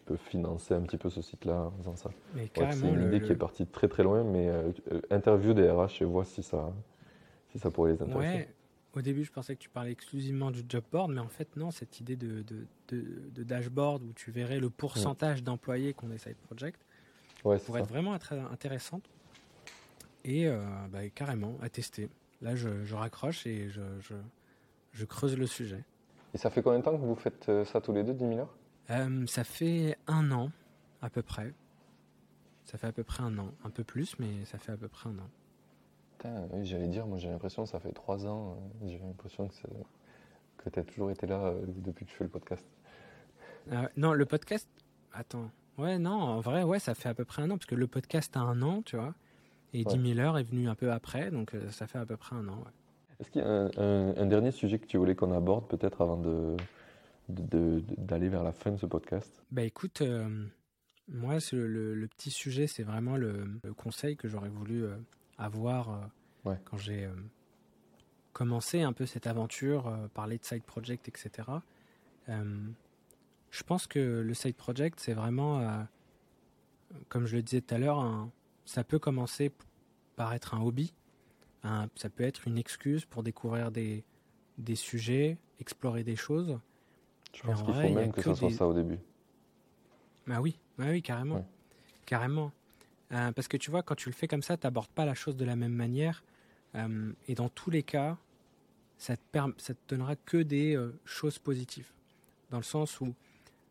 peux 0.06 0.18
financer 0.18 0.74
un 0.74 0.82
petit 0.82 0.98
peu 0.98 1.10
ce 1.10 1.22
site-là 1.22 1.72
en 1.76 1.78
faisant 1.80 1.96
ça. 1.96 2.12
c'est 2.54 2.88
une 2.88 3.08
idée 3.08 3.22
qui 3.22 3.32
est 3.32 3.36
partie 3.36 3.66
très 3.66 3.88
très 3.88 4.04
loin, 4.04 4.24
mais 4.24 4.50
euh, 4.50 4.72
interview 5.10 5.54
des 5.54 5.70
RH 5.70 6.02
et 6.02 6.06
vois 6.06 6.26
si 6.26 6.44
ça, 6.44 6.72
si 7.52 7.60
ça 7.60 7.72
pourrait 7.72 7.94
les 7.94 8.02
intéresser. 8.02 8.38
Ouais. 8.38 8.50
Au 8.96 9.02
début, 9.02 9.26
je 9.26 9.32
pensais 9.32 9.56
que 9.56 9.62
tu 9.62 9.70
parlais 9.70 9.92
exclusivement 9.92 10.52
du 10.52 10.64
job 10.68 10.84
board, 10.90 11.12
mais 11.12 11.20
en 11.20 11.28
fait, 11.28 11.58
non, 11.58 11.70
cette 11.70 12.00
idée 12.00 12.16
de, 12.16 12.44
de, 12.44 12.66
de, 13.34 13.44
dashboard 13.44 14.02
où 14.04 14.14
tu 14.14 14.32
verrais 14.32 14.60
le 14.60 14.70
pourcentage 14.70 15.44
d'employés 15.44 15.94
qu'on 15.94 16.12
essaie 16.12 16.30
de 16.30 16.48
project 16.48 16.80
ouais, 17.44 17.60
pourrait 17.60 17.82
être 17.82 17.90
vraiment 17.90 18.18
très 18.18 18.40
intéressante. 18.40 19.04
Et 20.24 20.48
euh, 20.48 20.64
bah, 20.90 21.10
carrément, 21.14 21.58
à 21.62 21.68
tester. 21.68 22.10
Là, 22.42 22.56
je, 22.56 22.86
je 22.86 22.96
raccroche 22.96 23.46
et 23.46 23.70
je, 23.70 23.82
je, 24.00 24.16
je, 24.94 25.06
creuse 25.06 25.38
le 25.38 25.46
sujet. 25.46 25.84
Et 26.34 26.38
ça 26.38 26.50
fait 26.50 26.62
combien 26.62 26.80
de 26.80 26.84
temps 26.84 26.98
que 26.98 27.04
vous 27.04 27.16
faites 27.16 27.50
euh, 27.50 27.66
ça 27.66 27.82
tous 27.82 27.92
les 27.92 28.04
deux, 28.04 28.14
10 28.14 28.28
000 28.28 28.40
heures? 28.40 28.56
Euh, 28.90 29.26
ça 29.28 29.44
fait 29.44 29.98
un 30.08 30.32
an, 30.32 30.52
à 31.02 31.10
peu 31.10 31.22
près. 31.22 31.54
Ça 32.64 32.78
fait 32.78 32.88
à 32.88 32.92
peu 32.92 33.04
près 33.04 33.24
un 33.24 33.38
an. 33.38 33.52
Un 33.64 33.70
peu 33.70 33.84
plus, 33.84 34.18
mais 34.20 34.46
ça 34.46 34.58
fait 34.58 34.72
à 34.72 34.78
peu 34.78 34.88
près 34.88 35.10
un 35.10 35.20
an. 35.20 35.30
Putain, 36.18 36.48
j'allais 36.64 36.88
dire, 36.88 37.06
moi 37.06 37.18
j'ai 37.18 37.30
l'impression 37.30 37.64
que 37.64 37.70
ça 37.70 37.80
fait 37.80 37.92
trois 37.92 38.26
ans. 38.26 38.58
Euh, 38.84 38.88
j'ai 38.88 39.00
l'impression 39.00 39.48
que, 39.48 39.54
que 40.58 40.70
tu 40.70 40.80
as 40.80 40.84
toujours 40.84 41.12
été 41.12 41.28
là 41.28 41.40
euh, 41.40 41.66
depuis 41.68 42.06
que 42.06 42.12
je 42.12 42.16
fais 42.16 42.24
le 42.24 42.30
podcast. 42.30 42.66
non, 43.98 44.14
le 44.14 44.26
podcast. 44.26 44.68
Attends. 45.14 45.50
Ouais, 45.78 45.98
non, 45.98 46.14
en 46.14 46.40
vrai, 46.40 46.64
ouais, 46.64 46.80
ça 46.80 46.96
fait 46.96 47.10
à 47.10 47.14
peu 47.14 47.26
près 47.26 47.42
un 47.42 47.52
an, 47.52 47.58
parce 47.58 47.66
que 47.66 47.76
le 47.76 47.88
podcast 47.88 48.36
a 48.38 48.42
un 48.42 48.62
an, 48.62 48.82
tu 48.82 48.96
vois. 48.96 49.14
Et 49.74 49.84
10 49.84 50.14
000 50.16 50.20
heures 50.26 50.38
est 50.38 50.44
venu 50.44 50.70
un 50.70 50.76
peu 50.76 50.92
après, 50.92 51.32
donc 51.32 51.54
ça 51.70 51.86
fait 51.86 51.98
à 51.98 52.06
peu 52.06 52.16
près 52.16 52.34
un 52.34 52.48
an. 52.48 52.60
Ouais. 52.60 52.72
Est-ce 53.20 53.30
qu'il 53.30 53.42
y 53.42 53.46
a 53.46 53.48
un, 53.50 54.26
dernier 54.26 54.52
sujet 54.52 54.80
que 54.80 54.86
tu 54.86 54.98
voulais 54.98 55.16
qu'on 55.16 55.34
aborde, 55.34 55.68
peut-être 55.68 56.02
avant 56.02 56.18
de, 56.18 56.56
d'aller 57.30 58.30
vers 58.30 58.44
la 58.44 58.52
fin 58.52 58.72
de 58.72 58.78
ce 58.78 58.86
podcast 58.86 59.44
Bah 59.52 59.64
écoute, 59.64 60.02
euh, 60.02 60.46
moi 61.08 61.38
le, 61.52 61.96
le, 61.96 62.08
petit 62.08 62.32
sujet, 62.32 62.68
c'est 62.68 62.84
vraiment 62.84 63.18
le, 63.18 63.60
conseil 63.78 64.16
que 64.16 64.28
j'aurais 64.28 64.50
voulu 64.50 64.84
euh, 64.84 64.96
avoir 65.38 66.10
euh, 66.46 66.56
quand 66.66 66.78
j'ai 66.78 67.10
commencé 68.34 68.82
un 68.82 68.94
peu 68.94 69.06
cette 69.06 69.28
aventure, 69.28 69.92
parler 70.14 70.38
de 70.38 70.46
side 70.46 70.64
project, 70.64 71.08
etc. 71.08 71.50
je 72.28 73.64
pense 73.64 73.88
que 73.88 74.22
le 74.22 74.34
side 74.36 74.56
project, 74.56 75.00
c'est 75.00 75.14
vraiment, 75.14 75.88
comme 77.10 77.26
je 77.26 77.38
le 77.38 77.42
disais 77.42 77.62
tout 77.62 77.74
à 77.74 77.78
l'heure, 77.80 78.30
ça 78.66 78.84
peut 78.84 79.00
commencer 79.00 79.52
par 80.16 80.34
être 80.34 80.54
un 80.54 80.62
hobby. 80.62 80.94
ça 81.64 82.10
peut 82.14 82.24
être 82.24 82.48
une 82.48 82.60
excuse 82.60 83.06
pour 83.06 83.24
découvrir 83.24 83.72
des, 83.72 84.04
des 84.58 84.76
sujets, 84.76 85.38
explorer 85.60 86.04
des 86.04 86.16
choses. 86.16 86.60
Je 87.36 87.42
pense 87.44 87.64
qu'il 87.64 87.74
faut 87.74 87.90
même 87.90 88.12
que, 88.12 88.22
ça 88.22 88.36
soit 88.36 88.50
ça 88.50 88.68
au 88.68 88.74
début. 88.74 88.98
Bah 90.26 90.40
oui, 90.42 90.58
bah 90.78 90.86
oui, 90.90 91.02
carrément. 91.02 91.46
Carrément. 92.06 92.52
Euh, 93.12 93.32
parce 93.32 93.48
que 93.48 93.58
tu 93.58 93.70
vois, 93.70 93.84
quand 93.84 93.96
tu 93.96 94.10
le 94.10 94.16
fais 94.16 94.28
comme 94.28 94.42
ça, 94.42 94.58
tu 94.58 94.66
n'abordes 94.66 94.90
pas 94.90 95.06
la 95.06 95.14
chose 95.14 95.36
de 95.36 95.46
la 95.46 95.56
même 95.56 95.74
manière. 95.74 96.24
Euh, 96.76 97.12
et 97.28 97.36
dans 97.36 97.50
tous 97.50 97.70
les 97.70 97.84
cas, 97.84 98.18
ça 98.98 99.18
te, 99.18 99.40
ça 99.58 99.74
te 99.74 99.80
donnera 99.90 100.16
que 100.16 100.38
des 100.38 100.76
euh, 100.76 100.98
choses 101.04 101.38
positives. 101.38 101.92
Dans 102.52 102.58
le 102.58 102.64
sens 102.64 103.02
où, 103.02 103.14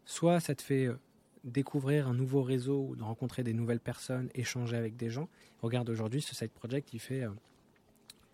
soit 0.04 0.40
ça 0.40 0.54
te 0.54 0.62
fait 0.62 0.88
découvrir 1.42 2.08
un 2.08 2.14
nouveau 2.14 2.42
réseau 2.42 2.88
ou 2.90 2.96
de 2.96 3.02
rencontrer 3.02 3.42
des 3.42 3.54
nouvelles 3.54 3.80
personnes, 3.80 4.28
échanger 4.34 4.76
avec 4.76 4.96
des 4.96 5.10
gens. 5.10 5.28
Regarde 5.62 5.88
aujourd'hui, 5.88 6.20
ce 6.20 6.34
side 6.34 6.50
project, 6.50 6.92
il 6.92 6.98
fait 6.98 7.24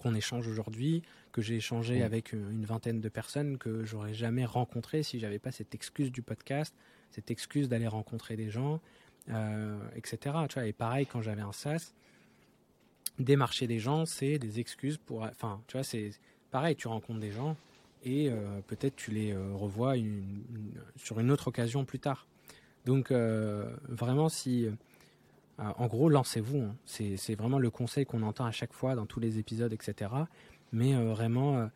qu'on 0.00 0.14
échange 0.14 0.48
aujourd'hui, 0.48 1.02
que 1.30 1.42
j'ai 1.42 1.56
échangé 1.56 2.02
avec 2.02 2.32
euh, 2.32 2.50
une 2.50 2.64
vingtaine 2.64 3.02
de 3.02 3.08
personnes 3.10 3.58
que 3.58 3.84
j'aurais 3.84 4.14
jamais 4.14 4.46
rencontrées 4.46 5.02
si 5.02 5.20
j'avais 5.20 5.38
pas 5.38 5.52
cette 5.52 5.74
excuse 5.74 6.10
du 6.10 6.22
podcast, 6.22 6.74
cette 7.10 7.30
excuse 7.30 7.68
d'aller 7.68 7.86
rencontrer 7.86 8.34
des 8.34 8.48
gens, 8.48 8.80
euh, 9.28 9.78
etc. 9.94 10.18
Tu 10.48 10.54
vois, 10.54 10.66
et 10.66 10.72
pareil 10.72 11.04
quand 11.06 11.20
j'avais 11.20 11.42
un 11.42 11.52
SaaS, 11.52 11.92
démarcher 13.18 13.66
des 13.66 13.78
gens, 13.78 14.06
c'est 14.06 14.38
des 14.38 14.58
excuses 14.58 14.96
pour, 14.96 15.22
enfin, 15.24 15.60
tu 15.66 15.76
vois, 15.76 15.84
c'est 15.84 16.12
pareil, 16.50 16.76
tu 16.76 16.88
rencontres 16.88 17.20
des 17.20 17.32
gens 17.32 17.54
et 18.02 18.30
peut-être 18.66 18.96
tu 18.96 19.10
les 19.10 19.36
revois 19.36 19.92
sur 20.96 21.20
une 21.20 21.30
autre 21.30 21.48
occasion 21.48 21.84
plus 21.84 21.98
tard. 21.98 22.26
Donc 22.86 23.12
vraiment, 23.12 24.30
si 24.30 24.70
en 25.60 25.86
gros, 25.86 26.08
lancez-vous. 26.08 26.62
Hein. 26.62 26.76
C'est 26.86 27.34
vraiment 27.34 27.58
le 27.58 27.70
conseil 27.70 28.06
qu'on 28.06 28.22
entend 28.22 28.44
à 28.44 28.50
chaque 28.50 28.72
fois 28.72 28.94
dans 28.94 29.06
tous 29.06 29.20
les 29.20 29.38
épisodes, 29.38 29.72
etc. 29.72 30.10
Mais 30.72 30.94
vraiment, 30.94 31.68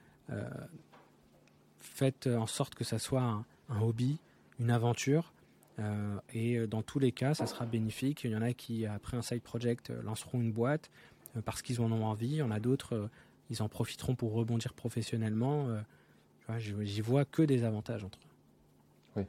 faites 1.80 2.26
en 2.26 2.46
sorte 2.46 2.74
que 2.74 2.84
ça 2.84 2.98
soit 2.98 3.22
un 3.68 3.80
hobby, 3.80 4.18
une 4.58 4.70
aventure, 4.70 5.34
euh, 5.78 6.16
et 6.32 6.56
euh, 6.56 6.66
dans 6.66 6.82
tous 6.82 6.98
les 6.98 7.12
cas, 7.12 7.34
ça 7.34 7.46
sera 7.46 7.66
bénéfique. 7.66 8.24
Il 8.24 8.30
y 8.30 8.36
en 8.36 8.42
a 8.42 8.52
qui, 8.52 8.86
après 8.86 9.16
un 9.16 9.22
side 9.22 9.42
project, 9.42 9.90
euh, 9.90 10.02
lanceront 10.02 10.40
une 10.40 10.52
boîte 10.52 10.90
parce 11.44 11.62
qu'ils 11.62 11.80
en 11.80 11.90
ont 11.90 12.04
envie. 12.04 12.28
Il 12.28 12.36
y 12.36 12.42
en 12.42 12.52
a 12.52 12.60
d'autres, 12.60 13.08
ils 13.50 13.60
en 13.62 13.68
profiteront 13.68 14.14
pour 14.14 14.32
rebondir 14.32 14.72
professionnellement. 14.72 15.66
J'y 16.58 17.00
vois 17.00 17.24
que 17.24 17.42
des 17.42 17.64
avantages 17.64 18.04
entre 18.04 18.18
eux. 18.18 19.16
Oui. 19.16 19.24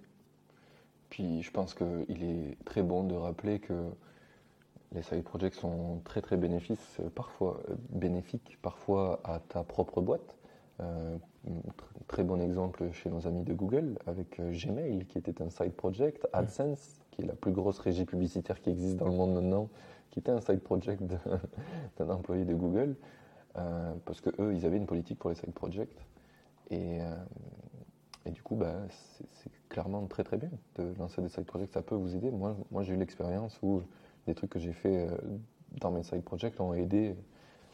Puis 1.10 1.42
je 1.42 1.50
pense 1.50 1.74
qu'il 1.74 2.24
est 2.24 2.64
très 2.64 2.84
bon 2.84 3.06
de 3.06 3.16
rappeler 3.16 3.58
que 3.58 3.74
les 4.96 5.02
side 5.02 5.24
projects 5.24 5.54
sont 5.54 6.00
très 6.06 6.22
très 6.22 6.38
bénéfiques, 6.38 6.80
parfois 7.14 7.62
bénéfiques, 7.90 8.58
parfois 8.62 9.20
à 9.24 9.40
ta 9.40 9.64
propre 9.64 10.02
boîte. 10.02 10.38
Euh, 10.82 11.18
très 12.08 12.24
bon 12.24 12.42
exemple 12.42 12.92
chez 12.92 13.10
nos 13.10 13.28
amis 13.28 13.44
de 13.44 13.54
Google 13.54 13.98
avec 14.08 14.40
euh, 14.42 14.52
Gmail 14.52 15.06
qui 15.06 15.18
était 15.18 15.42
un 15.42 15.50
side 15.50 15.74
project, 15.74 16.24
mm. 16.24 16.28
AdSense 16.34 17.02
qui 17.12 17.22
est 17.22 17.26
la 17.26 17.34
plus 17.34 17.52
grosse 17.52 17.80
régie 17.80 18.04
publicitaire 18.04 18.60
qui 18.60 18.72
existe 18.72 18.98
dans 18.98 19.08
le 19.08 19.14
monde 19.14 19.34
maintenant, 19.34 19.70
qui 20.12 20.20
était 20.20 20.32
un 20.32 20.42
side 20.42 20.60
project 20.62 21.02
d'un 21.98 22.10
employé 22.10 22.44
de 22.44 22.54
Google 22.54 22.96
euh, 23.58 23.94
parce 24.06 24.20
que 24.20 24.30
eux 24.42 24.54
ils 24.54 24.66
avaient 24.66 24.78
une 24.78 24.88
politique 24.88 25.20
pour 25.20 25.30
les 25.30 25.36
side 25.36 25.54
projects 25.54 25.96
et, 26.72 27.00
et 28.26 28.32
du 28.32 28.42
coup 28.42 28.56
bah, 28.56 28.76
c'est 28.90 29.52
clairement 29.70 30.06
très 30.08 30.24
très 30.24 30.38
bien 30.38 30.50
de 30.78 30.94
lancer 30.98 31.22
des 31.22 31.30
side 31.30 31.46
projects, 31.46 31.72
ça 31.72 31.82
peut 31.82 31.96
vous 31.96 32.16
aider. 32.16 32.32
Moi, 32.32 32.58
moi 32.72 32.84
j'ai 32.84 32.96
eu 32.96 32.98
l'expérience 32.98 33.58
où 33.62 33.84
des 34.28 34.36
trucs 34.36 34.50
que 34.50 34.60
j'ai 34.60 34.74
fait 34.74 35.08
dans 35.80 35.92
mes 35.92 36.04
side 36.04 36.24
projects 36.24 36.60
ont 36.60 36.74
aidé 36.74 37.16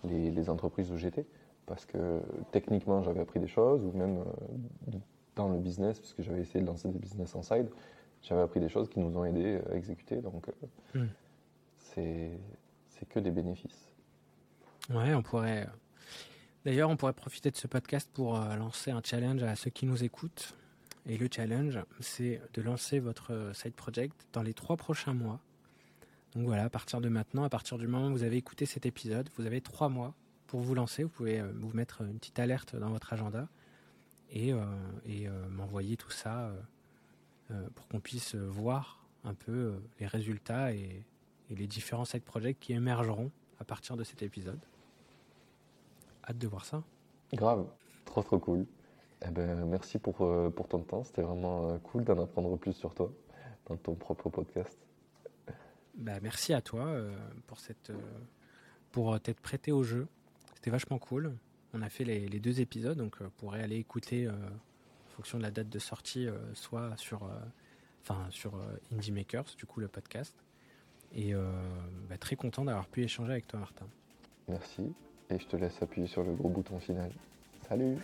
les, 0.04 0.32
les 0.32 0.49
entreprises 0.49 0.91
où 0.91 0.97
j'étais 0.97 1.26
parce 1.72 1.86
que 1.86 2.20
techniquement 2.52 3.02
j'avais 3.02 3.22
appris 3.22 3.39
des 3.39 3.47
choses, 3.47 3.82
ou 3.86 3.97
même 3.97 4.20
euh, 4.20 4.97
dans 5.38 5.47
le 5.47 5.58
business, 5.58 5.99
puisque 5.99 6.22
j'avais 6.22 6.41
essayé 6.41 6.60
de 6.60 6.66
lancer 6.66 6.89
des 6.89 6.99
business 6.99 7.34
en 7.34 7.43
side, 7.43 7.70
j'avais 8.22 8.41
appris 8.41 8.60
des 8.60 8.68
choses 8.68 8.89
qui 8.89 8.99
nous 8.99 9.18
ont 9.18 9.24
aidés 9.24 9.62
à 9.72 9.76
exécuter. 9.76 10.18
Donc 10.18 10.49
euh, 10.95 10.99
hmm. 10.99 11.08
c'est 11.78 13.08
que 13.08 13.20
des 13.20 13.32
bénéfices. 13.32 13.88
Ouais, 14.89 15.14
on 15.14 15.24
pourrait. 15.24 15.68
D'ailleurs, 16.66 16.89
on 16.89 16.97
pourrait 16.97 17.14
profiter 17.14 17.49
de 17.49 17.56
ce 17.56 17.68
podcast 17.68 18.10
pour 18.14 18.36
euh, 18.36 18.56
lancer 18.56 18.91
un 18.91 19.02
challenge 19.04 19.41
à 19.41 19.56
ceux 19.56 19.72
qui 19.72 19.86
nous 19.86 20.04
écoutent. 20.04 20.56
Et 21.08 21.18
le 21.18 21.30
challenge, 21.34 21.80
c'est 22.02 22.41
de 22.54 22.62
lancer 22.62 22.99
votre 22.99 23.52
side 23.56 23.74
project 23.74 24.28
dans 24.34 24.43
les 24.43 24.54
trois 24.54 24.78
prochains 24.78 25.14
mois. 25.14 25.39
Donc 26.36 26.46
voilà, 26.46 26.64
à 26.64 26.70
partir 26.70 27.02
de 27.02 27.10
maintenant, 27.10 27.44
à 27.44 27.50
partir 27.50 27.78
du 27.78 27.88
moment 27.88 28.08
où 28.08 28.12
vous 28.12 28.24
avez 28.24 28.38
écouté 28.38 28.66
cet 28.66 28.86
épisode, 28.86 29.30
vous 29.38 29.46
avez 29.46 29.60
trois 29.62 29.90
mois 29.90 30.14
pour 30.48 30.62
vous 30.62 30.76
lancer, 30.76 31.04
vous 31.04 31.10
pouvez 31.10 31.40
euh, 31.40 31.52
vous 31.56 31.72
mettre 31.74 32.02
une 32.02 32.18
petite 32.18 32.40
alerte 32.40 32.76
dans 32.76 32.90
votre 32.90 33.12
agenda 33.14 33.48
et, 34.30 34.54
euh, 34.54 34.64
euh, 35.08 35.50
m'envoyer 35.50 35.98
tout 35.98 36.12
ça 36.12 36.52
pour 37.76 37.86
qu'on 37.90 38.00
puisse 38.00 38.36
voir 38.36 39.04
un 39.26 39.34
peu 39.34 39.74
les 40.00 40.08
résultats 40.08 40.72
et, 40.74 41.04
les 41.50 41.68
différents 41.68 42.06
side 42.06 42.24
projects 42.24 42.58
qui 42.62 42.72
émergeront 42.72 43.30
à 43.60 43.66
partir 43.66 43.98
de 43.98 44.06
cet 44.06 44.24
épisode. 44.24 44.60
Hâte 46.24 46.38
de 46.38 46.48
voir 46.48 46.64
ça. 46.64 46.82
Grave, 47.34 47.66
trop 48.06 48.24
trop 48.24 48.40
cool. 48.40 48.66
Eh 49.26 49.32
ben, 49.32 49.66
merci 49.66 50.00
pour, 50.00 50.26
pour 50.56 50.68
ton 50.70 50.80
temps, 50.80 51.04
c'était 51.04 51.24
vraiment 51.24 51.78
cool 51.80 52.06
d'en 52.06 52.24
apprendre 52.24 52.56
plus 52.56 52.72
sur 52.72 52.96
toi 52.96 53.12
dans 53.66 53.76
ton 53.76 53.96
propre 53.96 54.30
podcast. 54.30 54.78
Bah, 55.96 56.20
merci 56.22 56.54
à 56.54 56.62
toi 56.62 56.96
pour, 57.48 57.60
cette, 57.60 57.92
pour 58.92 59.20
t'être 59.20 59.42
prêté 59.42 59.72
au 59.72 59.84
jeu. 59.84 60.08
C'était 60.56 60.72
vachement 60.72 61.00
cool. 61.00 61.36
On 61.74 61.82
a 61.82 61.89
fait 61.89 62.04
les, 62.04 62.39
deux 62.39 62.60
épisodes, 62.60 62.98
donc 62.98 63.16
euh, 63.22 63.26
vous 63.26 63.32
pourrez 63.32 63.62
aller 63.62 63.78
écouter 63.78 64.28
euh, 64.28 64.32
en 64.32 65.10
fonction 65.16 65.38
de 65.38 65.44
la 65.44 65.52
date 65.52 65.70
de 65.70 65.80
sortie, 65.80 66.28
euh, 66.28 66.38
soit 66.54 66.96
sur, 66.98 67.30
enfin, 68.04 68.28
sur 68.30 68.54
Indie 68.94 69.12
Makers, 69.12 69.56
du 69.58 69.66
coup 69.66 69.80
le 69.80 69.88
podcast. 69.88 70.36
Et 71.14 71.34
bah, 72.10 72.18
très 72.18 72.38
content 72.38 72.64
d'avoir 72.64 72.88
pu 72.88 73.04
échanger 73.04 73.34
avec 73.34 73.48
toi, 73.48 73.60
Martin. 73.60 73.86
Merci. 74.48 74.94
Et 75.30 75.39
je 75.39 75.46
te 75.46 75.58
laisse 75.58 75.82
appuyer 75.82 76.08
sur 76.08 76.24
le 76.24 76.34
gros 76.34 76.48
bouton 76.48 76.80
final. 76.80 77.12
Salut 77.68 77.98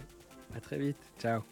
À 0.54 0.60
très 0.60 0.78
vite. 0.78 0.98
Ciao 1.18 1.42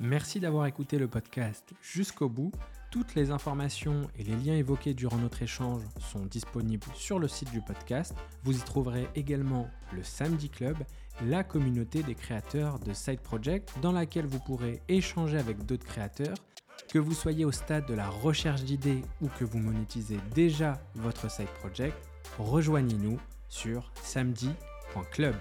Merci 0.00 0.38
d'avoir 0.38 0.66
écouté 0.66 0.98
le 0.98 1.08
podcast 1.08 1.72
jusqu'au 1.80 2.28
bout. 2.28 2.52
Toutes 2.94 3.16
les 3.16 3.32
informations 3.32 4.02
et 4.16 4.22
les 4.22 4.36
liens 4.36 4.54
évoqués 4.54 4.94
durant 4.94 5.16
notre 5.16 5.42
échange 5.42 5.82
sont 5.98 6.26
disponibles 6.26 6.86
sur 6.94 7.18
le 7.18 7.26
site 7.26 7.50
du 7.50 7.60
podcast. 7.60 8.14
Vous 8.44 8.56
y 8.56 8.60
trouverez 8.60 9.08
également 9.16 9.68
le 9.92 10.04
Samedi 10.04 10.48
Club, 10.48 10.76
la 11.26 11.42
communauté 11.42 12.04
des 12.04 12.14
créateurs 12.14 12.78
de 12.78 12.92
Side 12.92 13.18
Project 13.18 13.74
dans 13.82 13.90
laquelle 13.90 14.26
vous 14.26 14.38
pourrez 14.38 14.80
échanger 14.86 15.38
avec 15.38 15.66
d'autres 15.66 15.84
créateurs. 15.84 16.36
Que 16.88 17.00
vous 17.00 17.14
soyez 17.14 17.44
au 17.44 17.50
stade 17.50 17.84
de 17.86 17.94
la 17.94 18.08
recherche 18.08 18.62
d'idées 18.62 19.02
ou 19.20 19.26
que 19.26 19.44
vous 19.44 19.58
monétisez 19.58 20.20
déjà 20.32 20.80
votre 20.94 21.28
Side 21.28 21.50
Project, 21.58 21.96
rejoignez-nous 22.38 23.18
sur 23.48 23.90
samedi.club. 24.04 25.34